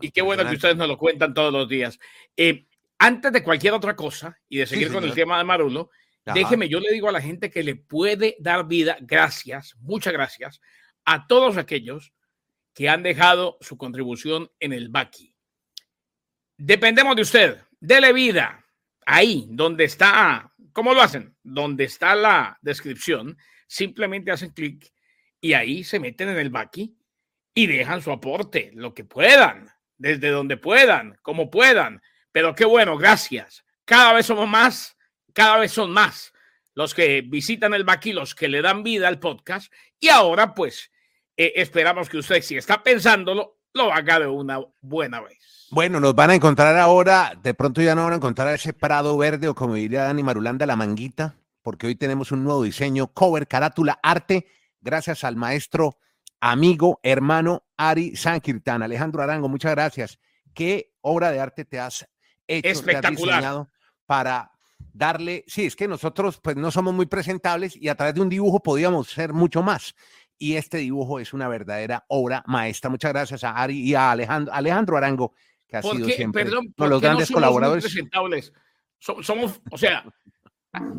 y 0.00 0.10
qué 0.10 0.22
bueno 0.22 0.48
que 0.48 0.54
ustedes 0.54 0.76
nos 0.76 0.88
lo 0.88 0.96
cuentan 0.96 1.34
todos 1.34 1.52
los 1.52 1.68
días. 1.68 1.98
Eh, 2.34 2.64
antes 3.00 3.32
de 3.32 3.42
cualquier 3.42 3.72
otra 3.72 3.96
cosa 3.96 4.38
y 4.46 4.58
de 4.58 4.66
seguir 4.66 4.92
con 4.92 5.02
el 5.02 5.14
tema 5.14 5.38
de 5.38 5.44
Marulo, 5.44 5.90
déjeme, 6.34 6.68
yo 6.68 6.80
le 6.80 6.92
digo 6.92 7.08
a 7.08 7.12
la 7.12 7.22
gente 7.22 7.50
que 7.50 7.62
le 7.62 7.74
puede 7.74 8.36
dar 8.38 8.68
vida, 8.68 8.98
gracias, 9.00 9.74
muchas 9.80 10.12
gracias, 10.12 10.60
a 11.06 11.26
todos 11.26 11.56
aquellos 11.56 12.12
que 12.74 12.90
han 12.90 13.02
dejado 13.02 13.56
su 13.62 13.78
contribución 13.78 14.50
en 14.60 14.74
el 14.74 14.90
Baki. 14.90 15.34
Dependemos 16.58 17.16
de 17.16 17.22
usted, 17.22 17.58
dele 17.80 18.12
vida 18.12 18.66
ahí 19.06 19.46
donde 19.48 19.84
está, 19.84 20.52
¿cómo 20.74 20.92
lo 20.92 21.00
hacen? 21.00 21.34
Donde 21.42 21.84
está 21.84 22.14
la 22.14 22.58
descripción, 22.60 23.38
simplemente 23.66 24.30
hacen 24.30 24.50
clic 24.50 24.92
y 25.40 25.54
ahí 25.54 25.84
se 25.84 25.98
meten 25.98 26.28
en 26.28 26.38
el 26.38 26.50
Baki 26.50 26.94
y 27.54 27.66
dejan 27.66 28.02
su 28.02 28.12
aporte, 28.12 28.72
lo 28.74 28.92
que 28.92 29.04
puedan, 29.04 29.70
desde 29.96 30.28
donde 30.28 30.58
puedan, 30.58 31.16
como 31.22 31.50
puedan 31.50 32.02
pero 32.32 32.54
qué 32.54 32.64
bueno, 32.64 32.96
gracias. 32.96 33.64
Cada 33.84 34.12
vez 34.12 34.26
somos 34.26 34.48
más, 34.48 34.96
cada 35.32 35.58
vez 35.58 35.72
son 35.72 35.90
más 35.90 36.32
los 36.74 36.94
que 36.94 37.22
visitan 37.22 37.74
el 37.74 37.84
Baki, 37.84 38.12
los 38.12 38.34
que 38.34 38.48
le 38.48 38.62
dan 38.62 38.82
vida 38.82 39.08
al 39.08 39.18
podcast. 39.18 39.72
Y 39.98 40.08
ahora, 40.08 40.54
pues, 40.54 40.90
eh, 41.36 41.52
esperamos 41.56 42.08
que 42.08 42.18
usted, 42.18 42.40
si 42.42 42.56
está 42.56 42.82
pensándolo, 42.82 43.58
lo 43.74 43.92
haga 43.92 44.20
de 44.20 44.26
una 44.26 44.60
buena 44.80 45.20
vez. 45.20 45.68
Bueno, 45.70 46.00
nos 46.00 46.14
van 46.14 46.30
a 46.30 46.34
encontrar 46.34 46.76
ahora, 46.76 47.34
de 47.42 47.54
pronto 47.54 47.80
ya 47.82 47.94
no 47.94 48.04
van 48.04 48.14
a 48.14 48.16
encontrar 48.16 48.54
ese 48.54 48.72
prado 48.72 49.16
verde 49.16 49.48
o 49.48 49.54
como 49.54 49.74
diría 49.74 50.04
Dani 50.04 50.22
Marulanda, 50.22 50.66
la 50.66 50.74
manguita, 50.74 51.36
porque 51.62 51.86
hoy 51.86 51.94
tenemos 51.94 52.32
un 52.32 52.44
nuevo 52.44 52.62
diseño, 52.62 53.08
cover, 53.08 53.46
carátula, 53.46 54.00
arte, 54.02 54.46
gracias 54.80 55.22
al 55.22 55.36
maestro, 55.36 55.98
amigo, 56.40 56.98
hermano 57.02 57.64
Ari 57.76 58.16
Sankirtan. 58.16 58.82
Alejandro 58.82 59.22
Arango, 59.22 59.48
muchas 59.48 59.72
gracias. 59.72 60.18
¿Qué 60.54 60.92
obra 61.02 61.30
de 61.30 61.40
arte 61.40 61.64
te 61.64 61.78
has 61.78 62.08
espectacular 62.58 63.66
para 64.06 64.50
darle, 64.92 65.44
sí, 65.46 65.66
es 65.66 65.76
que 65.76 65.88
nosotros 65.88 66.40
pues 66.42 66.56
no 66.56 66.70
somos 66.70 66.94
muy 66.94 67.06
presentables 67.06 67.76
y 67.76 67.88
a 67.88 67.94
través 67.94 68.14
de 68.14 68.20
un 68.20 68.28
dibujo 68.28 68.62
podíamos 68.62 69.08
ser 69.08 69.32
mucho 69.32 69.62
más. 69.62 69.94
Y 70.38 70.56
este 70.56 70.78
dibujo 70.78 71.20
es 71.20 71.32
una 71.34 71.48
verdadera 71.48 72.04
obra 72.08 72.42
maestra. 72.46 72.88
Muchas 72.88 73.12
gracias 73.12 73.44
a 73.44 73.52
Ari 73.52 73.80
y 73.80 73.94
a 73.94 74.10
Alejandro, 74.10 74.54
Alejandro 74.54 74.96
Arango, 74.96 75.34
que 75.68 75.76
ha 75.76 75.82
sido 75.82 76.08
siempre 76.08 76.44
uno 76.44 76.62
de 76.76 76.88
los 76.88 77.00
grandes 77.00 77.30
colaboradores. 77.30 77.84
presentables? 77.84 78.52
Somos, 78.98 79.60
o 79.70 79.78
sea, 79.78 80.04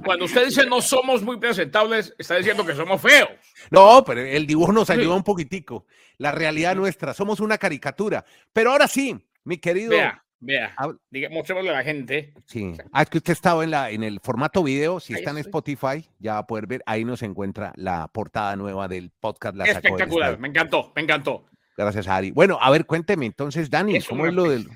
cuando 0.03 0.25
usted 0.25 0.45
dice 0.45 0.65
no 0.65 0.81
somos 0.81 1.23
muy 1.23 1.37
presentables, 1.37 2.13
está 2.17 2.35
diciendo 2.35 2.65
que 2.65 2.75
somos 2.75 3.01
feos. 3.01 3.29
No, 3.69 4.03
pero 4.05 4.21
el 4.21 4.45
dibujo 4.45 4.71
nos 4.71 4.89
ayuda 4.89 5.15
un 5.15 5.23
poquitico. 5.23 5.85
La 6.17 6.31
realidad 6.31 6.75
nuestra, 6.75 7.13
somos 7.13 7.39
una 7.39 7.57
caricatura. 7.57 8.23
Pero 8.53 8.71
ahora 8.71 8.87
sí, 8.87 9.17
mi 9.43 9.57
querido 9.57 9.91
Vea, 9.91 10.23
mostrémosle 10.41 11.69
a 11.69 11.73
la 11.73 11.83
gente. 11.83 12.33
Sí. 12.45 12.73
Ah, 12.91 13.03
es 13.03 13.09
que 13.09 13.19
usted 13.19 13.33
estaba 13.33 13.63
en, 13.63 13.71
la, 13.71 13.91
en 13.91 14.03
el 14.03 14.19
formato 14.19 14.63
video. 14.63 14.99
Si 14.99 15.13
está 15.13 15.31
en 15.31 15.37
Spotify, 15.37 16.05
ya 16.19 16.33
va 16.33 16.39
a 16.39 16.47
poder 16.47 16.67
ver. 16.67 16.83
Ahí 16.85 17.05
nos 17.05 17.21
encuentra 17.21 17.71
la 17.75 18.07
portada 18.07 18.55
nueva 18.55 18.87
del 18.87 19.11
podcast. 19.19 19.55
La 19.55 19.65
Espectacular, 19.65 20.39
me 20.39 20.47
encantó, 20.47 20.91
me 20.95 21.03
encantó. 21.03 21.45
Gracias, 21.77 22.07
Ari. 22.07 22.31
Bueno, 22.31 22.57
a 22.61 22.69
ver, 22.69 22.85
cuénteme 22.85 23.25
entonces, 23.25 23.69
Dani, 23.69 24.01
¿cómo 24.01 24.25
es 24.25 24.33
lo 24.33 24.49
del. 24.49 24.67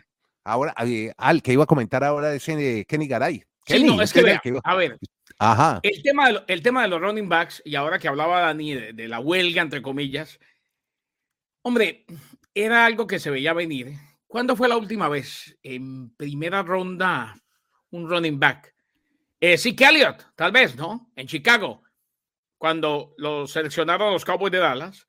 Ahora, 0.44 0.76
eh, 0.86 1.12
al 1.18 1.42
que 1.42 1.54
iba 1.54 1.64
a 1.64 1.68
comentar 1.68 2.04
ahora 2.04 2.30
de 2.30 2.38
ese 2.38 2.86
Kenny 2.86 3.08
Garay. 3.08 3.44
sí, 3.66 3.84
no, 3.84 4.00
es 4.02 4.14
que, 4.14 4.22
vea, 4.22 4.42
a 4.64 4.76
ver. 4.76 4.98
Ajá. 5.40 5.80
El 5.82 6.04
tema, 6.04 6.32
de, 6.32 6.42
el 6.48 6.62
tema 6.62 6.84
de 6.84 6.88
los 6.88 7.02
running 7.02 7.28
backs, 7.28 7.62
y 7.66 7.76
ahora 7.76 7.98
que 7.98 8.08
hablaba 8.08 8.42
Dani 8.42 8.76
de 8.94 9.08
la 9.08 9.20
huelga, 9.20 9.64
entre 9.64 9.82
comillas, 9.82 10.40
hombre, 11.64 12.06
era 12.54 12.86
algo 12.86 13.08
que 13.08 13.20
se 13.20 13.32
veía 13.32 13.54
venir 13.54 13.96
¿Cuándo 14.36 14.58
fue 14.58 14.68
la 14.68 14.76
última 14.76 15.08
vez 15.08 15.58
en 15.64 16.14
primera 16.14 16.62
ronda 16.62 17.42
un 17.92 18.10
running 18.10 18.38
back? 18.38 18.76
Eh, 19.40 19.58
sí, 19.58 19.74
Elliott, 19.80 20.36
tal 20.36 20.52
vez, 20.52 20.76
¿no? 20.76 21.10
En 21.16 21.26
Chicago, 21.26 21.84
cuando 22.58 23.14
lo 23.18 23.48
seleccionaron 23.48 24.12
los 24.12 24.26
Cowboys 24.26 24.52
de 24.52 24.58
Dallas. 24.58 25.08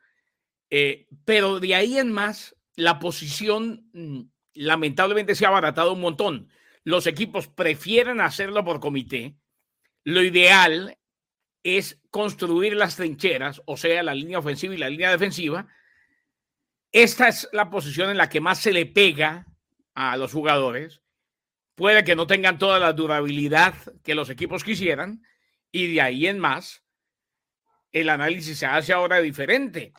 Eh, 0.70 1.08
pero 1.24 1.58
de 1.58 1.74
ahí 1.74 1.98
en 1.98 2.12
más, 2.12 2.54
la 2.76 3.00
posición 3.00 3.90
mm, 3.94 4.20
lamentablemente 4.54 5.34
se 5.34 5.44
ha 5.44 5.48
abaratado 5.48 5.94
un 5.94 6.02
montón. 6.02 6.48
Los 6.84 7.08
equipos 7.08 7.48
prefieren 7.48 8.20
hacerlo 8.20 8.64
por 8.64 8.78
comité. 8.78 9.34
Lo 10.04 10.22
ideal 10.22 10.98
es 11.64 12.00
construir 12.12 12.76
las 12.76 12.94
trincheras, 12.94 13.60
o 13.66 13.76
sea, 13.76 14.04
la 14.04 14.14
línea 14.14 14.38
ofensiva 14.38 14.72
y 14.72 14.78
la 14.78 14.88
línea 14.88 15.10
defensiva, 15.10 15.66
esta 17.02 17.28
es 17.28 17.46
la 17.52 17.68
posición 17.68 18.08
en 18.08 18.16
la 18.16 18.30
que 18.30 18.40
más 18.40 18.58
se 18.58 18.72
le 18.72 18.86
pega 18.86 19.46
a 19.94 20.16
los 20.16 20.32
jugadores. 20.32 21.02
Puede 21.74 22.04
que 22.04 22.16
no 22.16 22.26
tengan 22.26 22.56
toda 22.58 22.78
la 22.78 22.94
durabilidad 22.94 23.74
que 24.02 24.14
los 24.14 24.30
equipos 24.30 24.64
quisieran 24.64 25.22
y 25.70 25.92
de 25.92 26.00
ahí 26.00 26.26
en 26.26 26.38
más 26.38 26.82
el 27.92 28.08
análisis 28.08 28.58
se 28.58 28.64
hace 28.64 28.94
ahora 28.94 29.20
diferente. 29.20 29.92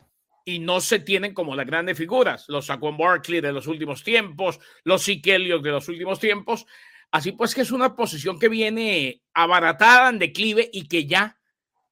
y 0.44 0.58
no 0.58 0.80
se 0.80 0.98
tienen 0.98 1.34
como 1.34 1.54
las 1.54 1.66
grandes 1.66 1.96
figuras, 1.96 2.46
los 2.48 2.66
Saquon 2.66 2.96
Barkley 2.96 3.42
de 3.42 3.52
los 3.52 3.66
últimos 3.66 4.02
tiempos, 4.02 4.58
los 4.82 5.04
Zeke 5.04 5.38
de 5.38 5.70
los 5.70 5.88
últimos 5.88 6.18
tiempos. 6.18 6.66
Así 7.12 7.32
pues 7.32 7.54
que 7.54 7.60
es 7.60 7.70
una 7.70 7.94
posición 7.94 8.40
que 8.40 8.48
viene 8.48 9.22
abaratada 9.34 10.08
en 10.08 10.18
declive 10.18 10.68
y 10.72 10.88
que 10.88 11.06
ya 11.06 11.37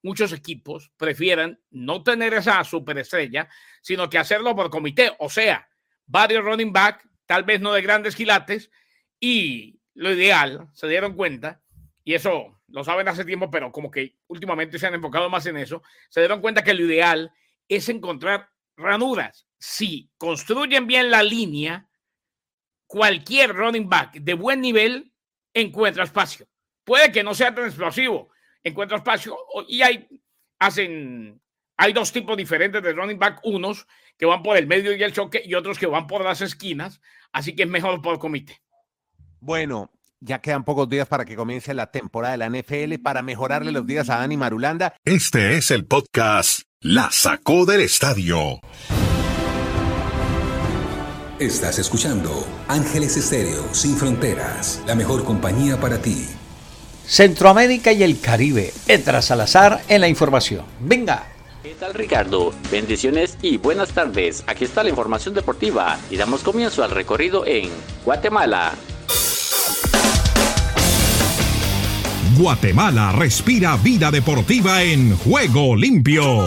muchos 0.07 0.32
equipos 0.32 0.92
prefieren 0.96 1.61
no 1.70 2.04
tener 2.04 2.32
esa 2.32 2.62
superestrella, 2.62 3.48
sino 3.82 4.09
que 4.09 4.18
hacerlo 4.18 4.54
por 4.54 4.70
comité, 4.70 5.11
o 5.18 5.28
sea, 5.28 5.68
varios 6.07 6.44
running 6.44 6.72
back, 6.72 7.04
tal 7.26 7.42
vez 7.42 7.61
no 7.61 7.72
de 7.72 7.82
grandes 7.82 8.14
quilates, 8.14 8.70
y 9.18 9.80
lo 9.94 10.12
ideal, 10.12 10.68
se 10.74 10.86
dieron 10.86 11.14
cuenta, 11.14 11.61
y 12.04 12.14
eso 12.14 12.61
lo 12.68 12.84
saben 12.84 13.09
hace 13.09 13.24
tiempo, 13.24 13.50
pero 13.50 13.72
como 13.72 13.90
que 13.90 14.16
últimamente 14.28 14.78
se 14.78 14.86
han 14.86 14.94
enfocado 14.94 15.28
más 15.28 15.44
en 15.46 15.57
eso, 15.57 15.82
se 16.09 16.20
dieron 16.20 16.40
cuenta 16.40 16.62
que 16.62 16.74
lo 16.74 16.84
ideal 16.84 17.32
es 17.68 17.88
encontrar 17.88 18.48
ranuras. 18.76 19.48
Si 19.59 20.12
construyen 20.18 20.86
bien 20.86 21.11
la 21.11 21.24
línea, 21.24 21.88
cualquier 22.86 23.52
running 23.52 23.88
back 23.88 24.12
de 24.20 24.34
buen 24.34 24.61
nivel 24.61 25.12
encuentra 25.52 26.04
espacio. 26.04 26.46
Puede 26.84 27.11
que 27.11 27.24
no 27.24 27.34
sea 27.34 27.52
tan 27.52 27.64
explosivo, 27.64 28.30
encuentra 28.68 28.98
espacio 28.98 29.36
y 29.68 29.82
hay, 29.82 30.08
hacen, 30.58 31.40
hay 31.76 31.92
dos 31.92 32.12
tipos 32.12 32.36
diferentes 32.36 32.82
de 32.82 32.92
running 32.92 33.18
back, 33.18 33.40
unos 33.44 33.86
que 34.18 34.26
van 34.26 34.42
por 34.42 34.56
el 34.56 34.66
medio 34.66 34.94
y 34.94 35.02
el 35.02 35.12
choque 35.12 35.42
y 35.44 35.54
otros 35.54 35.78
que 35.78 35.86
van 35.86 36.06
por 36.06 36.24
las 36.24 36.40
esquinas, 36.40 37.00
así 37.32 37.54
que 37.54 37.62
es 37.62 37.68
mejor 37.68 38.02
por 38.02 38.18
comité. 38.18 38.60
Bueno, 39.40 39.92
ya 40.20 40.40
quedan 40.40 40.64
pocos 40.64 40.88
días 40.88 41.06
para 41.06 41.24
que 41.24 41.36
comience 41.36 41.74
la 41.74 41.90
temporada 41.90 42.36
de 42.36 42.38
la 42.38 42.50
NFL 42.50 43.02
para 43.02 43.22
mejorarle 43.22 43.70
los 43.70 43.86
días 43.86 44.10
a 44.10 44.18
Dani 44.18 44.36
Marulanda. 44.36 44.96
Este 45.04 45.56
es 45.56 45.70
el 45.70 45.86
podcast 45.86 46.62
La 46.80 47.10
sacó 47.12 47.66
del 47.66 47.82
estadio. 47.82 48.60
Estás 51.38 51.78
escuchando 51.78 52.46
Ángeles 52.66 53.16
Estéreo 53.18 53.74
Sin 53.74 53.94
Fronteras, 53.96 54.82
la 54.86 54.94
mejor 54.94 55.22
compañía 55.22 55.78
para 55.78 56.00
ti. 56.00 56.26
Centroamérica 57.07 57.92
y 57.92 58.02
el 58.02 58.20
Caribe. 58.20 58.72
Edra 58.88 59.22
Salazar 59.22 59.82
en 59.88 60.00
la 60.00 60.09
información. 60.09 60.64
Venga. 60.80 61.26
¿Qué 61.62 61.74
tal 61.74 61.94
Ricardo? 61.94 62.52
Bendiciones 62.70 63.36
y 63.42 63.57
buenas 63.59 63.90
tardes. 63.90 64.44
Aquí 64.46 64.64
está 64.64 64.82
la 64.82 64.90
información 64.90 65.34
deportiva 65.34 65.98
y 66.11 66.16
damos 66.16 66.42
comienzo 66.42 66.84
al 66.84 66.90
recorrido 66.90 67.44
en 67.46 67.70
Guatemala. 68.04 68.74
Guatemala 72.38 73.12
respira 73.12 73.76
vida 73.76 74.11
deportiva 74.11 74.82
en 74.82 75.16
juego 75.16 75.74
limpio. 75.74 76.44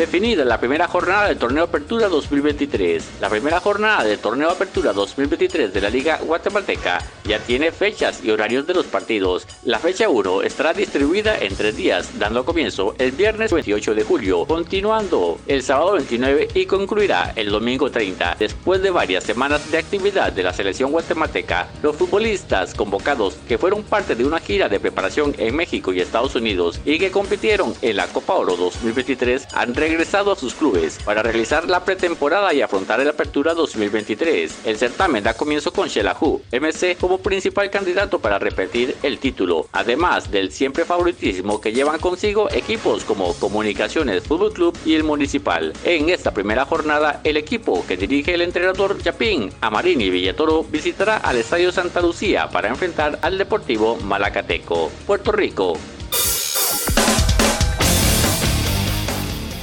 Definida 0.00 0.46
la 0.46 0.58
primera 0.58 0.88
jornada 0.88 1.28
del 1.28 1.36
torneo 1.36 1.64
Apertura 1.64 2.08
2023. 2.08 3.20
La 3.20 3.28
primera 3.28 3.60
jornada 3.60 4.02
del 4.02 4.18
torneo 4.18 4.48
Apertura 4.48 4.94
2023 4.94 5.74
de 5.74 5.80
la 5.82 5.90
Liga 5.90 6.18
Guatemalteca 6.24 7.04
ya 7.24 7.38
tiene 7.38 7.70
fechas 7.70 8.24
y 8.24 8.30
horarios 8.30 8.66
de 8.66 8.72
los 8.72 8.86
partidos. 8.86 9.46
La 9.62 9.78
fecha 9.78 10.08
1 10.08 10.40
estará 10.40 10.72
distribuida 10.72 11.36
en 11.38 11.54
tres 11.54 11.76
días, 11.76 12.18
dando 12.18 12.46
comienzo 12.46 12.94
el 12.96 13.12
viernes 13.12 13.52
28 13.52 13.94
de 13.94 14.04
julio, 14.04 14.46
continuando 14.46 15.38
el 15.46 15.62
sábado 15.62 15.92
29 15.92 16.48
y 16.54 16.64
concluirá 16.64 17.34
el 17.36 17.50
domingo 17.50 17.90
30. 17.90 18.36
Después 18.38 18.80
de 18.80 18.88
varias 18.88 19.24
semanas 19.24 19.70
de 19.70 19.76
actividad 19.76 20.32
de 20.32 20.44
la 20.44 20.54
selección 20.54 20.92
guatemalteca, 20.92 21.68
los 21.82 21.94
futbolistas 21.94 22.72
convocados 22.72 23.36
que 23.46 23.58
fueron 23.58 23.82
parte 23.82 24.14
de 24.14 24.24
una 24.24 24.40
gira 24.40 24.70
de 24.70 24.80
preparación 24.80 25.34
en 25.36 25.54
México 25.54 25.92
y 25.92 26.00
Estados 26.00 26.34
Unidos 26.36 26.80
y 26.86 26.98
que 26.98 27.10
compitieron 27.10 27.74
en 27.82 27.98
la 27.98 28.06
Copa 28.06 28.32
Oro 28.32 28.56
2023 28.56 29.48
han 29.52 29.74
regresado 29.74 29.89
a 29.90 30.36
sus 30.36 30.54
clubes 30.54 30.98
para 31.04 31.22
realizar 31.22 31.68
la 31.68 31.84
pretemporada 31.84 32.54
y 32.54 32.62
afrontar 32.62 33.00
la 33.00 33.10
apertura 33.10 33.54
2023. 33.54 34.60
El 34.64 34.76
certamen 34.76 35.24
da 35.24 35.34
comienzo 35.34 35.72
con 35.72 35.88
Shelahu 35.88 36.42
MC 36.52 36.96
como 36.96 37.18
principal 37.18 37.70
candidato 37.70 38.20
para 38.20 38.38
repetir 38.38 38.96
el 39.02 39.18
título, 39.18 39.66
además 39.72 40.30
del 40.30 40.52
siempre 40.52 40.84
favoritismo 40.84 41.60
que 41.60 41.72
llevan 41.72 41.98
consigo 41.98 42.48
equipos 42.52 43.04
como 43.04 43.34
Comunicaciones 43.34 44.22
Fútbol 44.22 44.52
Club 44.52 44.78
y 44.84 44.94
el 44.94 45.02
Municipal. 45.02 45.72
En 45.84 46.08
esta 46.08 46.32
primera 46.32 46.64
jornada, 46.64 47.20
el 47.24 47.36
equipo 47.36 47.84
que 47.86 47.96
dirige 47.96 48.34
el 48.34 48.42
entrenador 48.42 49.02
Yapín, 49.02 49.50
Amarini 49.60 50.08
Villatoro, 50.08 50.62
visitará 50.62 51.16
al 51.16 51.36
Estadio 51.36 51.72
Santa 51.72 52.00
Lucía 52.00 52.48
para 52.48 52.68
enfrentar 52.68 53.18
al 53.22 53.38
Deportivo 53.38 53.96
Malacateco. 53.96 54.90
Puerto 55.06 55.32
Rico, 55.32 55.76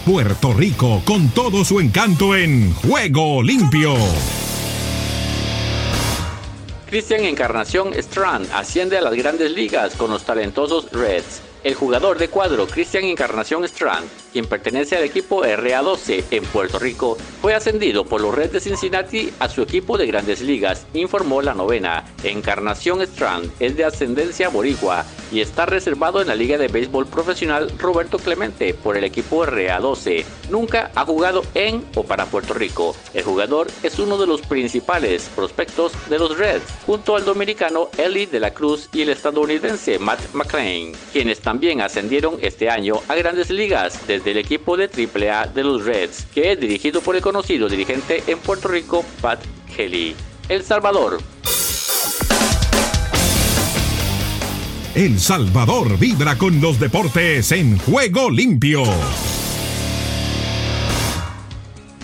Puerto 0.07 0.53
Rico 0.53 1.01
con 1.03 1.31
todo 1.31 1.65
su 1.65 1.81
encanto 1.81 2.33
en 2.33 2.73
Juego 2.75 3.43
Limpio. 3.43 3.93
Cristian 6.85 7.25
Encarnación 7.25 7.93
Strand 7.93 8.49
asciende 8.53 8.97
a 8.97 9.01
las 9.01 9.13
grandes 9.15 9.51
ligas 9.51 9.95
con 9.97 10.09
los 10.09 10.23
talentosos 10.23 10.89
Reds. 10.93 11.41
El 11.65 11.75
jugador 11.75 12.17
de 12.19 12.29
cuadro 12.29 12.67
Cristian 12.67 13.03
Encarnación 13.03 13.65
Strand, 13.65 14.07
quien 14.31 14.45
pertenece 14.45 14.95
al 14.97 15.03
equipo 15.03 15.43
RA12 15.43 16.23
en 16.31 16.43
Puerto 16.45 16.79
Rico, 16.79 17.17
fue 17.41 17.53
ascendido 17.53 18.05
por 18.05 18.21
los 18.21 18.33
Reds 18.33 18.53
de 18.53 18.59
Cincinnati 18.59 19.31
a 19.39 19.49
su 19.49 19.61
equipo 19.61 19.97
de 19.97 20.07
grandes 20.07 20.41
ligas, 20.41 20.85
informó 20.93 21.41
la 21.41 21.53
novena. 21.53 22.05
Encarnación 22.23 23.01
Strand 23.01 23.51
es 23.59 23.75
de 23.77 23.85
ascendencia 23.85 24.49
boricua 24.49 25.05
y 25.31 25.41
está 25.41 25.65
reservado 25.65 26.21
en 26.21 26.27
la 26.27 26.35
Liga 26.35 26.57
de 26.57 26.67
Béisbol 26.67 27.07
Profesional 27.07 27.71
Roberto 27.77 28.17
Clemente 28.17 28.73
por 28.73 28.97
el 28.97 29.03
equipo 29.03 29.45
RA12. 29.45 30.25
Nunca 30.49 30.91
ha 30.95 31.05
jugado 31.05 31.43
en 31.53 31.83
o 31.95 32.03
para 32.03 32.25
Puerto 32.25 32.53
Rico. 32.53 32.95
El 33.13 33.23
jugador 33.23 33.67
es 33.83 33.99
uno 33.99 34.17
de 34.17 34.27
los 34.27 34.41
principales 34.41 35.29
prospectos 35.35 35.91
de 36.09 36.19
los 36.19 36.37
Reds, 36.37 36.63
junto 36.85 37.15
al 37.15 37.25
dominicano 37.25 37.89
Eli 37.97 38.25
de 38.25 38.39
la 38.39 38.53
Cruz 38.53 38.89
y 38.93 39.01
el 39.01 39.09
estadounidense 39.09 39.99
Matt 39.99 40.19
McClain, 40.33 40.93
quienes 41.11 41.39
también 41.39 41.81
ascendieron 41.81 42.37
este 42.41 42.69
año 42.69 43.01
a 43.07 43.15
grandes 43.15 43.49
ligas 43.49 44.07
desde 44.07 44.26
el 44.27 44.37
equipo 44.37 44.77
de 44.77 44.85
AAA 44.85 45.47
de 45.47 45.63
los 45.63 45.85
Reds, 45.85 46.25
que 46.33 46.51
es 46.51 46.59
dirigido 46.59 47.01
por 47.01 47.15
el 47.15 47.21
conocido 47.21 47.69
dirigente 47.69 48.23
en 48.27 48.39
Puerto 48.39 48.67
Rico, 48.67 49.05
Pat 49.21 49.39
Kelly. 49.75 50.15
El 50.49 50.63
Salvador. 50.63 51.19
El 54.95 55.19
Salvador 55.19 55.99
vibra 55.99 56.37
con 56.37 56.59
los 56.59 56.79
deportes 56.79 57.51
en 57.51 57.77
juego 57.77 58.31
limpio. 58.31 58.83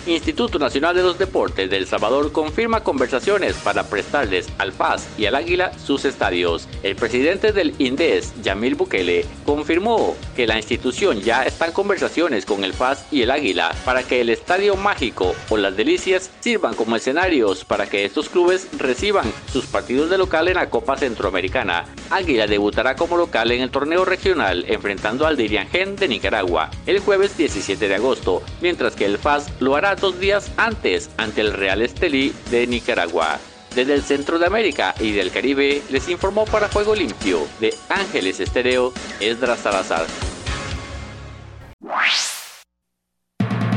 Instituto 0.06 0.58
Nacional 0.58 0.94
de 0.94 1.02
los 1.02 1.18
Deportes 1.18 1.70
de 1.70 1.78
El 1.78 1.86
Salvador 1.86 2.30
confirma 2.30 2.82
conversaciones 2.82 3.54
para 3.56 3.84
prestarles 3.84 4.48
al 4.58 4.72
Paz 4.72 5.08
y 5.16 5.24
al 5.24 5.34
Águila 5.34 5.72
sus 5.78 6.04
estadios. 6.04 6.68
El 6.82 6.94
presidente 6.94 7.52
del 7.52 7.74
INDES, 7.78 8.34
Yamil 8.42 8.74
Bukele, 8.74 9.24
confirmó 9.46 10.14
que 10.36 10.46
la 10.46 10.58
institución 10.58 11.20
ya 11.22 11.44
está 11.44 11.66
en 11.66 11.72
conversaciones 11.72 12.44
con 12.44 12.64
el 12.64 12.74
Paz 12.74 13.06
y 13.10 13.22
el 13.22 13.30
Águila 13.30 13.74
para 13.86 14.02
que 14.02 14.20
el 14.20 14.28
Estadio 14.28 14.76
Mágico 14.76 15.34
o 15.48 15.56
las 15.56 15.74
Delicias 15.74 16.30
sirvan 16.40 16.74
como 16.74 16.96
escenarios 16.96 17.64
para 17.64 17.86
que 17.86 18.04
estos 18.04 18.28
clubes 18.28 18.68
reciban 18.78 19.32
sus 19.50 19.64
partidos 19.64 20.10
de 20.10 20.18
local 20.18 20.48
en 20.48 20.56
la 20.56 20.68
Copa 20.68 20.96
Centroamericana. 20.96 21.86
Águila 22.10 22.46
debutará 22.46 22.94
como 22.94 23.16
local 23.16 23.50
en 23.52 23.62
el 23.62 23.70
torneo 23.70 24.04
regional 24.04 24.66
enfrentando 24.68 25.26
al 25.26 25.38
Diriangén 25.38 25.96
de 25.96 26.08
Nicaragua 26.08 26.70
el 26.86 26.98
jueves 26.98 27.38
17 27.38 27.88
de 27.88 27.94
agosto, 27.94 28.42
mientras 28.60 28.94
que 28.94 29.06
el 29.06 29.18
Paz 29.18 29.50
lo 29.60 29.76
hará 29.76 29.93
dos 30.00 30.18
días 30.18 30.50
antes 30.56 31.10
ante 31.16 31.40
el 31.40 31.52
Real 31.52 31.82
Estelí 31.82 32.34
de 32.50 32.66
Nicaragua. 32.66 33.38
Desde 33.74 33.94
el 33.94 34.02
centro 34.02 34.38
de 34.38 34.46
América 34.46 34.94
y 35.00 35.12
del 35.12 35.30
Caribe 35.30 35.82
les 35.90 36.08
informó 36.08 36.44
para 36.44 36.68
Juego 36.68 36.94
Limpio 36.94 37.46
de 37.60 37.74
Ángeles 37.88 38.40
Estéreo 38.40 38.92
Esdras 39.20 39.60
Salazar. 39.60 40.06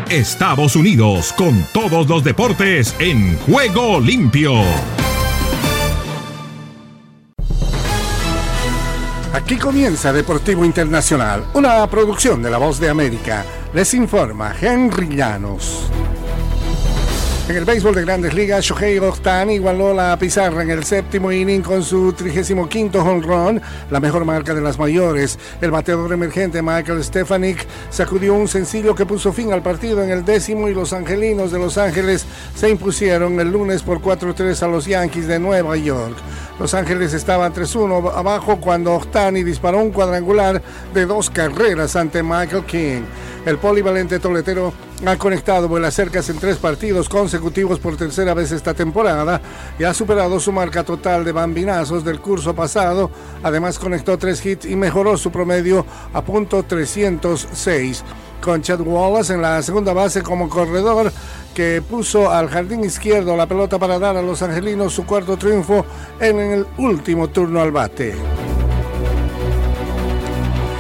Estados 0.10 0.78
Unidos 0.78 1.34
con 1.34 1.64
todos 1.74 2.08
los 2.08 2.24
deportes 2.24 2.96
en 3.00 3.38
Juego 3.40 4.00
Limpio. 4.00 4.54
Aquí 9.34 9.58
comienza 9.58 10.14
Deportivo 10.14 10.64
Internacional, 10.64 11.46
una 11.54 11.86
producción 11.88 12.42
de 12.42 12.50
La 12.50 12.58
Voz 12.58 12.80
de 12.80 12.90
América. 12.90 13.46
Les 13.74 13.94
informa 13.94 14.56
Henry 14.60 15.16
Llanos. 15.16 15.92
En 17.50 17.56
el 17.56 17.64
béisbol 17.64 17.96
de 17.96 18.02
grandes 18.02 18.34
ligas, 18.34 18.66
Shohei 18.66 19.00
Ohtani 19.00 19.54
igualó 19.54 19.94
la 19.94 20.20
pizarra 20.20 20.64
en 20.64 20.70
el 20.70 20.84
séptimo 20.84 21.32
inning 21.32 21.62
con 21.62 21.82
su 21.82 22.12
35 22.12 23.00
home 23.00 23.22
run, 23.26 23.62
la 23.90 24.02
mejor 24.02 24.26
marca 24.26 24.54
de 24.54 24.60
las 24.60 24.78
mayores. 24.78 25.40
El 25.62 25.72
bateador 25.72 26.12
emergente 26.12 26.62
Michael 26.62 27.02
Stefanik 27.02 27.66
sacudió 27.90 28.34
un 28.34 28.50
sencillo 28.50 28.94
que 28.94 29.06
puso 29.06 29.32
fin 29.32 29.54
al 29.54 29.64
partido 29.64 30.04
en 30.04 30.10
el 30.10 30.26
décimo 30.26 30.68
y 30.68 30.74
los 30.74 30.92
angelinos 30.92 31.54
de 31.54 31.60
Los 31.60 31.78
Ángeles 31.78 32.26
se 32.54 32.70
impusieron 32.70 33.40
el 33.40 33.50
lunes 33.50 33.82
por 33.82 34.02
4-3 34.02 34.64
a 34.64 34.68
los 34.68 34.86
Yankees 34.86 35.28
de 35.28 35.40
Nueva 35.40 35.78
York. 35.78 36.18
Los 36.60 36.74
Ángeles 36.74 37.14
estaban 37.14 37.54
3-1 37.54 38.12
abajo 38.14 38.58
cuando 38.60 38.94
Ohtani 38.94 39.44
disparó 39.44 39.80
un 39.80 39.92
cuadrangular 39.92 40.62
de 40.94 41.06
dos 41.06 41.30
carreras 41.30 41.96
ante 41.96 42.22
Michael 42.24 42.66
King. 42.66 43.04
El 43.46 43.58
polivalente 43.58 44.20
toletero 44.20 44.74
ha 45.06 45.18
conectado 45.18 45.68
vuelas 45.68 45.94
cercas 45.94 46.28
en 46.30 46.40
tres 46.40 46.58
partidos 46.58 47.08
consecutivos 47.08 47.80
por 47.80 47.98
tercera 47.98 48.34
vez 48.34 48.52
esta 48.52 48.74
temporada 48.74 49.42
y 49.78 49.84
ha 49.84 49.94
superado 49.94 50.40
su 50.40 50.52
marca 50.52 50.84
total 50.84 51.24
de 51.24 51.32
bambinazos 51.32 52.04
del 52.04 52.20
curso 52.20 52.56
pasado. 52.56 53.12
Además 53.44 53.78
conectó 53.78 54.18
tres 54.18 54.44
hits 54.44 54.66
y 54.66 54.76
mejoró 54.76 55.16
su 55.18 55.32
promedio 55.32 55.86
a 56.14 56.22
punto 56.24 56.64
306 56.64 58.04
con 58.42 58.62
Chad 58.62 58.82
Wallace 58.82 59.34
en 59.34 59.42
la 59.42 59.62
segunda 59.62 59.94
base 59.94 60.22
como 60.22 60.50
corredor 60.50 61.12
que 61.54 61.82
puso 61.88 62.32
al 62.32 62.50
jardín 62.50 62.84
izquierdo 62.84 63.36
la 63.36 63.48
pelota 63.48 63.80
para 63.80 64.00
dar 64.00 64.18
a 64.18 64.22
los 64.22 64.42
angelinos 64.42 64.94
su 64.94 65.06
cuarto 65.06 65.38
triunfo 65.38 65.86
en 66.20 66.40
el 66.40 66.68
último 66.78 67.30
turno 67.30 67.62
al 67.62 67.72
bate 67.72 68.16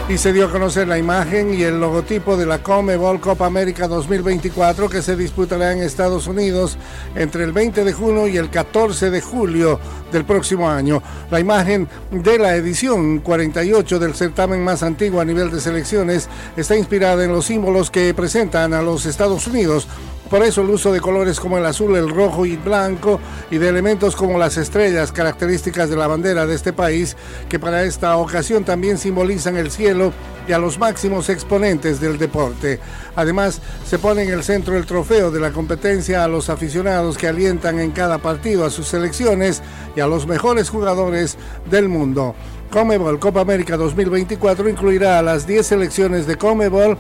y 0.09 0.17
se 0.17 0.31
dio 0.31 0.45
a 0.45 0.51
conocer 0.51 0.87
la 0.87 0.97
imagen 0.97 1.53
y 1.53 1.63
el 1.63 1.81
logotipo 1.81 2.37
de 2.37 2.45
la 2.45 2.63
Comebol 2.63 3.19
Copa 3.19 3.45
América 3.45 3.89
2024 3.89 4.87
que 4.87 5.01
se 5.01 5.17
disputará 5.17 5.73
en 5.73 5.83
Estados 5.83 6.27
Unidos 6.27 6.77
entre 7.13 7.43
el 7.43 7.51
20 7.51 7.83
de 7.83 7.91
junio 7.91 8.25
y 8.25 8.37
el 8.37 8.49
14 8.49 9.09
de 9.09 9.19
julio 9.19 9.81
del 10.11 10.23
próximo 10.23 10.69
año. 10.69 11.03
La 11.29 11.41
imagen 11.41 11.89
de 12.09 12.39
la 12.39 12.55
edición 12.55 13.19
48 13.19 13.99
del 13.99 14.15
certamen 14.15 14.63
más 14.63 14.81
antiguo 14.81 15.19
a 15.19 15.25
nivel 15.25 15.51
de 15.51 15.59
selecciones 15.59 16.29
está 16.55 16.77
inspirada 16.77 17.25
en 17.25 17.33
los 17.33 17.45
símbolos 17.45 17.91
que 17.91 18.13
presentan 18.13 18.73
a 18.73 18.81
los 18.81 19.05
Estados 19.05 19.45
Unidos 19.47 19.89
por 20.27 20.43
eso 20.43 20.61
el 20.61 20.69
uso 20.69 20.91
de 20.91 20.99
colores 20.99 21.39
como 21.39 21.57
el 21.57 21.65
azul, 21.65 21.95
el 21.95 22.09
rojo 22.09 22.45
y 22.45 22.55
blanco 22.57 23.19
y 23.49 23.57
de 23.57 23.69
elementos 23.69 24.15
como 24.15 24.37
las 24.37 24.57
estrellas, 24.57 25.11
características 25.11 25.89
de 25.89 25.95
la 25.95 26.07
bandera 26.07 26.45
de 26.45 26.55
este 26.55 26.73
país, 26.73 27.15
que 27.49 27.59
para 27.59 27.83
esta 27.83 28.17
ocasión 28.17 28.63
también 28.63 28.97
simbolizan 28.97 29.57
el 29.57 29.71
cielo 29.71 30.13
y 30.47 30.53
a 30.53 30.59
los 30.59 30.79
máximos 30.79 31.29
exponentes 31.29 31.99
del 31.99 32.17
deporte. 32.17 32.79
Además, 33.15 33.61
se 33.85 33.99
pone 33.99 34.23
en 34.23 34.29
el 34.29 34.43
centro 34.43 34.77
el 34.77 34.85
trofeo 34.85 35.31
de 35.31 35.39
la 35.39 35.51
competencia 35.51 36.23
a 36.23 36.27
los 36.27 36.49
aficionados 36.49 37.17
que 37.17 37.27
alientan 37.27 37.79
en 37.79 37.91
cada 37.91 38.17
partido 38.17 38.65
a 38.65 38.69
sus 38.69 38.87
selecciones 38.87 39.61
y 39.95 39.99
a 39.99 40.07
los 40.07 40.27
mejores 40.27 40.69
jugadores 40.69 41.37
del 41.69 41.89
mundo. 41.89 42.35
Comebol 42.71 43.19
Copa 43.19 43.41
América 43.41 43.77
2024 43.77 44.67
incluirá 44.67 45.19
a 45.19 45.21
las 45.21 45.47
10 45.47 45.65
selecciones 45.65 46.27
de 46.27 46.37
Comebol 46.37 46.97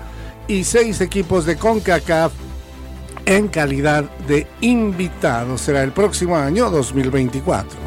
y 0.47 0.63
6 0.63 1.01
equipos 1.01 1.45
de 1.45 1.57
CONCACAF 1.57 2.46
en 3.27 3.49
calidad 3.49 4.05
de 4.27 4.47
invitado. 4.61 5.57
Será 5.57 5.83
el 5.83 5.91
próximo 5.91 6.37
año 6.37 6.71
2024. 6.71 7.77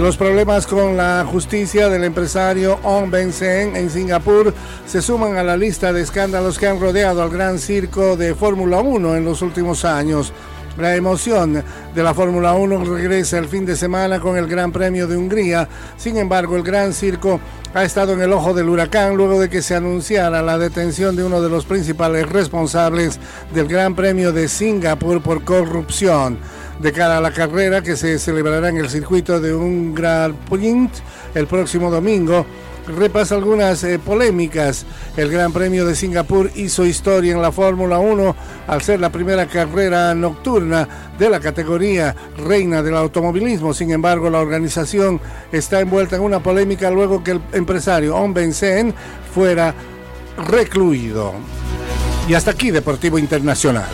Los 0.00 0.16
problemas 0.16 0.66
con 0.66 0.96
la 0.96 1.24
justicia 1.30 1.88
del 1.88 2.02
empresario 2.02 2.80
Ong 2.82 3.10
Ben 3.10 3.32
Sen 3.32 3.76
en 3.76 3.90
Singapur 3.90 4.52
se 4.86 5.00
suman 5.00 5.36
a 5.36 5.44
la 5.44 5.56
lista 5.56 5.92
de 5.92 6.00
escándalos 6.00 6.58
que 6.58 6.66
han 6.66 6.80
rodeado 6.80 7.22
al 7.22 7.30
gran 7.30 7.58
circo 7.58 8.16
de 8.16 8.34
Fórmula 8.34 8.80
1 8.80 9.14
en 9.14 9.24
los 9.24 9.40
últimos 9.40 9.84
años. 9.84 10.32
La 10.76 10.96
emoción 10.96 11.62
de 11.94 12.02
la 12.02 12.14
Fórmula 12.14 12.54
1 12.54 12.84
regresa 12.84 13.38
el 13.38 13.46
fin 13.46 13.64
de 13.64 13.76
semana 13.76 14.18
con 14.18 14.36
el 14.36 14.48
Gran 14.48 14.72
Premio 14.72 15.06
de 15.06 15.16
Hungría. 15.16 15.68
Sin 15.96 16.16
embargo, 16.16 16.56
el 16.56 16.64
Gran 16.64 16.92
Circo 16.92 17.38
ha 17.72 17.84
estado 17.84 18.14
en 18.14 18.22
el 18.22 18.32
ojo 18.32 18.52
del 18.54 18.68
huracán 18.68 19.16
luego 19.16 19.40
de 19.40 19.48
que 19.48 19.62
se 19.62 19.76
anunciara 19.76 20.42
la 20.42 20.58
detención 20.58 21.14
de 21.14 21.22
uno 21.22 21.40
de 21.40 21.48
los 21.48 21.64
principales 21.64 22.28
responsables 22.28 23.20
del 23.54 23.68
Gran 23.68 23.94
Premio 23.94 24.32
de 24.32 24.48
Singapur 24.48 25.22
por 25.22 25.44
corrupción. 25.44 26.38
De 26.80 26.92
cara 26.92 27.18
a 27.18 27.20
la 27.20 27.30
carrera 27.30 27.80
que 27.80 27.94
se 27.94 28.18
celebrará 28.18 28.68
en 28.68 28.78
el 28.78 28.90
circuito 28.90 29.40
de 29.40 29.54
un 29.54 29.94
Grand 29.94 30.34
Prix 30.50 31.02
el 31.36 31.46
próximo 31.46 31.88
domingo, 31.88 32.44
repasa 32.86 33.34
algunas 33.34 33.82
eh, 33.84 33.98
polémicas. 33.98 34.86
El 35.16 35.30
Gran 35.30 35.52
Premio 35.52 35.86
de 35.86 35.94
Singapur 35.94 36.50
hizo 36.54 36.84
historia 36.84 37.32
en 37.32 37.42
la 37.42 37.52
Fórmula 37.52 37.98
1 37.98 38.36
al 38.66 38.82
ser 38.82 39.00
la 39.00 39.10
primera 39.10 39.46
carrera 39.46 40.14
nocturna 40.14 40.88
de 41.18 41.30
la 41.30 41.40
categoría 41.40 42.14
reina 42.36 42.82
del 42.82 42.96
automovilismo. 42.96 43.74
Sin 43.74 43.90
embargo, 43.90 44.30
la 44.30 44.40
organización 44.40 45.20
está 45.52 45.80
envuelta 45.80 46.16
en 46.16 46.22
una 46.22 46.42
polémica 46.42 46.90
luego 46.90 47.22
que 47.22 47.32
el 47.32 47.40
empresario 47.52 48.16
On 48.16 48.34
Sen 48.52 48.94
fuera 49.32 49.74
recluido. 50.48 51.32
Y 52.28 52.34
hasta 52.34 52.52
aquí 52.52 52.70
Deportivo 52.70 53.18
Internacional. 53.18 53.84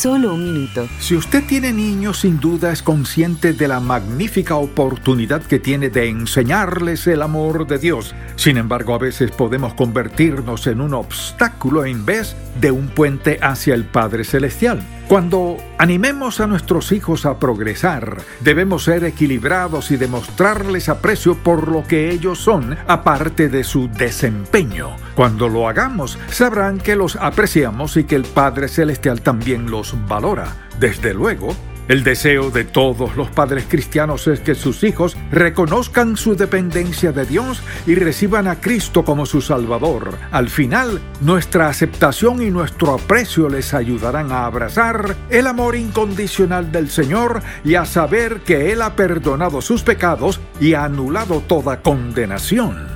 Solo 0.00 0.32
un 0.32 0.42
minuto. 0.42 0.88
Si 0.98 1.14
usted 1.14 1.44
tiene 1.44 1.74
niños, 1.74 2.20
sin 2.20 2.40
duda 2.40 2.72
es 2.72 2.82
consciente 2.82 3.52
de 3.52 3.68
la 3.68 3.80
magnífica 3.80 4.56
oportunidad 4.56 5.42
que 5.42 5.58
tiene 5.58 5.90
de 5.90 6.08
enseñarles 6.08 7.06
el 7.06 7.20
amor 7.20 7.66
de 7.66 7.76
Dios. 7.76 8.14
Sin 8.34 8.56
embargo, 8.56 8.94
a 8.94 8.98
veces 8.98 9.30
podemos 9.30 9.74
convertirnos 9.74 10.66
en 10.68 10.80
un 10.80 10.94
obstáculo 10.94 11.84
en 11.84 12.06
vez 12.06 12.34
de 12.58 12.70
un 12.70 12.88
puente 12.88 13.38
hacia 13.42 13.74
el 13.74 13.84
Padre 13.84 14.24
Celestial. 14.24 14.80
Cuando 15.10 15.56
animemos 15.76 16.38
a 16.38 16.46
nuestros 16.46 16.92
hijos 16.92 17.26
a 17.26 17.40
progresar, 17.40 18.18
debemos 18.38 18.84
ser 18.84 19.02
equilibrados 19.02 19.90
y 19.90 19.96
demostrarles 19.96 20.88
aprecio 20.88 21.34
por 21.34 21.66
lo 21.66 21.82
que 21.82 22.12
ellos 22.12 22.38
son, 22.38 22.78
aparte 22.86 23.48
de 23.48 23.64
su 23.64 23.88
desempeño. 23.88 24.90
Cuando 25.16 25.48
lo 25.48 25.68
hagamos, 25.68 26.16
sabrán 26.28 26.78
que 26.78 26.94
los 26.94 27.16
apreciamos 27.16 27.96
y 27.96 28.04
que 28.04 28.14
el 28.14 28.22
Padre 28.22 28.68
Celestial 28.68 29.20
también 29.20 29.68
los 29.68 29.96
valora. 30.06 30.68
Desde 30.78 31.12
luego, 31.12 31.56
el 31.90 32.04
deseo 32.04 32.52
de 32.52 32.62
todos 32.62 33.16
los 33.16 33.30
padres 33.30 33.64
cristianos 33.68 34.28
es 34.28 34.38
que 34.38 34.54
sus 34.54 34.84
hijos 34.84 35.16
reconozcan 35.32 36.16
su 36.16 36.36
dependencia 36.36 37.10
de 37.10 37.26
Dios 37.26 37.60
y 37.84 37.96
reciban 37.96 38.46
a 38.46 38.60
Cristo 38.60 39.04
como 39.04 39.26
su 39.26 39.40
Salvador. 39.40 40.16
Al 40.30 40.50
final, 40.50 41.00
nuestra 41.20 41.66
aceptación 41.66 42.42
y 42.42 42.50
nuestro 42.52 42.94
aprecio 42.94 43.48
les 43.48 43.74
ayudarán 43.74 44.30
a 44.30 44.46
abrazar 44.46 45.16
el 45.30 45.48
amor 45.48 45.74
incondicional 45.74 46.70
del 46.70 46.90
Señor 46.90 47.42
y 47.64 47.74
a 47.74 47.84
saber 47.84 48.42
que 48.42 48.70
Él 48.70 48.82
ha 48.82 48.94
perdonado 48.94 49.60
sus 49.60 49.82
pecados 49.82 50.38
y 50.60 50.74
ha 50.74 50.84
anulado 50.84 51.40
toda 51.40 51.82
condenación. 51.82 52.86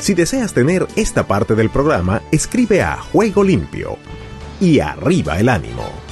Si 0.00 0.14
deseas 0.14 0.54
tener 0.54 0.88
esta 0.96 1.28
parte 1.28 1.54
del 1.54 1.70
programa, 1.70 2.20
escribe 2.32 2.82
a 2.82 2.96
Juego 2.96 3.44
Limpio 3.44 3.96
y 4.60 4.80
arriba 4.80 5.38
el 5.38 5.48
ánimo. 5.48 6.04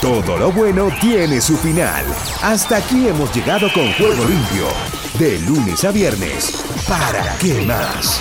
Todo 0.00 0.38
lo 0.38 0.52
bueno 0.52 0.88
tiene 1.00 1.40
su 1.40 1.56
final. 1.56 2.04
Hasta 2.42 2.76
aquí 2.76 3.08
hemos 3.08 3.34
llegado 3.34 3.70
con 3.72 3.92
Juego 3.94 4.24
Limpio. 4.24 4.68
De 5.18 5.40
lunes 5.40 5.84
a 5.84 5.90
viernes. 5.90 6.64
¿Para 6.88 7.36
qué 7.38 7.66
más? 7.66 8.20